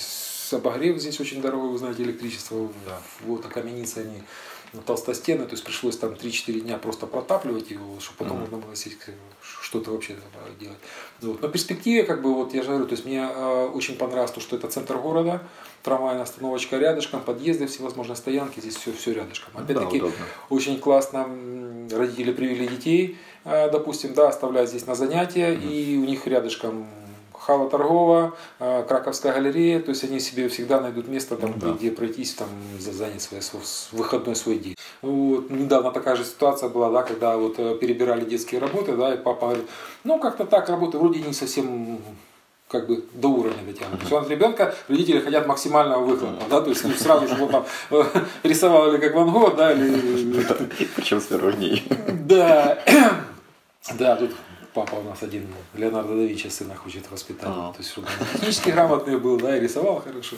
обогрев 0.54 1.00
здесь 1.00 1.20
очень 1.20 1.42
дорогой, 1.42 1.70
вы 1.70 1.78
знаете, 1.78 2.04
электричество, 2.04 2.70
да. 2.86 3.00
вот, 3.26 3.46
а 3.46 3.50
каменицы 3.50 4.00
они 4.00 4.24
толстостены, 4.86 5.46
то 5.46 5.52
есть 5.52 5.64
пришлось 5.64 5.98
там 5.98 6.12
3-4 6.12 6.60
дня 6.62 6.78
просто 6.78 7.08
протапливать 7.08 7.72
его, 7.72 8.00
чтобы 8.00 8.20
потом 8.20 8.38
mm-hmm. 8.38 8.40
можно 8.42 8.58
было 8.58 8.76
сесть, 8.76 8.98
что-то 9.42 9.92
вообще 9.92 10.16
делать. 10.60 10.78
Вот. 11.22 11.42
Но 11.42 11.48
в 11.48 11.52
перспективе, 11.52 12.04
как 12.04 12.22
бы, 12.22 12.34
вот 12.34 12.54
я 12.54 12.62
же 12.62 12.70
говорю, 12.70 12.86
то 12.86 12.94
есть 12.94 13.06
мне 13.06 13.22
э, 13.22 13.66
очень 13.74 13.96
понравилось 13.96 14.32
то, 14.32 14.42
что 14.42 14.56
это 14.56 14.68
центр 14.68 14.98
города, 14.98 15.42
трамвайная 15.84 16.24
остановочка 16.24 16.78
рядышком, 16.78 17.22
подъезды, 17.22 17.68
всевозможные 17.68 18.16
стоянки, 18.16 18.60
здесь 18.60 18.76
все, 18.76 18.92
все 18.94 19.14
рядышком. 19.14 19.58
Опять-таки, 19.58 20.02
да, 20.02 20.08
очень 20.50 20.80
классно 20.80 21.28
родители 21.92 22.32
привели 22.32 22.68
детей, 22.68 23.18
э, 23.46 23.70
допустим, 23.72 24.14
да, 24.14 24.30
оставляют 24.30 24.70
здесь 24.70 24.86
на 24.86 24.96
занятия, 24.96 25.54
mm-hmm. 25.54 25.72
и 25.72 25.98
у 25.98 26.06
них 26.06 26.28
рядышком 26.28 26.88
Хала 27.40 27.70
торговая, 27.70 28.34
э, 28.60 28.84
Краковская 28.88 29.34
галерея, 29.34 29.80
то 29.80 29.90
есть 29.90 30.04
они 30.04 30.20
себе 30.20 30.50
всегда 30.50 30.82
найдут 30.82 31.08
место, 31.08 31.36
там, 31.36 31.58
да. 31.58 31.72
где 31.72 31.92
пройтись, 31.92 32.34
там, 32.34 32.48
занять 32.80 33.22
свой, 33.22 33.42
свой, 33.42 33.62
выходной 33.92 34.36
свой 34.36 34.58
день. 34.58 34.76
Вот, 35.02 35.50
недавно 35.50 35.92
такая 35.92 36.16
же 36.16 36.24
ситуация 36.24 36.70
была, 36.70 36.92
да, 36.92 37.04
когда 37.04 37.38
вот 37.38 37.56
э, 37.58 37.78
перебирали 37.80 38.26
детские 38.26 38.60
работы, 38.60 38.96
да, 38.96 39.14
и 39.14 39.18
папа 39.18 39.48
говорит, 39.48 39.66
ну 40.04 40.20
как-то 40.20 40.46
так 40.46 40.70
работы 40.70 40.98
вроде 40.98 41.22
не 41.22 41.34
совсем 41.34 42.00
как 42.70 42.88
бы 42.88 43.04
до 43.14 43.30
уровня 43.30 43.64
дотянут. 43.66 44.02
Uh-huh. 44.04 44.24
То 44.24 44.30
ребенка 44.30 44.76
родители 44.88 45.20
хотят 45.20 45.48
максимального 45.48 46.04
выхлопа, 46.04 46.44
да, 46.50 46.62
то 46.62 46.70
есть 46.70 46.84
ну, 46.84 46.92
сразу 46.94 47.28
же 47.28 47.36
вот 47.36 47.52
там 47.52 47.66
э, 47.90 48.04
рисовал 48.44 48.94
или 48.94 49.02
как 49.02 49.16
Ван 49.16 49.32
Гог, 49.32 49.56
да, 49.56 49.72
или... 49.72 50.44
Причем 50.96 51.20
с 51.20 51.28
дней. 51.56 51.84
Да, 52.26 52.78
да, 53.98 54.16
тут 54.18 54.32
папа 54.74 54.96
у 54.96 55.04
нас 55.04 55.24
один 55.24 55.48
Леонардо 55.74 56.16
да 56.16 56.24
Винчи 56.24 56.48
сына 56.48 56.76
хочет 56.76 57.10
воспитать. 57.12 57.50
А. 57.50 57.72
То 57.72 57.80
есть, 57.80 57.92
чтобы 57.92 58.08
он 58.08 58.26
технически 58.34 58.70
грамотный 58.70 59.18
был, 59.18 59.38
да, 59.38 59.58
и 59.58 59.60
рисовал 59.60 60.02
хорошо. 60.02 60.36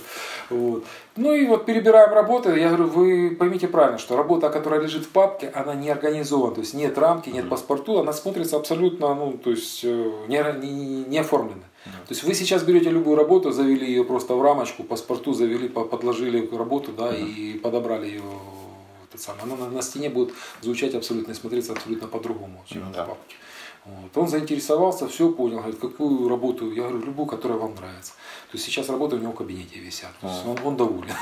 Вот. 0.50 0.86
Ну 1.15 1.34
и 1.34 1.46
вот 1.46 1.65
перебираем 1.65 2.13
работы. 2.13 2.58
Я 2.60 2.70
говорю, 2.70 2.88
вы 2.88 3.36
поймите 3.36 3.67
правильно, 3.67 3.98
что 3.98 4.15
работа, 4.15 4.50
которая 4.50 4.82
лежит 4.82 5.06
в 5.06 5.10
папке, 5.10 5.50
она 5.54 5.76
не 5.76 5.89
организована. 5.89 6.56
То 6.56 6.62
есть 6.62 6.74
нет 6.74 6.98
рамки, 6.98 7.30
нет 7.30 7.50
паспорту, 7.50 8.00
она 8.00 8.13
смотрится 8.13 8.58
абсолютно, 8.58 9.13
ну, 9.15 9.38
то 9.38 9.52
есть 9.52 9.84
э, 9.84 10.12
не, 10.28 10.44
не, 10.60 11.04
не 11.06 11.17
оформлена. 11.20 11.63
То 11.84 12.13
есть 12.13 12.24
вы 12.24 12.36
сейчас 12.36 12.63
берете 12.63 12.91
любую 12.91 13.17
работу, 13.17 13.52
завели 13.52 13.88
ее 13.88 14.04
просто 14.04 14.36
в 14.36 14.41
рамочку, 14.41 14.84
паспорту 14.84 15.34
завели, 15.34 15.67
подложили 15.67 16.48
работу, 16.56 16.91
да, 16.91 17.15
и 17.15 17.54
подобрали 17.54 18.08
ее 18.08 18.22
самый. 19.15 19.41
Она 19.44 19.56
на, 19.56 19.70
на 19.70 19.82
стене 19.82 20.10
будет 20.10 20.34
звучать 20.62 20.96
абсолютно 20.96 21.32
и 21.32 21.36
смотреться 21.36 21.74
абсолютно 21.74 22.08
по-другому, 22.08 22.63
чем 22.67 22.84
mm-hmm. 22.84 23.04
в 23.04 23.08
папке. 23.08 23.36
Вот. 23.84 24.15
Он 24.15 24.28
заинтересовался, 24.28 25.08
все 25.08 25.32
понял, 25.32 25.58
говорит, 25.58 25.80
какую 25.80 26.30
работу, 26.30 26.72
я 26.72 26.84
говорю, 26.84 27.06
любую, 27.06 27.26
которая 27.26 27.58
вам 27.58 27.74
нравится. 27.74 28.12
То 28.52 28.58
есть 28.58 28.65
сейчас 28.65 28.89
работы 28.89 29.15
у 29.15 29.20
него 29.20 29.32
в 29.32 29.36
кабинете 29.36 29.80
висят, 29.80 30.12
то 30.22 30.28
есть 30.28 30.46
он, 30.46 30.58
он 30.63 30.78
доволен. 30.78 31.15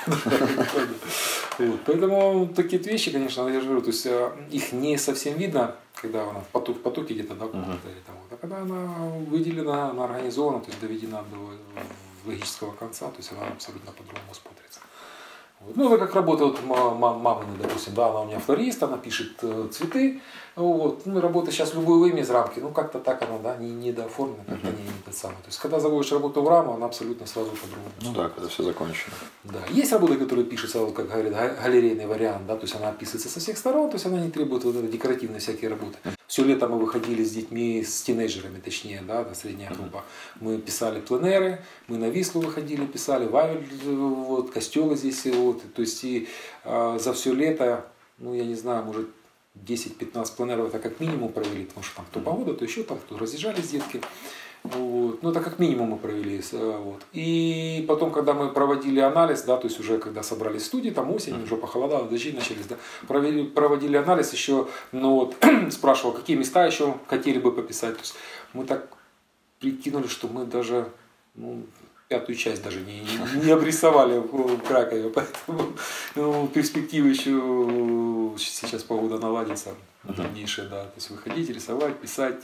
Поэтому 1.85 2.47
такие 2.47 2.81
вещи, 2.81 3.11
конечно, 3.11 3.47
я 3.47 3.61
же 3.61 3.65
говорю, 3.65 3.81
то 3.81 3.91
есть 3.91 4.05
э, 4.05 4.31
их 4.51 4.73
не 4.73 4.97
совсем 4.97 5.37
видно, 5.37 5.75
когда 5.95 6.23
она 6.29 6.41
в 6.41 6.47
потоке, 6.47 6.79
в 6.79 6.81
потоке 6.81 7.13
где-то, 7.13 7.35
да, 7.35 7.45
а 7.45 8.35
когда 8.41 8.57
она 8.57 9.09
выделена, 9.29 9.91
она 9.91 10.05
организована, 10.05 10.59
то 10.59 10.67
есть 10.67 10.81
доведена 10.81 11.23
до 11.31 12.29
логического 12.29 12.73
конца, 12.73 13.07
то 13.07 13.17
есть 13.17 13.31
она 13.31 13.47
абсолютно 13.47 13.91
по-другому 13.91 14.33
смотрится. 14.33 14.81
Вот. 15.59 15.75
Ну, 15.75 15.93
это 15.93 16.05
как 16.05 16.15
работает 16.15 16.57
мама, 16.65 17.43
допустим, 17.61 17.93
да, 17.93 18.07
она 18.07 18.21
у 18.21 18.25
меня 18.27 18.39
флорист, 18.39 18.81
она 18.81 18.97
пишет 18.97 19.33
э, 19.41 19.67
цветы, 19.71 20.21
вот. 20.55 21.05
Ну, 21.05 21.19
работа 21.21 21.51
сейчас 21.51 21.73
любое 21.73 21.99
время 21.99 22.21
из 22.21 22.29
рамки, 22.29 22.59
ну, 22.59 22.71
как-то 22.71 22.99
так 22.99 23.21
она, 23.21 23.37
да, 23.39 23.57
не, 23.57 23.71
недооформлена, 23.71 24.43
как-то 24.47 24.67
uh-huh. 24.67 24.77
не, 24.77 24.83
не 24.83 24.89
тот 25.05 25.15
самый. 25.15 25.35
То 25.35 25.47
есть, 25.47 25.59
когда 25.59 25.79
заводишь 25.79 26.11
работу 26.11 26.41
в 26.41 26.47
раму, 26.47 26.73
она 26.73 26.85
абсолютно 26.85 27.25
сразу 27.25 27.51
по-другому. 27.51 27.91
Ну 28.01 28.13
да, 28.13 28.29
когда 28.29 28.47
все 28.49 28.63
закончено. 28.63 29.13
Да. 29.43 29.59
Есть 29.69 29.91
работы, 29.91 30.17
которые 30.17 30.45
пишутся, 30.45 30.85
как 30.87 31.07
говорят, 31.07 31.61
галерейный 31.61 32.07
вариант, 32.07 32.45
да, 32.45 32.55
то 32.55 32.63
есть 32.63 32.75
она 32.75 32.89
описывается 32.89 33.29
со 33.29 33.39
всех 33.39 33.57
сторон, 33.57 33.89
то 33.89 33.95
есть 33.95 34.05
она 34.05 34.19
не 34.19 34.31
требует 34.31 34.63
вот 34.63 34.89
декоративной 34.89 35.39
всякие 35.39 35.69
работы. 35.69 35.97
Все 36.27 36.43
лето 36.43 36.67
мы 36.67 36.77
выходили 36.77 37.23
с 37.23 37.31
детьми, 37.31 37.83
с 37.83 38.03
тинейджерами, 38.03 38.59
точнее, 38.59 39.01
да, 39.01 39.23
да 39.23 39.33
средняя 39.33 39.73
группа. 39.73 40.03
Мы 40.39 40.59
писали 40.59 40.99
пленеры, 40.99 41.63
мы 41.87 41.97
на 41.97 42.09
Вислу 42.09 42.41
выходили, 42.41 42.85
писали 42.85 43.25
Вавель, 43.25 43.67
вот, 43.85 44.51
костелы 44.51 44.95
здесь, 44.95 45.25
вот, 45.25 45.48
то 45.53 45.81
есть 45.81 46.03
и 46.03 46.27
э, 46.63 46.97
за 46.99 47.13
все 47.13 47.33
лето, 47.33 47.85
ну, 48.17 48.33
я 48.33 48.45
не 48.45 48.55
знаю, 48.55 48.83
может, 48.85 49.07
10-15 49.55 50.35
планеров 50.35 50.67
это 50.67 50.79
как 50.79 50.99
минимум 50.99 51.31
провели, 51.31 51.65
потому 51.65 51.83
что 51.83 51.97
там 51.97 52.05
кто 52.09 52.19
погода, 52.19 52.53
то 52.53 52.65
еще 52.65 52.83
там 52.83 52.99
кто 52.99 53.17
разъезжались 53.17 53.69
детки. 53.69 54.01
Вот. 54.63 55.23
Ну, 55.23 55.31
это 55.31 55.39
как 55.39 55.57
минимум 55.57 55.91
мы 55.91 55.97
провели. 55.97 56.41
Э, 56.51 56.77
вот. 56.83 57.01
И 57.13 57.85
потом, 57.87 58.11
когда 58.11 58.33
мы 58.33 58.49
проводили 58.49 58.99
анализ, 58.99 59.43
да, 59.43 59.57
то 59.57 59.67
есть 59.67 59.79
уже 59.79 59.99
когда 59.99 60.21
собрались 60.21 60.65
студии, 60.65 60.89
там 60.89 61.11
осень, 61.11 61.41
уже 61.41 61.55
похолодало, 61.55 62.07
дожди 62.07 62.33
начались, 62.33 62.65
да, 62.67 62.75
провели, 63.07 63.45
проводили 63.45 63.95
анализ 63.95 64.33
еще, 64.33 64.67
ну 64.91 65.15
вот, 65.15 65.35
спрашивал, 65.71 66.13
какие 66.13 66.35
места 66.35 66.65
еще 66.65 66.95
хотели 67.07 67.39
бы 67.39 67.53
пописать. 67.53 67.95
То 67.95 68.01
есть 68.01 68.15
мы 68.53 68.65
так 68.65 68.89
прикинули, 69.59 70.07
что 70.07 70.27
мы 70.27 70.45
даже 70.45 70.91
ну, 71.35 71.63
пятую 72.09 72.35
часть 72.35 72.63
даже 72.63 72.81
не, 72.81 73.07
не 73.43 73.51
обрисовали 73.51 74.17
в 74.17 74.57
Кракове, 74.67 75.09
поэтому 75.09 75.73
ну, 76.15 76.47
перспективы 76.47 77.09
еще 77.09 78.33
сейчас 78.37 78.83
погода 78.83 79.19
наладится 79.19 79.69
дальнейшая, 80.03 80.67
да, 80.67 80.83
то 80.85 80.93
есть 80.95 81.11
выходить, 81.11 81.49
рисовать, 81.49 81.95
писать 81.99 82.43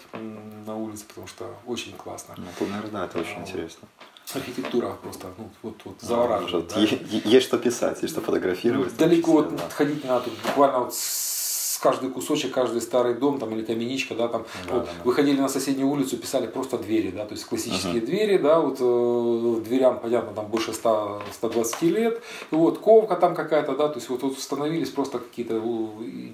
на 0.67 0.77
улице, 0.77 1.05
потому 1.07 1.27
что 1.27 1.55
очень 1.65 1.93
классно. 1.93 2.35
Ну, 2.37 2.67
наверное, 2.67 2.91
да, 2.91 3.05
это 3.05 3.19
очень 3.19 3.41
интересно. 3.41 3.87
Архитектура 4.33 4.89
просто, 5.01 5.27
ну, 5.37 5.49
вот, 5.63 5.81
вот 5.83 6.01
завораживает. 6.01 6.67
Да. 6.67 6.79
Есть 6.79 7.45
что 7.47 7.57
писать, 7.57 8.01
есть 8.01 8.13
что 8.13 8.21
фотографировать. 8.21 8.95
Далеко 8.97 9.31
вот 9.31 9.55
да. 9.55 9.69
ходить 9.69 10.03
надо, 10.03 10.29
буквально 10.45 10.79
вот 10.79 10.93
каждый 11.85 12.09
кусочек, 12.09 12.51
каждый 12.51 12.81
старый 12.81 13.13
дом 13.13 13.37
там, 13.39 13.53
или 13.53 13.63
каменичка, 13.63 14.15
да, 14.15 14.27
там, 14.27 14.45
да, 14.67 14.73
вот, 14.73 14.85
да, 14.85 14.91
да. 14.91 15.03
выходили 15.03 15.39
на 15.39 15.49
соседнюю 15.49 15.87
улицу, 15.87 16.17
писали 16.17 16.47
просто 16.47 16.77
двери, 16.79 17.11
да, 17.11 17.25
то 17.25 17.33
есть 17.35 17.45
классические 17.45 18.01
uh-huh. 18.01 18.05
двери, 18.05 18.37
да, 18.37 18.59
вот 18.59 18.77
э, 18.79 19.61
дверям, 19.69 19.99
понятно, 19.99 20.33
там 20.33 20.47
больше 20.47 20.73
100, 20.73 21.21
120 21.33 21.81
лет, 21.83 22.23
вот 22.49 22.79
ковка 22.79 23.15
там 23.15 23.35
какая-то, 23.35 23.75
да, 23.75 23.87
то 23.89 23.99
есть 23.99 24.09
вот, 24.09 24.23
вот 24.23 24.37
установились 24.37 24.89
просто 24.89 25.19
какие-то 25.19 25.61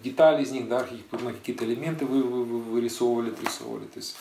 детали 0.03 0.43
из 0.43 0.51
них, 0.51 0.69
да, 0.69 0.79
архитектурные 0.79 1.33
какие-то 1.33 1.65
элементы 1.65 2.05
вы, 2.05 2.23
вы, 2.23 2.43
вы, 2.45 2.59
вырисовывали, 2.59 3.31
отрисовывали, 3.31 3.85
то 3.85 3.97
есть 3.97 4.15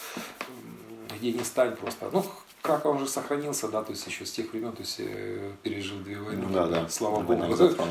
где 1.20 1.32
не 1.32 1.44
стань 1.44 1.76
просто. 1.76 2.10
Ну, 2.12 2.24
Краков 2.62 2.96
уже 2.96 3.08
сохранился, 3.08 3.68
да, 3.68 3.82
то 3.82 3.92
есть 3.92 4.06
еще 4.06 4.26
с 4.26 4.32
тех 4.32 4.52
времен, 4.52 4.72
то 4.72 4.82
есть 4.82 4.96
э, 4.98 5.52
пережил 5.62 5.98
две 6.00 6.18
войны. 6.18 6.46
Да, 6.52 6.66
да. 6.66 6.88
Слава 6.88 7.20
Богу. 7.20 7.44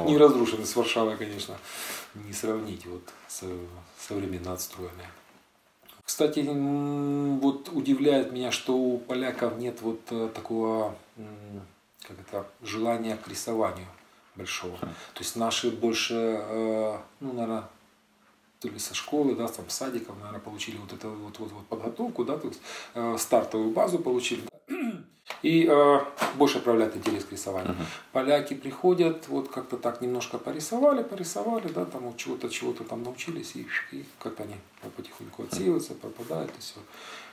Не 0.06 0.18
разрушенный 0.18 0.66
с 0.66 0.76
Варшавой, 0.76 1.18
конечно, 1.18 1.58
не 2.14 2.34
сравнить 2.34 2.86
вот 2.86 3.02
с 3.28 3.44
современно 4.00 4.54
отстроенной. 4.54 5.06
Кстати, 6.06 6.40
вот 7.40 7.70
удивляет 7.72 8.32
меня, 8.32 8.52
что 8.52 8.76
у 8.76 8.98
поляков 8.98 9.58
нет 9.58 9.82
вот 9.82 10.02
э, 10.12 10.30
такого 10.34 10.96
как 12.10 12.20
это, 12.20 12.48
желания 12.62 13.18
к 13.18 13.28
рисованию 13.28 13.88
большого. 14.36 14.76
Хм. 14.78 14.88
То 15.14 15.20
есть 15.20 15.36
наши 15.36 15.70
больше, 15.70 16.16
э, 16.16 16.98
ну, 17.20 17.34
наверное, 17.34 17.64
то 18.60 18.68
ли 18.68 18.80
со 18.80 18.94
школы, 18.94 19.36
да, 19.36 19.48
там, 19.48 19.70
садиком, 19.70 20.18
наверное, 20.20 20.42
получили 20.42 20.78
вот 20.78 20.92
эту 20.92 21.10
вот, 21.12 21.40
вот, 21.40 21.52
вот 21.52 21.66
подготовку, 21.68 22.26
да, 22.26 22.38
то 22.38 22.48
есть 22.48 22.60
э, 22.94 23.16
стартовую 23.18 23.72
базу 23.72 24.00
получили, 24.00 24.42
да, 24.68 24.76
и 25.42 25.66
э, 25.70 26.00
больше 26.36 26.60
проявляют 26.60 26.96
интерес 26.98 27.24
к 27.24 27.32
рисованию. 27.32 27.72
Uh-huh. 27.72 27.86
Поляки 28.12 28.54
приходят, 28.54 29.28
вот 29.30 29.50
как-то 29.50 29.78
так 29.78 30.02
немножко 30.02 30.38
порисовали, 30.38 31.04
порисовали, 31.04 31.70
да, 31.70 31.86
там 31.86 32.02
вот 32.04 32.18
чего-то, 32.18 32.50
чего-то 32.50 32.84
там 32.84 33.04
научились, 33.04 33.56
и, 33.56 33.66
и 33.92 34.04
как-то 34.20 34.44
они 34.44 34.56
потихоньку 34.98 35.44
отсеиваются, 35.44 35.94
пропадают, 35.94 36.52
и 36.58 36.60
все. 36.60 36.80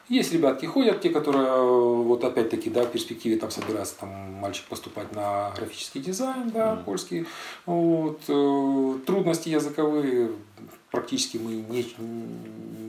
Есть 0.09 0.33
ребятки 0.33 0.67
ходят, 0.67 1.01
те, 1.01 1.11
которые 1.11 1.49
э, 1.49 1.61
вот 1.61 2.23
опять-таки, 2.23 2.71
да, 2.71 2.85
в 2.85 2.93
перспективе 2.93 3.37
там 3.39 3.51
собирается 3.51 3.97
там 3.99 4.11
мальчик 4.35 4.67
поступать 4.67 5.13
на 5.13 5.51
графический 5.57 6.01
дизайн, 6.01 6.51
да, 6.51 6.75
mm 6.75 6.85
польский. 6.85 7.27
Вот, 7.65 8.21
э, 8.29 8.99
трудности 9.05 9.49
языковые 9.49 10.31
практически 10.97 11.37
мы 11.37 11.53
не, 11.53 11.87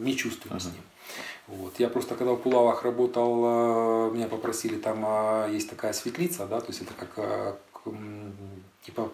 не 0.05 0.15
чувствуем 0.15 0.55
uh-huh. 0.55 0.61
с 0.61 0.65
ним. 0.65 0.83
Вот. 1.47 1.73
Я 1.77 1.89
просто 1.89 2.15
когда 2.15 2.33
в 2.33 2.37
Пулавах 2.37 2.83
работал, 2.83 4.09
э, 4.09 4.11
меня 4.13 4.27
попросили, 4.27 4.77
там 4.77 5.03
а, 5.05 5.49
есть 5.49 5.69
такая 5.69 5.91
светлица, 5.91 6.45
да, 6.45 6.61
то 6.61 6.67
есть 6.67 6.81
это 6.81 6.93
как 6.93 7.13
э, 7.17 7.53
типа 8.83 9.11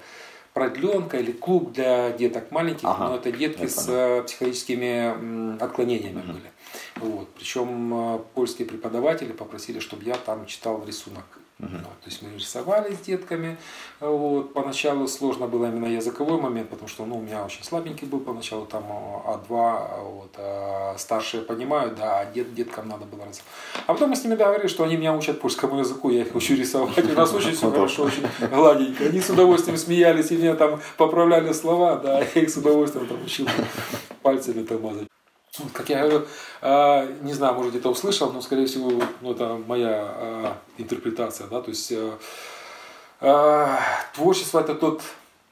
продленка 0.54 1.18
или 1.18 1.32
клуб 1.32 1.74
для 1.74 2.12
деток 2.12 2.52
маленьких, 2.52 2.88
ага, 2.88 3.10
но 3.10 3.16
это 3.16 3.32
детки 3.32 3.66
с 3.66 3.88
э, 3.90 4.24
психологическими 4.24 5.58
отклонениями 5.64 6.20
угу. 6.20 6.34
были. 6.34 6.52
Вот. 6.98 7.30
Причем 7.36 8.22
польские 8.36 8.68
преподаватели 8.68 9.32
попросили, 9.32 9.80
чтобы 9.80 10.04
я 10.04 10.16
там 10.16 10.46
читал 10.46 10.84
рисунок 10.86 11.26
Угу. 11.60 11.70
то 11.70 12.08
есть 12.08 12.22
мы 12.22 12.36
рисовали 12.36 12.94
с 12.94 13.00
детками. 13.00 13.58
Вот. 14.00 14.54
Поначалу 14.54 15.08
сложно 15.08 15.48
было 15.48 15.68
именно 15.68 15.86
языковой 15.86 16.42
момент, 16.42 16.70
потому 16.70 16.90
что 16.90 17.06
ну, 17.06 17.18
у 17.18 17.22
меня 17.22 17.46
очень 17.46 17.64
слабенький 17.64 18.08
был 18.08 18.20
поначалу, 18.20 18.66
там 18.66 18.84
А2, 18.84 20.04
вот, 20.04 20.36
а 20.38 20.96
старшие 20.98 21.44
понимают, 21.44 21.96
да, 21.96 22.20
а 22.20 22.26
дет, 22.26 22.54
деткам 22.54 22.90
надо 22.90 23.06
было 23.06 23.26
раз. 23.26 23.42
А 23.86 23.94
потом 23.94 24.10
мы 24.10 24.16
с 24.16 24.24
ними 24.24 24.36
договорились, 24.36 24.72
что 24.72 24.84
они 24.84 24.98
меня 24.98 25.14
учат 25.16 25.40
польскому 25.40 25.80
языку, 25.80 26.10
я 26.10 26.24
их 26.24 26.36
учу 26.36 26.56
рисовать. 26.56 26.98
У 26.98 27.14
нас 27.14 27.34
очень 27.34 27.54
все 27.54 27.72
хорошо, 27.72 28.04
очень 28.04 28.26
гладенько. 28.52 29.06
Они 29.06 29.22
с 29.22 29.30
удовольствием 29.30 29.78
смеялись 29.78 30.32
и 30.32 30.38
меня 30.38 30.56
там 30.56 30.82
поправляли 30.98 31.54
слова, 31.54 31.96
да, 31.98 32.20
я 32.20 32.42
их 32.42 32.50
с 32.50 32.58
удовольствием 32.58 33.08
там 33.08 33.24
учил 33.24 33.48
пальцами 34.22 34.64
там 34.64 34.82
мазать. 34.82 35.08
Как 35.74 35.90
я 35.90 36.00
говорю, 36.00 36.28
а, 36.62 37.08
не 37.22 37.34
знаю, 37.34 37.54
может 37.54 37.72
где-то 37.72 37.90
услышал, 37.90 38.32
но 38.32 38.42
скорее 38.42 38.66
всего, 38.66 39.02
ну, 39.22 39.32
это 39.32 39.60
моя 39.68 40.02
а, 40.04 40.58
интерпретация, 40.78 41.48
да, 41.48 41.62
то 41.62 41.70
есть 41.70 41.92
э, 41.92 42.12
а, 43.22 43.80
творчество 44.16 44.60
это 44.60 44.76
тот 44.76 45.02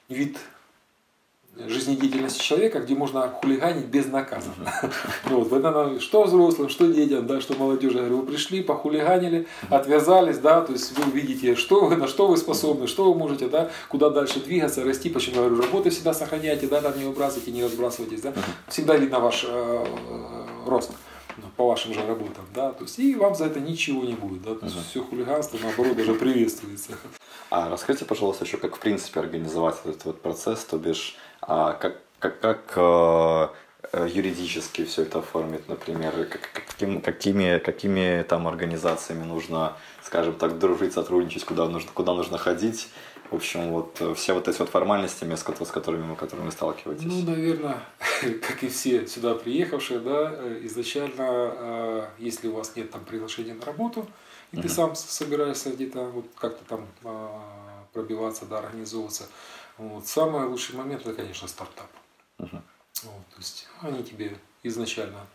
вид 0.10 0.38
жизнедеятельности 1.56 2.42
человека, 2.42 2.80
где 2.80 2.96
можно 2.96 3.28
хулиганить 3.28 3.86
безнаказанно. 3.86 4.74
Вот, 5.26 5.52
это 5.52 6.00
что 6.00 6.24
взрослым, 6.24 6.70
что 6.70 6.88
детям, 6.88 7.28
да, 7.28 7.42
что 7.42 7.56
молодежи. 7.56 7.98
Я 7.98 8.04
говорю, 8.04 8.22
вы 8.22 8.28
пришли, 8.28 8.62
похулиганили, 8.62 9.48
отвязались, 9.70 10.38
да, 10.38 10.62
то 10.62 10.74
есть 10.74 10.98
вы 10.98 11.12
видите, 11.12 11.56
что 11.56 11.86
вы, 11.86 11.96
на 11.96 12.08
что 12.08 12.28
вы 12.28 12.38
способны, 12.38 12.88
что 12.88 13.12
вы 13.12 13.18
можете, 13.18 13.48
да, 13.48 13.70
куда 13.90 14.10
дальше 14.10 14.40
двигаться, 14.40 14.84
расти, 14.84 15.10
почему 15.10 15.36
я 15.38 15.50
говорю, 15.50 15.62
работы 15.62 15.90
всегда 15.90 16.14
сохраняйте, 16.14 16.68
да, 16.68 16.82
там 16.82 16.98
не 16.98 17.06
выбрасывайте, 17.06 17.52
не 17.52 17.64
разбрасывайтесь, 17.64 18.22
да, 18.22 18.34
всегда 18.68 18.96
видно 18.96 19.20
ваш 19.20 19.46
э, 19.48 19.86
рост 20.66 20.92
ну, 21.38 21.44
по 21.56 21.68
вашим 21.68 21.94
же 21.94 22.06
работам, 22.06 22.46
да, 22.54 22.72
то 22.72 22.84
есть 22.84 23.00
и 23.00 23.16
вам 23.16 23.36
за 23.36 23.46
это 23.46 23.60
ничего 23.60 24.04
не 24.04 24.14
будет, 24.14 24.42
да, 24.44 24.56
то 24.56 24.66
есть 24.66 24.78
uh 24.78 24.84
все 24.90 25.04
хулиганство 25.04 25.58
наоборот 25.64 25.96
даже 25.96 26.14
приветствуется. 26.14 26.94
А 27.50 27.70
расскажите, 27.70 28.06
пожалуйста, 28.06 28.46
еще 28.46 28.58
как 28.58 28.76
в 28.76 28.80
принципе 28.80 29.20
организовать 29.20 29.76
этот 29.84 30.06
вот 30.06 30.22
процесс, 30.22 30.64
то 30.64 30.78
бишь 30.78 31.18
как, 31.74 31.98
как, 32.20 32.40
как 32.40 32.74
э, 32.76 33.48
э, 33.94 34.08
юридически 34.10 34.86
все 34.86 35.02
это 35.02 35.20
оформить, 35.20 35.68
например, 35.68 36.28
как, 36.28 36.50
каким, 36.54 37.02
какими, 37.02 37.58
какими 37.58 38.24
там 38.24 38.48
организациями 38.48 39.24
нужно, 39.24 39.76
скажем 40.04 40.36
так, 40.36 40.60
дружить, 40.60 40.94
сотрудничать, 40.94 41.44
куда 41.44 41.68
нужно, 41.68 41.90
куда 41.94 42.14
нужно 42.14 42.38
ходить. 42.38 42.90
В 43.32 43.36
общем, 43.36 43.72
вот 43.72 43.98
э, 44.02 44.14
все 44.14 44.34
вот 44.34 44.48
эти 44.48 44.60
вот 44.60 44.70
формальности, 44.70 45.24
с 45.24 45.44
которыми, 45.44 46.14
с 46.14 46.18
которыми 46.18 46.46
вы 46.46 46.52
сталкиваетесь. 46.52 47.06
Ну, 47.06 47.24
наверное, 47.24 47.78
как 48.48 48.64
и 48.64 48.70
все 48.70 49.08
сюда 49.08 49.34
приехавшие, 49.34 50.00
да, 50.00 50.34
изначально, 50.64 52.08
если 52.20 52.50
у 52.50 52.54
вас 52.54 52.76
нет 52.76 52.92
там 52.92 53.04
приглашения 53.04 53.56
на 53.56 53.66
работу, 53.66 54.06
и 54.52 54.58
uh-huh. 54.58 54.62
ты 54.62 54.70
сам 54.70 54.96
собираешься 54.96 55.72
где-то 55.72 56.04
вот 56.04 56.26
как-то 56.36 56.64
там 56.66 56.88
пробиваться, 57.94 58.46
да, 58.46 58.60
организовываться, 58.60 59.28
вот. 59.78 60.06
Самый 60.08 60.46
лучший 60.48 60.76
момент 60.76 61.06
это, 61.06 61.14
конечно, 61.14 61.48
стартап. 61.48 61.90
Uh-huh. 62.38 62.62
Вот, 63.04 63.28
то 63.30 63.38
есть 63.38 63.68
они 63.82 64.04
тебе 64.04 64.38
изначально 64.64 65.26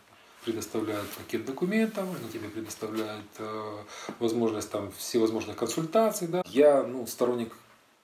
предоставляют 0.45 1.09
пакет 1.09 1.45
документов, 1.45 2.07
они 2.17 2.29
тебе 2.29 2.47
предоставляют 2.47 3.25
э, 3.39 3.83
возможность 4.19 4.71
там 4.71 4.91
всевозможных 4.93 5.57
консультаций. 5.57 6.27
Да. 6.27 6.43
Я 6.45 6.83
ну, 6.83 7.05
сторонник 7.05 7.53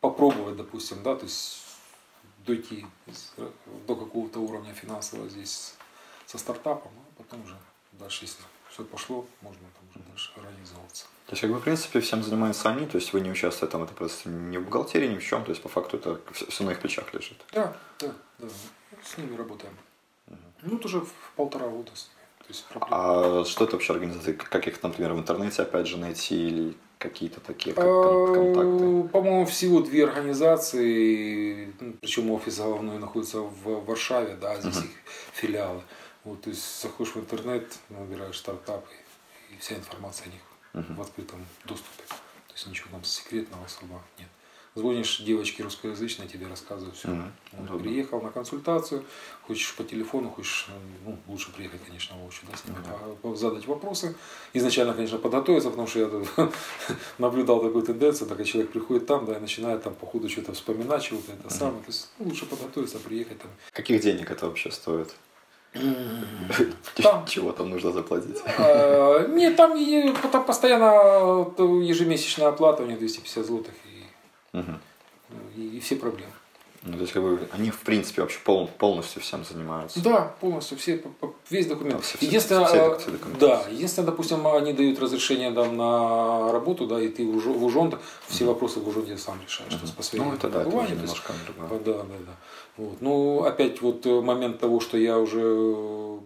попробовать, 0.01 0.57
допустим, 0.57 1.01
да, 1.03 1.15
то 1.15 1.23
есть 1.23 1.63
дойти 2.45 2.85
до 3.87 3.95
какого-то 3.95 4.39
уровня 4.39 4.73
финансового 4.73 5.29
здесь 5.29 5.75
со 6.25 6.37
стартапом, 6.37 6.91
а 6.97 7.21
потом 7.23 7.43
уже 7.43 7.57
дальше, 7.93 8.25
если 8.25 8.43
все 8.69 8.83
пошло, 8.83 9.25
можно 9.41 9.61
там 9.61 9.89
уже 9.89 10.09
дальше 10.09 10.31
организовываться. 10.35 11.05
То 11.25 11.31
есть, 11.31 11.41
как 11.41 11.51
бы, 11.51 11.59
в 11.59 11.63
принципе, 11.63 12.01
всем 12.01 12.21
занимаются 12.21 12.69
они, 12.69 12.85
то 12.85 12.97
есть 12.97 13.13
вы 13.13 13.21
не 13.21 13.31
участвуете 13.31 13.71
там, 13.71 13.83
это 13.83 13.93
просто 13.93 14.29
не 14.29 14.57
в 14.57 14.65
бухгалтерии, 14.65 15.07
ни 15.07 15.17
в 15.17 15.23
чем, 15.23 15.43
то 15.45 15.51
есть, 15.51 15.61
по 15.61 15.69
факту, 15.69 15.97
это 15.97 16.19
все, 16.33 16.45
все 16.47 16.63
на 16.63 16.71
их 16.71 16.79
плечах 16.79 17.13
лежит. 17.13 17.37
Да, 17.53 17.73
да, 17.99 18.11
да, 18.39 18.47
с 19.03 19.17
ними 19.17 19.37
работаем. 19.37 19.73
Угу. 20.27 20.37
Ну, 20.63 20.77
это 20.77 20.87
уже 20.87 20.99
в 20.99 21.31
полтора 21.35 21.67
года 21.67 21.91
с 21.93 22.09
ними. 22.09 22.23
То 22.39 22.49
есть, 22.49 22.65
а 22.75 23.45
что 23.45 23.63
это 23.63 23.73
вообще 23.73 23.93
организации? 23.93 24.33
Как 24.33 24.67
их, 24.67 24.83
например, 24.83 25.13
в 25.13 25.19
интернете 25.19 25.61
опять 25.61 25.87
же 25.87 25.97
найти 25.97 26.47
или 26.49 26.77
какие-то 26.97 27.39
такие 27.39 27.73
а, 27.77 28.33
контакты? 28.33 29.09
По-моему, 29.09 29.45
всего 29.45 29.79
две 29.79 30.03
организации, 30.03 31.73
ну, 31.79 31.93
причем 32.01 32.31
офис 32.31 32.57
головной 32.57 32.99
находится 32.99 33.39
в 33.39 33.85
Варшаве, 33.85 34.35
да, 34.35 34.59
здесь 34.59 34.75
uh 34.75 34.83
их 34.83 34.91
филиалы. 35.33 35.81
Вот, 36.25 36.41
то 36.41 36.49
есть 36.49 36.81
заходишь 36.81 37.15
в 37.15 37.19
интернет, 37.19 37.77
набираешь 37.89 38.37
стартапы, 38.37 38.89
и 39.51 39.57
вся 39.59 39.75
информация 39.75 40.27
о 40.27 40.29
них 40.29 40.41
в 40.73 41.01
открытом 41.01 41.45
доступе. 41.65 42.03
То 42.07 42.53
есть 42.53 42.67
ничего 42.67 42.89
там 42.91 43.03
секретного 43.03 43.65
особо 43.65 44.01
нет. 44.19 44.29
Звонишь 44.75 45.19
девочке 45.19 45.61
русскоязычной, 45.61 46.27
тебе 46.27 46.47
рассказывают 46.47 46.95
все. 46.95 47.09
Uh-huh. 47.09 47.31
Вот, 47.51 47.79
приехал 47.79 48.19
на 48.21 48.31
консультацию, 48.31 49.05
хочешь 49.45 49.75
по 49.75 49.83
телефону, 49.83 50.31
хочешь, 50.31 50.67
ну, 51.05 51.15
лучше 51.27 51.51
приехать, 51.53 51.83
конечно, 51.85 52.17
вообще, 52.17 52.41
да, 52.49 52.57
с 52.57 52.65
ними 52.65 52.77
uh-huh. 53.21 53.35
задать 53.35 53.67
вопросы. 53.67 54.15
Изначально, 54.53 54.95
конечно, 54.95 55.19
подготовиться, 55.19 55.69
потому 55.69 55.87
что 55.87 55.99
я 55.99 56.07
тут 56.07 56.27
наблюдал 57.19 57.61
такую 57.61 57.83
тенденцию, 57.83 58.27
так 58.27 58.43
человек 58.45 58.71
приходит 58.71 59.05
там, 59.05 59.27
да, 59.27 59.37
и 59.37 59.39
начинает 59.39 59.83
там 59.83 59.93
по 59.93 60.07
ходу 60.07 60.27
что-то 60.27 60.53
вспоминать, 60.53 61.03
чего-то 61.03 61.33
это 61.33 61.49
uh-huh. 61.49 61.51
самое. 61.51 61.83
То 61.83 61.89
есть 61.89 62.09
ну, 62.17 62.25
лучше 62.25 62.47
подготовиться, 62.47 62.97
приехать 62.97 63.37
там. 63.37 63.51
Каких 63.73 64.01
денег 64.01 64.31
это 64.31 64.47
вообще 64.47 64.71
стоит? 64.71 65.13
Там, 66.95 67.25
Чего 67.27 67.51
там 67.51 67.69
нужно 67.69 67.91
заплатить? 67.91 68.37
А, 68.57 69.27
нет, 69.27 69.55
там, 69.55 69.73
там 70.31 70.45
постоянно 70.45 71.47
ежемесячная 71.57 72.49
оплата, 72.49 72.83
у 72.83 72.85
них 72.85 72.99
250 72.99 73.45
злотых 73.45 73.73
и, 74.53 74.59
и, 75.55 75.77
и 75.77 75.79
все 75.79 75.95
проблемы. 75.95 76.31
Ну, 76.85 76.93
то 76.93 77.01
есть, 77.01 77.13
как 77.13 77.23
бы, 77.23 77.39
они, 77.51 77.71
в 77.71 77.79
принципе, 77.79 78.21
вообще 78.21 78.39
пол, 78.43 78.67
полностью 78.77 79.21
всем 79.21 79.45
занимаются. 79.45 80.01
Да, 80.01 80.35
полностью, 80.41 80.77
все, 80.77 81.01
весь 81.49 81.67
документ. 81.67 82.03
Все- 82.03 82.17
все- 82.17 82.25
единственное, 82.27 82.65
все- 82.65 82.99
все 82.99 83.11
да, 83.39 83.63
единственное, 83.71 84.07
допустим, 84.07 84.45
они 84.45 84.73
дают 84.73 84.99
разрешение 84.99 85.51
там, 85.51 85.77
на 85.77 86.51
работу, 86.51 86.85
да, 86.85 87.01
и 87.01 87.07
ты 87.07 87.25
в 87.25 87.37
УЖО- 87.37 87.53
в 87.53 87.63
УЖОН, 87.63 87.97
все 88.27 88.45
вопросы 88.45 88.79
в 88.81 88.87
УЖОНе 88.87 89.17
сам 89.17 89.39
решаешь, 89.41 89.73
то 89.73 89.79
есть 89.97 90.13
Ну, 90.13 90.33
это 90.33 90.49
да, 90.49 90.61
это 90.61 90.69
уже 90.69 90.89
немножко 90.91 91.33
другое. 91.47 91.79
Да, 91.79 91.93
да, 91.93 92.03
да. 92.27 92.35
Вот. 92.75 93.01
Ну, 93.01 93.43
опять 93.43 93.81
вот 93.81 94.05
э, 94.05 94.21
момент 94.21 94.59
того, 94.59 94.79
что 94.79 94.97
я 94.97 95.19
уже 95.19 95.41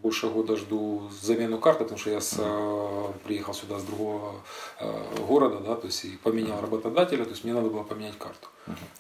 больше 0.02 0.28
года 0.30 0.56
жду 0.56 1.10
замену 1.22 1.58
карты, 1.60 1.84
потому 1.84 2.00
что 2.00 2.10
я 2.10 2.22
с, 2.22 2.36
э, 2.40 3.08
приехал 3.26 3.54
сюда 3.54 3.78
с 3.80 3.84
другого 3.84 4.36
э, 4.80 5.04
города, 5.28 5.60
да, 5.60 5.76
то 5.76 5.88
есть 5.88 6.06
и 6.06 6.18
поменял 6.24 6.60
работодателя, 6.62 7.26
то 7.26 7.32
есть 7.32 7.44
мне 7.44 7.54
надо 7.54 7.70
было 7.70 7.84
поменять 7.84 8.18
карту. 8.18 8.48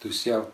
То 0.02 0.08
есть 0.08 0.26
я 0.26 0.46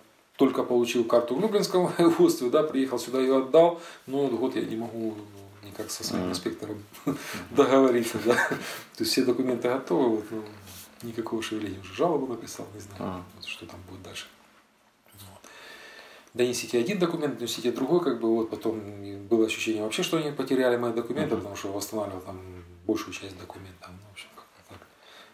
только 0.44 0.64
получил 0.64 1.06
карту 1.06 1.36
в 1.36 1.42
Люблинском 1.42 1.88
воеводстве, 1.98 2.50
да, 2.50 2.64
приехал 2.64 3.00
сюда, 3.00 3.22
ее 3.22 3.38
отдал, 3.38 3.80
но 4.08 4.28
вот 4.28 4.34
год 4.34 4.56
я 4.58 4.62
не 4.64 4.76
могу 4.76 5.16
никак 5.64 5.90
со 5.90 6.04
своим 6.04 6.32
инспектором 6.32 6.84
договориться, 7.52 8.18
да. 8.26 8.36
То 8.36 9.00
есть 9.00 9.14
все 9.14 9.24
документы 9.24 9.70
готовы, 9.70 10.18
вот, 10.18 10.26
ну, 10.32 10.44
никакого 11.04 11.42
шевеления 11.42 11.80
уже 11.80 11.94
жалобу 11.94 12.28
написал, 12.28 12.68
не 12.74 12.82
знаю, 12.82 12.98
А. 13.00 13.24
вот 13.38 13.46
что 13.46 13.66
там 13.66 13.80
будет 13.90 14.04
дальше. 14.04 14.26
Вот. 15.14 15.50
Донесите 16.34 16.78
один 16.78 17.00
документ, 17.00 17.38
донесите 17.38 17.72
другой, 17.72 18.04
как 18.04 18.20
бы 18.20 18.36
вот 18.36 18.50
потом 18.50 18.82
и 19.02 19.16
было 19.16 19.46
ощущение 19.46 19.82
вообще, 19.82 20.04
что 20.04 20.18
они 20.18 20.32
потеряли 20.32 20.76
мои 20.76 20.92
документы, 20.92 21.38
потому 21.38 21.56
что 21.56 21.72
восстанавливал 21.72 22.20
там 22.20 22.42
большую 22.86 23.14
часть 23.14 23.40
документов. 23.40 23.92
Ну, 23.92 24.10
в 24.10 24.12
общем, 24.12 24.28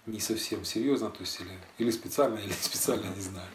не 0.06 0.20
совсем 0.20 0.66
серьезно, 0.66 1.10
то 1.10 1.20
есть 1.22 1.40
или, 1.40 1.50
или 1.78 1.92
специально, 1.92 2.38
или 2.40 2.52
специально, 2.62 3.06
не 3.16 3.22
знаю. 3.22 3.48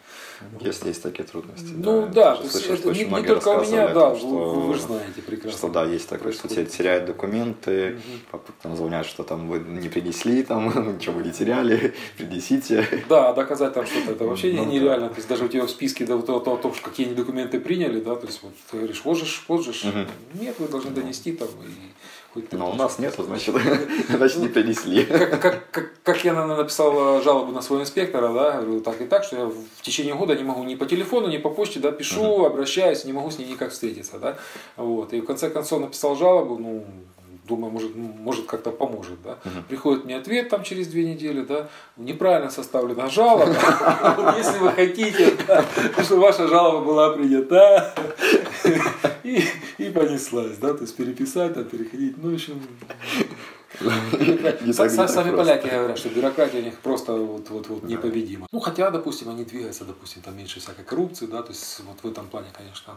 Есть, 0.61 0.85
есть 0.85 1.03
такие 1.03 1.25
трудности. 1.25 1.73
Ну 1.77 2.09
да, 2.13 2.35
Тоже 2.37 2.51
то 2.51 2.59
есть 2.59 2.71
это 2.81 2.93
не, 2.93 3.05
не 3.05 3.23
только 3.23 3.49
у 3.49 3.65
меня, 3.65 3.89
да, 3.89 4.11
том, 4.11 4.17
что- 4.19 4.27
вы 4.29 4.75
же 4.75 4.81
знаете 4.81 5.23
прекрасно. 5.23 5.59
Что 5.59 5.69
да, 5.69 5.85
есть 5.85 6.09
такое, 6.09 6.33
что 6.33 6.49
те- 6.49 6.67
теряют 6.67 7.07
документы, 7.07 7.99
пап- 8.31 8.51
там 8.63 8.77
звонят, 8.77 9.07
что 9.07 9.23
там 9.23 9.49
вы 9.49 9.61
не 9.61 9.89
принесли, 9.89 10.43
там 10.43 10.67
ничего 10.97 11.15
вы 11.19 11.25
не 11.25 11.33
теряли, 11.33 11.95
принесите. 12.17 13.05
Да, 13.09 13.33
доказать 13.33 13.73
там 13.75 13.87
что-то 13.87 14.13
это 14.13 14.25
вообще 14.25 14.53
Ну, 14.53 14.65
да. 14.65 14.71
нереально. 14.71 15.09
То 15.09 15.17
есть 15.17 15.29
даже 15.29 15.45
у 15.45 15.49
тебя 15.49 15.65
в 15.67 15.71
списке 15.71 16.05
да, 16.05 16.17
вот 16.17 16.29
о, 16.29 16.37
о 16.37 16.57
том, 16.57 16.75
что 16.75 16.85
какие 16.91 17.07
они 17.07 17.15
документы 17.15 17.59
приняли, 17.61 18.01
да, 18.01 18.15
то 18.17 18.27
есть 18.27 18.43
вот 18.43 18.53
ты 18.71 18.77
говоришь, 18.77 19.03
вот 19.05 19.17
же, 19.19 19.25
вот 19.49 19.65
же. 19.65 19.73
ж». 19.73 19.85
Мгм. 19.85 20.07
Нет, 20.35 20.57
вы 20.59 20.69
должны 20.69 20.91
донести 20.91 21.33
там 21.33 21.49
и 21.49 21.94
хоть 22.35 22.53
Но 22.53 22.67
у 22.67 22.71
там 22.71 22.79
нас 22.79 22.99
нету, 22.99 23.23
значит, 23.23 23.55
значит 24.09 24.39
не 24.39 24.49
принесли. 24.49 25.05
как, 25.05 25.41
как, 25.41 25.71
как, 25.71 25.93
как 26.03 26.25
я 26.25 26.35
написал 26.35 27.23
жалобу 27.23 27.53
на 27.53 27.63
своего 27.63 27.83
инспектора, 27.85 28.33
да, 28.33 28.61
говорю, 28.61 28.81
так 28.81 29.01
и 29.01 29.07
так, 29.07 29.25
что 29.25 29.37
я 29.37 29.45
в 29.47 29.83
течение 29.83 30.15
года 30.15 30.35
не 30.35 30.43
могу 30.43 30.65
ни 30.65 30.75
по 30.75 30.85
телефону, 30.85 31.29
ни 31.29 31.39
по 31.39 31.51
почте, 31.51 31.79
да, 31.79 31.93
пишу, 31.93 32.45
обращаюсь, 32.45 33.05
не 33.05 33.13
могу 33.13 33.31
с 33.31 33.39
ней 33.39 33.47
никак 33.47 33.71
встретиться, 33.71 34.19
да, 34.19 34.37
вот, 34.77 35.13
и 35.13 35.21
в 35.21 35.25
конце 35.25 35.49
концов 35.49 35.81
написал 35.81 36.17
жалобу, 36.17 36.59
ну, 36.59 36.85
думаю, 37.47 37.71
может, 37.73 37.95
ну, 37.95 38.11
может 38.19 38.47
как-то 38.47 38.71
поможет, 38.71 39.23
да. 39.23 39.39
Приходит 39.69 40.05
мне 40.05 40.17
ответ 40.17 40.49
там 40.49 40.63
через 40.63 40.89
две 40.89 41.05
недели, 41.05 41.43
да, 41.43 41.69
неправильно 41.97 42.51
составлена 42.51 43.09
жалоба, 43.09 43.47
если 44.37 44.59
вы 44.59 44.71
хотите, 44.73 45.37
чтобы 46.03 46.23
ваша 46.23 46.49
жалоба 46.49 46.85
была 46.85 47.11
принята, 47.11 47.95
и, 49.25 49.43
и 49.79 49.91
понеслась, 49.91 50.59
да, 50.59 50.75
то 50.75 50.83
есть 50.83 50.95
переписать, 50.97 51.55
там, 51.55 51.65
переходить, 51.65 52.17
ну, 52.19 52.31
в 52.31 52.35
общем, 52.35 52.63
Сами 54.73 55.35
поляки 55.37 55.67
говорят, 55.67 55.99
что 55.99 56.09
бюрократия 56.09 56.61
у 56.61 56.63
них 56.63 56.79
просто 56.79 57.13
вот, 57.15 57.51
вот, 57.51 57.69
вот 57.69 57.83
непобедима. 57.85 58.47
Ну, 58.53 58.61
хотя, 58.61 58.91
допустим, 58.91 59.31
они 59.31 59.45
двигаются, 59.45 59.85
допустим, 59.85 60.23
там 60.23 60.37
меньше 60.37 60.61
всякой 60.61 60.85
коррупции, 60.85 61.27
да, 61.27 61.43
то 61.43 61.51
есть 61.51 61.81
вот 61.81 61.99
в 62.01 62.07
этом 62.07 62.29
плане, 62.29 62.49
конечно, 62.53 62.95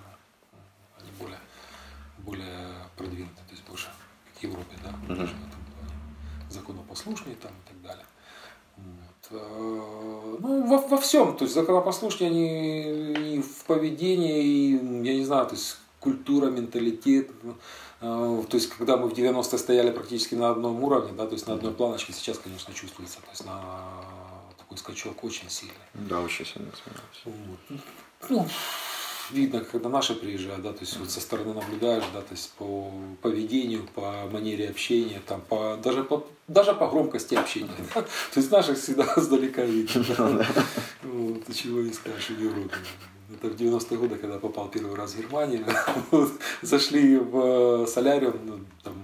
ну, 0.52 0.60
они 1.02 1.10
более, 1.20 1.40
более 2.20 2.68
продвинуты, 2.96 3.42
то 3.48 3.52
есть 3.52 3.64
больше 3.68 3.88
к 4.40 4.44
Европе, 4.44 4.76
да, 4.84 4.92
в 5.08 5.12
этом 5.12 5.28
плане. 5.28 5.32
Законопослушнее 6.50 7.36
там 7.42 7.52
и 7.52 7.70
так 7.70 7.82
далее. 7.82 8.06
Э, 9.32 10.38
Ну, 10.40 10.68
во, 10.68 10.78
во 10.78 10.98
всем, 10.98 11.36
то 11.36 11.44
есть 11.44 11.56
законопослушнее 11.56 12.30
они 12.30 13.36
и 13.36 13.42
в 13.42 13.64
поведении, 13.66 14.44
и, 14.44 14.72
я 15.06 15.16
не 15.16 15.26
знаю, 15.26 15.48
то 15.48 15.56
есть 15.56 15.78
культура, 16.00 16.48
менталитет. 16.50 17.32
Э, 18.02 18.44
То 18.50 18.58
есть, 18.58 18.70
когда 18.70 18.98
мы 18.98 19.10
в 19.10 19.14
90-е 19.14 19.58
стояли 19.58 19.92
практически 19.92 20.36
на 20.36 20.50
одном 20.50 20.84
уровне, 20.84 21.14
да, 21.18 21.26
то 21.26 21.34
есть 21.34 21.48
на 21.48 21.56
одной 21.56 21.74
планочке, 21.74 22.14
сейчас, 22.14 22.38
конечно, 22.38 22.74
чувствуется, 22.74 23.18
то 23.22 23.30
есть 23.32 23.46
на 23.46 23.62
такой 24.58 24.78
скачок 24.78 25.24
очень 25.24 25.50
сильный. 25.50 25.76
Да, 25.94 26.20
очень 26.22 26.46
сильно 26.46 26.70
изменилось. 26.70 27.58
Вот. 27.70 27.80
Ну, 28.30 28.48
видно, 29.32 29.62
когда 29.62 29.90
наши 29.90 30.14
приезжают, 30.14 30.62
да, 30.62 30.74
то 30.74 30.82
есть 30.82 30.98
вот 30.98 31.10
со 31.10 31.20
стороны 31.20 31.54
наблюдаешь, 31.54 32.04
да, 32.14 32.22
то 32.22 32.32
есть 32.32 32.52
по 32.54 32.92
поведению, 33.22 33.88
по 33.96 34.28
манере 34.32 34.70
общения, 34.70 35.22
там, 35.26 35.42
по, 35.42 35.78
даже, 35.84 36.04
по, 36.04 36.28
даже 36.48 36.74
по 36.74 36.88
громкости 36.88 37.36
общения. 37.36 37.70
да. 37.96 38.02
То 38.02 38.08
есть 38.36 38.52
наших 38.52 38.78
всегда 38.78 39.04
издалека 39.18 39.64
видно. 39.64 40.06
да. 40.18 40.48
Вот, 41.04 41.56
чего 41.56 41.82
не 41.82 41.94
скажешь 41.94 42.30
Европе. 42.30 42.76
Это 43.34 43.50
в 43.50 43.56
90-е 43.56 43.98
годы, 43.98 44.16
когда 44.16 44.40
попал 44.40 44.70
первый 44.70 44.96
раз 44.96 45.14
в 45.14 45.20
Германию, 45.20 45.66
вот, 46.12 46.32
зашли 46.62 47.18
в 47.18 47.84
э, 47.84 47.88
соляриум, 47.88 48.40
ну, 48.46 48.60
там, 48.84 48.96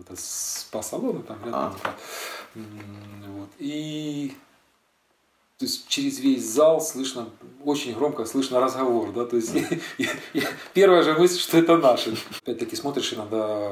это 0.00 0.14
спа-салоны 0.16 1.22
там 1.22 1.38
рядом. 1.44 1.74
М, 2.54 2.64
Вот, 3.36 3.50
и 3.58 4.32
то 5.60 5.66
есть 5.66 5.88
через 5.88 6.18
весь 6.20 6.42
зал 6.46 6.80
слышно, 6.80 7.28
очень 7.66 7.92
громко 7.92 8.24
слышно 8.24 8.60
разговор, 8.60 9.12
да, 9.12 9.26
то 9.26 9.36
есть 9.36 9.54
первая 10.72 11.02
же 11.02 11.12
мысль, 11.12 11.38
что 11.38 11.58
это 11.58 11.76
наши. 11.76 12.16
Опять-таки 12.40 12.76
смотришь 12.76 13.12
иногда 13.12 13.70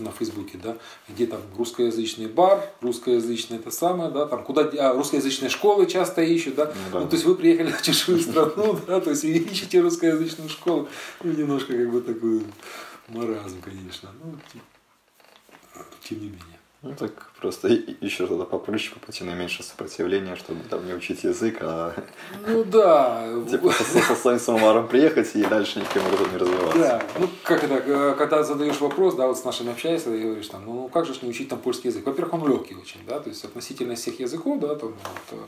на 0.00 0.10
Фейсбуке, 0.10 0.58
да, 0.62 0.76
где 1.08 1.26
там 1.26 1.40
русскоязычный 1.56 2.26
бар, 2.26 2.70
русскоязычный 2.82 3.56
это 3.56 3.70
самое, 3.70 4.10
да, 4.10 4.26
там 4.26 4.44
куда, 4.44 4.70
а, 4.78 4.92
русскоязычные 4.92 5.48
школы 5.48 5.86
часто 5.86 6.20
ищут, 6.20 6.56
да, 6.56 6.66
да. 6.92 7.00
ну, 7.00 7.08
то 7.08 7.14
есть 7.14 7.24
вы 7.24 7.36
приехали 7.36 7.70
в 7.70 7.80
чужую 7.80 8.20
страну, 8.20 8.78
да, 8.86 9.00
то 9.00 9.08
есть 9.08 9.24
ищете 9.24 9.80
русскоязычную 9.80 10.50
школу, 10.50 10.90
ну, 11.22 11.32
немножко 11.32 11.72
как 11.72 11.90
бы 11.90 12.02
такой 12.02 12.42
маразм, 13.08 13.62
конечно, 13.62 14.10
ну, 14.22 14.34
тем 16.02 16.18
не 16.20 16.26
менее. 16.26 16.53
Ну 16.84 16.94
так 16.94 17.30
просто 17.40 17.68
еще 17.68 18.26
что-то 18.26 18.44
попроще, 18.44 18.94
пойти 19.04 19.24
на 19.24 19.34
меньшее 19.34 19.64
сопротивление, 19.64 20.36
чтобы 20.36 20.62
там 20.64 20.86
не 20.86 20.92
учить 20.92 21.24
язык, 21.24 21.58
а 21.62 21.94
Ну 22.46 22.62
да, 22.64 23.26
типа 23.50 23.70
со, 23.70 24.14
своим 24.14 24.38
самоваром 24.38 24.86
приехать 24.86 25.34
и 25.34 25.44
дальше 25.44 25.80
никаким 25.80 26.06
образом 26.06 26.32
не 26.32 26.38
развиваться. 26.38 26.78
Да, 26.78 27.02
ну 27.18 27.28
как 27.42 27.64
это, 27.64 27.74
э, 27.74 28.14
когда 28.18 28.42
задаешь 28.42 28.80
вопрос, 28.80 29.14
да, 29.14 29.26
вот 29.26 29.38
с 29.38 29.44
нашими 29.44 29.72
общаешься, 29.72 30.14
и 30.14 30.20
говоришь 30.22 30.48
там, 30.48 30.64
ну 30.66 30.88
как 30.88 31.06
же 31.06 31.14
ж 31.14 31.22
не 31.22 31.30
учить 31.30 31.48
там 31.48 31.58
польский 31.58 31.88
язык? 31.88 32.04
Во-первых, 32.04 32.34
он 32.34 32.48
легкий 32.48 32.74
очень, 32.74 33.00
да, 33.06 33.18
то 33.18 33.30
есть 33.30 33.42
относительно 33.44 33.94
всех 33.94 34.20
языков, 34.20 34.60
да, 34.60 34.74
там 34.74 34.92
вот, 35.30 35.40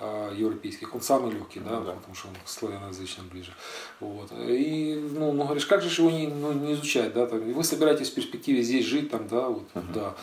э, 0.00 0.34
европейских, 0.36 0.94
он 0.94 1.00
самый 1.00 1.32
легкий, 1.32 1.60
да, 1.60 1.80
Да. 1.80 1.92
потому 1.92 2.14
что 2.14 2.28
он 2.28 2.34
к 2.44 2.48
славяноязычным 2.48 3.28
ближе. 3.28 3.52
Вот. 4.00 4.30
И, 4.32 5.02
ну, 5.14 5.32
ну, 5.32 5.44
говоришь, 5.44 5.64
как 5.66 5.80
же 5.82 5.88
его 6.02 6.10
не, 6.10 6.26
ну, 6.28 6.52
не 6.52 6.74
изучать, 6.74 7.14
да, 7.14 7.26
там, 7.26 7.40
и 7.48 7.52
вы 7.52 7.64
собираетесь 7.64 8.10
в 8.10 8.14
перспективе 8.14 8.62
здесь 8.62 8.84
жить, 8.84 9.10
там, 9.10 9.26
да, 9.28 9.48
вот, 9.48 9.64
да, 9.94 10.14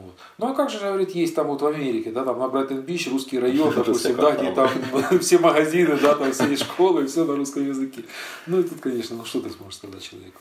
вот. 0.00 0.14
Ну, 0.38 0.48
а 0.48 0.54
как 0.54 0.70
же, 0.70 0.78
говорит, 0.78 1.10
есть 1.14 1.34
там 1.34 1.48
вот 1.48 1.62
в 1.62 1.66
Америке, 1.66 2.10
да, 2.10 2.24
там 2.24 2.38
на 2.38 2.48
Брайтон-Бич, 2.48 3.10
русский 3.10 3.38
район, 3.38 3.72
допустим, 3.76 4.16
да, 4.16 4.32
где 4.32 4.52
там 4.52 4.70
все 5.20 5.38
магазины, 5.38 5.96
да, 5.96 6.14
там 6.14 6.32
все 6.32 6.56
школы, 6.56 7.06
все 7.06 7.24
на 7.24 7.36
русском 7.36 7.66
языке. 7.66 8.04
Ну, 8.46 8.60
и 8.60 8.62
тут, 8.62 8.80
конечно, 8.80 9.16
ну, 9.16 9.24
что 9.24 9.40
ты 9.40 9.50
сможешь 9.50 9.78
сказать 9.78 10.02
человеку? 10.02 10.40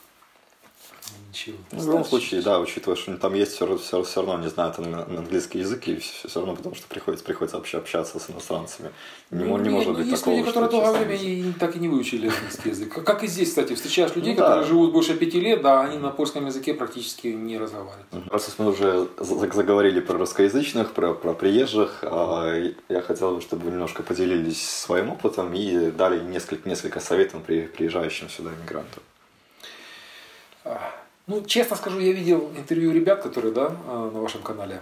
Ну, 1.36 1.52
Ничего. 1.52 1.58
Ну, 1.72 1.80
в 1.80 1.86
любом 1.88 2.06
случае, 2.06 2.42
да, 2.42 2.60
учитывая, 2.60 2.96
что 2.96 3.18
там 3.18 3.34
есть 3.34 3.54
все, 3.54 3.78
все, 3.78 4.04
все 4.04 4.22
равно 4.22 4.42
не 4.44 4.50
знают 4.50 4.80
ан- 4.80 4.96
английский 5.18 5.60
язык, 5.60 5.86
и 5.88 5.98
все, 5.98 6.40
равно 6.40 6.56
потому 6.56 6.76
что 6.76 6.88
приходится, 6.88 7.26
приходится 7.26 7.58
вообще 7.58 7.78
общаться 7.78 8.20
с 8.20 8.30
иностранцами. 8.30 8.92
Не, 9.32 9.44
мо- 9.44 9.58
не 9.60 9.70
Ну, 9.70 9.76
может 9.76 9.90
ну, 9.94 9.98
быть 10.00 10.08
есть 10.08 10.22
такого, 10.24 10.36
люди, 10.38 10.48
которые 10.48 10.72
долгое 10.72 10.92
время 10.94 11.16
и 11.16 11.52
так 11.54 11.76
и 11.76 11.80
не 11.80 11.90
выучили 11.90 12.30
английский 12.30 12.70
язык. 12.70 13.04
Как- 13.04 13.24
и 13.24 13.28
здесь, 13.28 13.50
кстати, 13.50 13.74
встречаешь 13.76 14.16
людей, 14.16 14.34
Ну, 14.34 14.38
да. 14.40 14.44
которые 14.46 14.66
живут 14.68 14.94
больше 14.94 15.16
пяти 15.16 15.40
лет, 15.42 15.62
да, 15.62 15.82
они 15.82 15.98
на 15.98 16.10
польском 16.10 16.46
языке 16.46 16.74
практически 16.74 17.28
не 17.28 17.58
разговаривают. 17.58 18.08
Раз 18.32 18.54
мы 18.58 18.70
уже 18.72 19.08
за- 19.20 19.52
заговорили 19.52 20.00
про 20.00 20.18
русскоязычных, 20.18 20.94
про, 20.94 21.14
про 21.14 21.34
приезжих, 21.34 22.00
а, 22.04 22.72
я 22.88 23.02
хотел 23.02 23.36
бы, 23.36 23.42
чтобы 23.42 23.66
вы 23.66 23.72
немножко 23.72 24.04
поделились 24.04 24.68
своим 24.70 25.10
опытом 25.12 25.54
и 25.54 25.92
дали 25.92 26.20
несколько, 26.24 26.70
несколько 26.70 27.00
советов 27.02 27.42
при, 27.46 27.64
приезжающим 27.68 28.30
сюда 28.30 28.52
иммигрантам. 28.52 29.04
Ну, 31.28 31.44
честно 31.46 31.76
скажу, 31.76 32.00
я 32.00 32.12
видел 32.14 32.52
интервью 32.56 32.92
ребят, 32.92 33.22
которые, 33.24 33.52
да, 33.54 33.76
а, 33.88 34.12
на 34.12 34.20
вашем 34.22 34.44
канале 34.44 34.82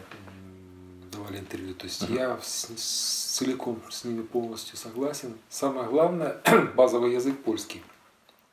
давали 1.12 1.38
интервью. 1.40 1.74
То 1.74 1.86
есть 1.86 2.02
я 2.10 2.38
с- 2.42 2.68
с- 2.76 3.36
целиком 3.38 3.82
с 3.90 4.04
ними 4.04 4.22
полностью 4.24 4.78
согласен. 4.78 5.34
Самое 5.50 5.88
главное, 5.88 6.42
базовый 6.76 7.14
язык 7.14 7.42
польский. 7.44 7.82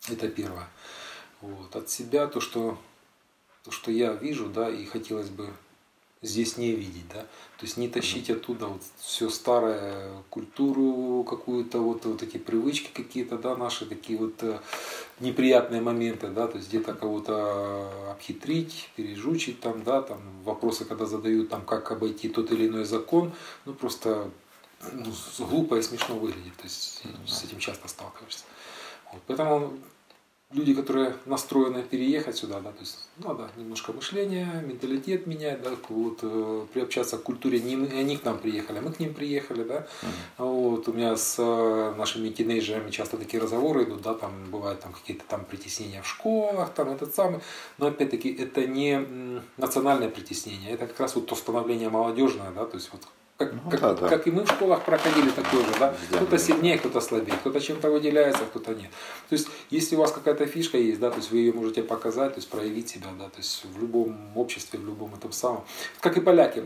Это 0.09 0.29
первое. 0.29 0.69
Вот. 1.41 1.75
От 1.75 1.91
себя 1.91 2.27
то, 2.27 2.41
что, 2.41 2.79
то, 3.65 3.71
что 3.71 3.91
я 3.91 4.13
вижу, 4.13 4.47
да, 4.49 4.71
и 4.71 4.85
хотелось 4.85 5.29
бы 5.31 5.49
здесь 6.23 6.59
не 6.59 6.73
видеть, 6.73 7.09
да, 7.09 7.23
то 7.23 7.63
есть 7.63 7.79
не 7.79 7.89
тащить 7.89 8.29
оттуда 8.29 8.67
вот 8.67 8.83
все 8.99 9.31
старое, 9.31 10.23
культуру 10.29 11.25
какую-то, 11.25 11.79
вот, 11.79 12.05
вот 12.05 12.23
эти 12.23 12.37
привычки 12.37 12.91
какие-то, 12.93 13.39
да, 13.39 13.57
наши 13.57 13.87
такие 13.87 14.19
вот 14.19 14.35
э, 14.43 14.59
неприятные 15.21 15.81
моменты, 15.81 16.29
да, 16.29 16.47
то 16.47 16.59
есть 16.59 16.69
где-то 16.69 16.93
кого-то 16.93 18.11
обхитрить, 18.11 18.91
пережучить 18.97 19.61
там, 19.61 19.83
да, 19.83 20.03
там 20.03 20.21
вопросы, 20.45 20.85
когда 20.85 21.07
задают, 21.07 21.49
там, 21.49 21.65
как 21.65 21.91
обойти 21.91 22.29
тот 22.29 22.53
или 22.53 22.69
иной 22.69 22.85
закон, 22.85 23.33
ну, 23.65 23.73
просто 23.73 24.31
ну, 24.93 25.13
глупо 25.39 25.77
и 25.77 25.83
смешно 25.83 26.19
выглядит, 26.19 26.55
то 26.57 26.65
есть 26.65 27.03
с 27.27 27.45
этим 27.45 27.59
часто 27.59 27.89
сталкиваешься. 27.89 28.45
Вот, 29.13 29.23
поэтому 29.27 29.73
люди, 30.53 30.75
которые 30.75 31.15
настроены 31.27 31.83
переехать 31.83 32.37
сюда, 32.37 32.61
да, 32.61 32.73
то 32.73 32.81
есть 32.81 32.99
надо 33.19 33.49
немножко 33.57 33.93
мышление, 33.93 34.47
менталитет 34.67 35.27
менять, 35.27 35.63
да, 35.63 35.71
вот, 35.89 36.19
э, 36.23 36.67
приобщаться 36.73 37.19
к 37.19 37.23
культуре. 37.23 37.61
Не 37.61 37.75
они 37.75 38.17
к 38.17 38.25
нам 38.25 38.39
приехали, 38.39 38.79
а 38.79 38.83
мы 38.83 38.93
к 38.93 38.99
ним 38.99 39.15
приехали, 39.15 39.63
да. 39.63 39.87
Mm-hmm. 40.03 40.09
Вот, 40.39 40.89
у 40.89 40.93
меня 40.93 41.17
с 41.17 41.37
э, 41.39 41.95
нашими 41.97 42.31
тинейджерами 42.31 42.91
часто 42.91 43.17
такие 43.17 43.41
разговоры 43.41 43.85
идут, 43.85 44.03
да, 44.03 44.15
там 44.15 44.51
бывают 44.51 44.81
там 44.81 44.93
какие-то 44.93 45.25
там 45.29 45.45
притеснения 45.45 46.03
в 46.03 46.07
школах, 46.09 46.75
там 46.75 46.91
этот 46.91 47.15
самый, 47.15 47.41
но 47.79 47.87
опять-таки 47.87 48.33
это 48.33 48.67
не 48.67 49.41
национальное 49.57 50.09
притеснение, 50.09 50.73
это 50.73 50.87
как 50.87 50.99
раз 50.99 51.15
вот 51.15 51.27
то 51.27 51.37
становление 51.37 51.91
молодежное, 51.91 52.51
да, 52.51 52.67
то 52.67 52.77
есть 52.77 52.91
вот 52.93 53.03
как, 53.41 53.55
ну, 53.55 53.71
как, 53.71 53.81
да, 53.81 53.95
да. 53.95 54.09
как 54.09 54.27
и 54.27 54.31
мы 54.31 54.45
в 54.45 54.51
школах 54.51 54.85
проходили 54.85 55.31
такое 55.31 55.65
же, 55.65 55.73
да? 55.81 55.95
Кто-то 56.11 56.39
сильнее, 56.39 56.77
кто-то 56.77 57.01
слабее, 57.01 57.35
кто-то 57.39 57.59
чем-то 57.59 57.91
выделяется, 57.91 58.45
кто-то 58.45 58.75
нет. 58.75 58.91
То 59.31 59.35
есть, 59.35 59.49
если 59.71 59.97
у 59.97 60.01
вас 60.01 60.13
какая-то 60.13 60.47
фишка 60.47 60.77
есть, 60.77 61.01
да, 61.01 61.11
то 61.11 61.17
есть 61.17 61.31
вы 61.31 61.39
ее 61.39 61.53
можете 61.55 61.83
показать, 61.83 62.35
то 62.35 62.39
есть 62.39 62.51
проявить 62.51 62.91
себя, 62.91 63.07
да, 63.19 63.31
то 63.31 63.39
есть 63.39 63.65
в 63.65 63.81
любом 63.81 64.37
обществе, 64.37 64.79
в 64.79 64.85
любом 64.85 65.15
этом 65.15 65.33
самом. 65.33 65.65
Как 66.01 66.19
и 66.19 66.21
поляки, 66.21 66.65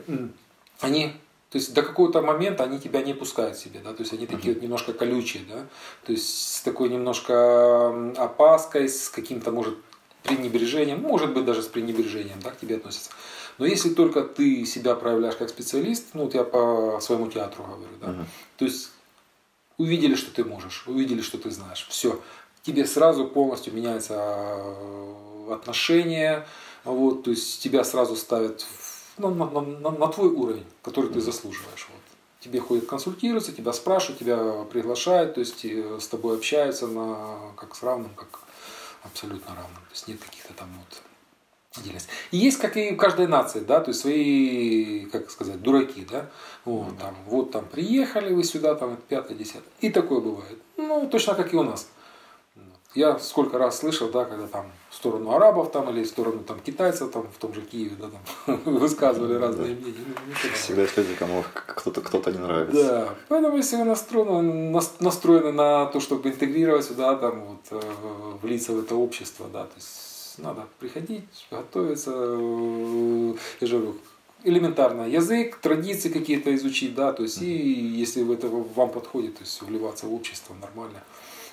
они 0.80 1.12
то 1.50 1.58
есть 1.58 1.72
до 1.72 1.82
какого-то 1.82 2.20
момента 2.20 2.64
они 2.64 2.80
тебя 2.80 3.00
не 3.02 3.14
пускают 3.14 3.56
себе, 3.56 3.78
да, 3.84 3.92
то 3.92 4.00
есть 4.00 4.12
они 4.12 4.26
такие 4.26 4.54
вот 4.54 4.62
немножко 4.62 4.92
колючие, 4.92 5.44
да, 5.48 5.60
то 6.04 6.10
есть 6.10 6.56
с 6.56 6.60
такой 6.62 6.88
немножко 6.88 8.12
опаской, 8.16 8.88
с 8.88 9.08
каким-то, 9.08 9.52
может, 9.52 9.76
пренебрежением, 10.24 11.00
может 11.00 11.32
быть, 11.32 11.44
даже 11.44 11.62
с 11.62 11.66
пренебрежением, 11.66 12.40
да, 12.42 12.50
к 12.50 12.58
тебе 12.58 12.76
относятся. 12.76 13.10
Но 13.58 13.66
если 13.66 13.94
только 13.94 14.22
ты 14.22 14.64
себя 14.66 14.94
проявляешь 14.94 15.36
как 15.36 15.48
специалист, 15.48 16.06
ну 16.14 16.24
вот 16.24 16.34
я 16.34 16.44
по 16.44 16.98
своему 17.00 17.28
театру 17.28 17.64
говорю, 17.64 17.96
да, 18.00 18.06
uh-huh. 18.08 18.24
то 18.56 18.64
есть 18.64 18.90
увидели, 19.78 20.14
что 20.14 20.32
ты 20.32 20.44
можешь, 20.44 20.84
увидели, 20.86 21.20
что 21.20 21.38
ты 21.38 21.50
знаешь, 21.50 21.86
все, 21.88 22.20
тебе 22.62 22.86
сразу 22.86 23.26
полностью 23.26 23.74
меняется 23.74 24.14
э, 24.16 25.52
отношение, 25.52 26.46
вот, 26.84 27.24
то 27.24 27.30
есть 27.30 27.62
тебя 27.62 27.84
сразу 27.84 28.16
ставят 28.16 28.66
на, 29.18 29.30
на, 29.30 29.60
на, 29.60 29.90
на 29.90 30.08
твой 30.08 30.28
уровень, 30.28 30.66
который 30.82 31.12
ты 31.12 31.20
заслуживаешь. 31.20 31.88
Вот. 31.90 32.00
Тебе 32.40 32.60
ходят 32.60 32.86
консультируются, 32.86 33.52
тебя 33.52 33.72
спрашивают, 33.72 34.18
тебя 34.18 34.64
приглашают, 34.64 35.34
то 35.34 35.40
есть 35.40 35.64
э, 35.64 35.98
с 36.00 36.08
тобой 36.08 36.36
общаются 36.36 36.86
на, 36.86 37.52
как 37.56 37.74
с 37.74 37.82
равным, 37.82 38.14
как 38.14 38.40
абсолютно 39.02 39.54
равным. 39.54 39.76
То 39.76 39.92
есть 39.92 40.08
нет 40.08 40.20
каких-то 40.20 40.52
там 40.54 40.68
вот 40.78 41.02
отдельность. 41.76 42.08
И 42.30 42.36
есть, 42.36 42.58
как 42.58 42.76
и 42.76 42.92
в 42.92 42.96
каждой 42.96 43.26
нации, 43.26 43.60
да, 43.60 43.80
то 43.80 43.90
есть 43.90 44.00
свои, 44.00 45.06
как 45.06 45.30
сказать, 45.30 45.60
дураки, 45.62 46.06
да, 46.10 46.30
вот, 46.64 46.88
mm-hmm. 46.88 47.00
там, 47.00 47.16
вот 47.26 47.50
там 47.50 47.64
приехали 47.66 48.32
вы 48.32 48.44
сюда, 48.44 48.74
там, 48.74 48.96
пятое, 49.08 49.36
десятое, 49.36 49.62
и 49.80 49.90
такое 49.90 50.20
бывает. 50.20 50.58
Ну, 50.76 51.08
точно 51.10 51.34
как 51.34 51.52
и 51.52 51.56
у 51.56 51.62
нас. 51.62 51.88
Я 52.94 53.18
сколько 53.18 53.58
раз 53.58 53.80
слышал, 53.80 54.08
да, 54.08 54.24
когда 54.24 54.46
там 54.46 54.70
в 54.88 54.94
сторону 54.94 55.32
арабов 55.32 55.72
там 55.72 55.90
или 55.90 56.04
в 56.04 56.06
сторону 56.06 56.44
там 56.44 56.60
китайцев 56.60 57.10
там 57.10 57.26
в 57.26 57.38
том 57.38 57.52
же 57.52 57.60
Киеве, 57.60 57.96
да, 57.96 58.06
там 58.46 58.60
высказывали 58.64 59.34
разные 59.34 59.74
мнения. 59.74 60.04
Ну, 60.28 60.32
Всегда 60.54 60.82
есть 60.82 60.96
люди, 60.96 61.14
кому 61.14 61.44
кто-то 61.52 62.00
кто-то 62.02 62.30
не 62.30 62.38
нравится. 62.38 62.84
Да, 62.84 63.14
поэтому 63.28 63.56
если 63.56 63.76
вы 63.78 63.84
настроены, 63.84 64.80
настроены 65.00 65.50
на 65.50 65.86
то, 65.86 65.98
чтобы 65.98 66.28
интегрировать 66.28 66.84
сюда, 66.84 67.16
там 67.16 67.44
вот 67.44 67.82
э, 67.82 68.36
влиться 68.42 68.72
в 68.72 68.78
это 68.78 68.94
общество, 68.94 69.48
да, 69.52 69.64
то 69.64 69.74
есть 69.74 70.03
надо 70.38 70.66
приходить, 70.78 71.24
готовиться, 71.50 72.12
э, 72.14 73.34
я 73.60 73.66
же 73.66 73.78
говорю, 73.78 73.96
элементарно. 74.44 75.02
Язык, 75.02 75.58
традиции 75.58 76.10
какие-то 76.10 76.54
изучить, 76.54 76.94
да, 76.94 77.12
то 77.12 77.22
есть 77.22 77.42
и 77.42 77.46
если 77.46 78.22
это 78.32 78.48
вам 78.48 78.90
подходит, 78.90 79.36
то 79.36 79.42
есть 79.42 79.62
вливаться 79.62 80.06
в 80.06 80.14
общество 80.14 80.54
нормально, 80.54 81.02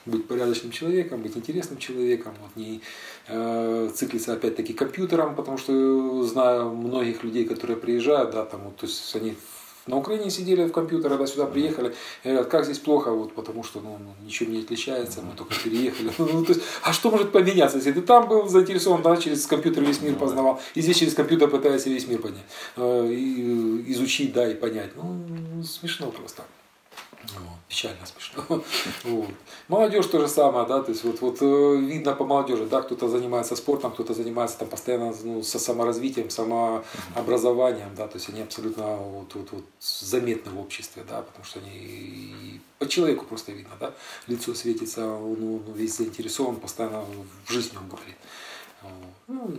быть 0.05 0.27
порядочным 0.27 0.71
человеком, 0.71 1.21
быть 1.21 1.37
интересным 1.37 1.77
человеком, 1.77 2.33
вот 2.41 2.55
не 2.55 2.81
э, 3.27 3.89
циклиться 3.93 4.33
опять-таки 4.33 4.73
компьютером, 4.73 5.35
потому 5.35 5.57
что 5.57 6.23
знаю 6.23 6.69
многих 6.71 7.23
людей, 7.23 7.45
которые 7.45 7.77
приезжают, 7.77 8.31
да, 8.31 8.45
там, 8.45 8.61
вот, 8.63 8.77
то 8.77 8.85
есть 8.85 9.15
они 9.15 9.35
на 9.87 9.97
Украине 9.97 10.29
сидели 10.29 10.65
в 10.65 10.71
компьютере, 10.71 11.17
да, 11.17 11.27
сюда 11.27 11.45
приехали, 11.45 11.93
и 12.23 12.29
говорят, 12.29 12.47
как 12.47 12.65
здесь 12.65 12.79
плохо, 12.79 13.11
вот, 13.11 13.33
потому 13.33 13.63
что 13.63 13.79
ну, 13.79 13.97
ну 13.99 14.25
ничего 14.25 14.51
не 14.51 14.59
отличается, 14.59 15.21
мы 15.21 15.35
только 15.35 15.55
переехали. 15.55 16.11
Ну, 16.17 16.45
то 16.45 16.53
есть, 16.53 16.63
а 16.83 16.93
что 16.93 17.09
может 17.11 17.31
поменяться, 17.31 17.77
если 17.77 17.91
ты 17.91 18.01
там 18.01 18.27
был 18.27 18.47
заинтересован, 18.47 19.01
да, 19.01 19.17
через 19.17 19.45
компьютер 19.45 19.83
весь 19.83 20.01
мир 20.01 20.15
познавал, 20.15 20.61
и 20.75 20.81
здесь 20.81 20.97
через 20.97 21.13
компьютер 21.13 21.49
пытаешься 21.49 21.89
весь 21.89 22.07
мир 22.07 22.19
понять, 22.19 22.45
э, 22.77 23.07
и, 23.11 23.91
изучить, 23.91 24.33
да, 24.33 24.49
и 24.49 24.53
понять. 24.53 24.91
Ну, 24.95 25.63
смешно 25.63 26.11
просто. 26.11 26.43
Вот, 27.23 27.59
печально 27.67 28.05
смешно. 28.05 28.63
Вот. 29.03 29.29
Молодежь 29.67 30.07
то 30.07 30.19
же 30.19 30.27
самое, 30.27 30.67
да, 30.67 30.81
то 30.81 30.91
есть 30.91 31.03
вот, 31.03 31.21
вот 31.21 31.37
э, 31.41 31.75
видно 31.77 32.13
по 32.13 32.25
молодежи, 32.25 32.65
да, 32.65 32.81
кто-то 32.81 33.07
занимается 33.07 33.55
спортом, 33.55 33.91
кто-то 33.91 34.13
занимается 34.13 34.59
там 34.59 34.67
постоянно 34.67 35.13
ну, 35.23 35.43
со 35.43 35.59
саморазвитием, 35.59 36.29
самообразованием, 36.29 37.93
да, 37.95 38.07
то 38.07 38.17
есть 38.17 38.29
они 38.29 38.41
абсолютно 38.41 38.95
вот, 38.95 39.35
вот, 39.35 39.51
вот 39.51 39.63
заметны 39.79 40.51
в 40.51 40.59
обществе, 40.59 41.03
да, 41.07 41.21
потому 41.21 41.45
что 41.45 41.59
они 41.59 42.61
по 42.79 42.87
человеку 42.87 43.25
просто 43.25 43.51
видно, 43.51 43.75
да, 43.79 43.93
лицо 44.27 44.53
светится, 44.53 45.05
он, 45.05 45.43
он 45.43 45.73
весь 45.73 45.97
заинтересован, 45.97 46.55
постоянно 46.55 47.05
в 47.45 47.51
жизни 47.51 47.77
он 47.77 47.87
говорит. 47.87 48.15
Ну, 49.27 49.57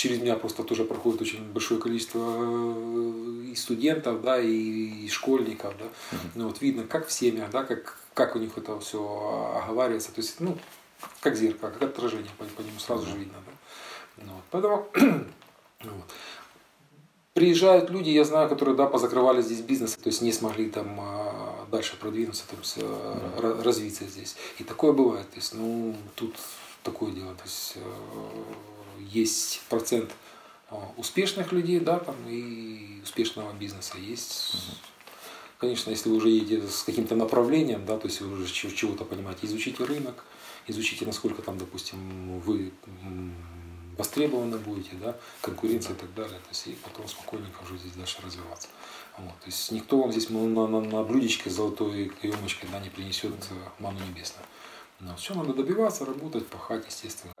через 0.00 0.18
меня 0.18 0.34
просто 0.36 0.62
тоже 0.62 0.84
проходит 0.84 1.20
очень 1.20 1.44
большое 1.52 1.78
количество 1.78 2.24
э, 2.38 3.50
и 3.52 3.54
студентов, 3.54 4.22
да, 4.22 4.40
и, 4.40 5.04
и 5.04 5.08
школьников, 5.08 5.74
да. 5.78 5.84
Uh-huh. 5.84 6.18
Ну, 6.36 6.48
вот 6.48 6.62
видно, 6.62 6.84
как 6.84 7.06
в 7.06 7.12
семьях, 7.12 7.50
да, 7.50 7.64
как, 7.64 7.98
как 8.14 8.34
у 8.34 8.38
них 8.38 8.56
это 8.56 8.80
все 8.80 8.98
оговаривается. 9.62 10.10
То 10.12 10.22
есть, 10.22 10.40
ну, 10.40 10.56
как 11.20 11.36
зеркало, 11.36 11.70
как 11.70 11.82
отражение 11.82 12.30
по, 12.38 12.44
по 12.44 12.62
нему 12.62 12.78
сразу 12.78 13.06
же 13.06 13.18
видно, 13.18 13.34
да. 13.44 14.24
Ну, 14.24 14.32
вот. 14.32 14.44
Поэтому 14.50 14.88
вот. 15.84 16.10
приезжают 17.34 17.90
люди, 17.90 18.08
я 18.08 18.24
знаю, 18.24 18.48
которые, 18.48 18.76
да, 18.76 18.86
позакрывали 18.86 19.42
здесь 19.42 19.60
бизнес, 19.60 19.96
то 19.96 20.08
есть 20.08 20.22
не 20.22 20.32
смогли 20.32 20.70
там 20.70 20.98
а, 20.98 21.66
дальше 21.70 21.98
продвинуться, 21.98 22.44
то 22.48 22.56
есть 22.56 22.78
uh-huh. 22.78 23.62
развиться 23.62 24.06
здесь. 24.06 24.36
И 24.58 24.64
такое 24.64 24.92
бывает. 24.92 25.28
То 25.28 25.36
есть, 25.36 25.52
ну, 25.52 25.94
тут 26.14 26.34
такое 26.82 27.12
дело. 27.12 27.34
То 27.34 27.44
есть 27.44 27.74
э, 27.76 27.80
есть 29.08 29.62
процент 29.68 30.10
а, 30.70 30.92
успешных 30.96 31.52
людей, 31.52 31.80
да, 31.80 31.98
там 31.98 32.16
и 32.28 33.00
успешного 33.02 33.52
бизнеса 33.52 33.98
есть. 33.98 34.54
Конечно, 35.58 35.90
если 35.90 36.08
вы 36.08 36.16
уже 36.16 36.30
едете 36.30 36.66
с 36.66 36.84
каким-то 36.84 37.14
направлением, 37.16 37.84
да, 37.84 37.98
то 37.98 38.06
есть 38.08 38.20
вы 38.20 38.32
уже 38.32 38.46
чего-то 38.50 39.04
понимаете, 39.04 39.46
изучите 39.46 39.84
рынок, 39.84 40.24
изучите, 40.66 41.04
насколько 41.04 41.42
там, 41.42 41.58
допустим, 41.58 42.40
вы 42.40 42.72
востребованы 43.98 44.56
будете, 44.56 44.96
да, 44.96 45.16
конкуренция 45.42 45.94
и 45.94 45.98
так 45.98 46.14
далее, 46.14 46.38
то 46.38 46.48
есть 46.48 46.66
и 46.66 46.72
потом 46.82 47.06
спокойненько 47.06 47.62
уже 47.62 47.76
здесь 47.76 47.92
дальше 47.92 48.18
развиваться. 48.24 48.68
Вот, 49.18 49.38
то 49.40 49.46
есть 49.46 49.70
никто 49.72 50.00
вам 50.00 50.12
здесь 50.12 50.30
на, 50.30 50.46
на, 50.46 50.80
на 50.80 51.02
блюдечке 51.02 51.50
с 51.50 51.54
золотой 51.54 52.08
каемочкой 52.08 52.70
да, 52.72 52.80
не 52.80 52.88
принесет 52.88 53.34
ману 53.78 53.98
небесную. 53.98 54.46
Но 55.00 55.16
все 55.16 55.34
надо 55.34 55.52
добиваться, 55.52 56.06
работать, 56.06 56.46
пахать, 56.46 56.86
естественно. 56.86 57.34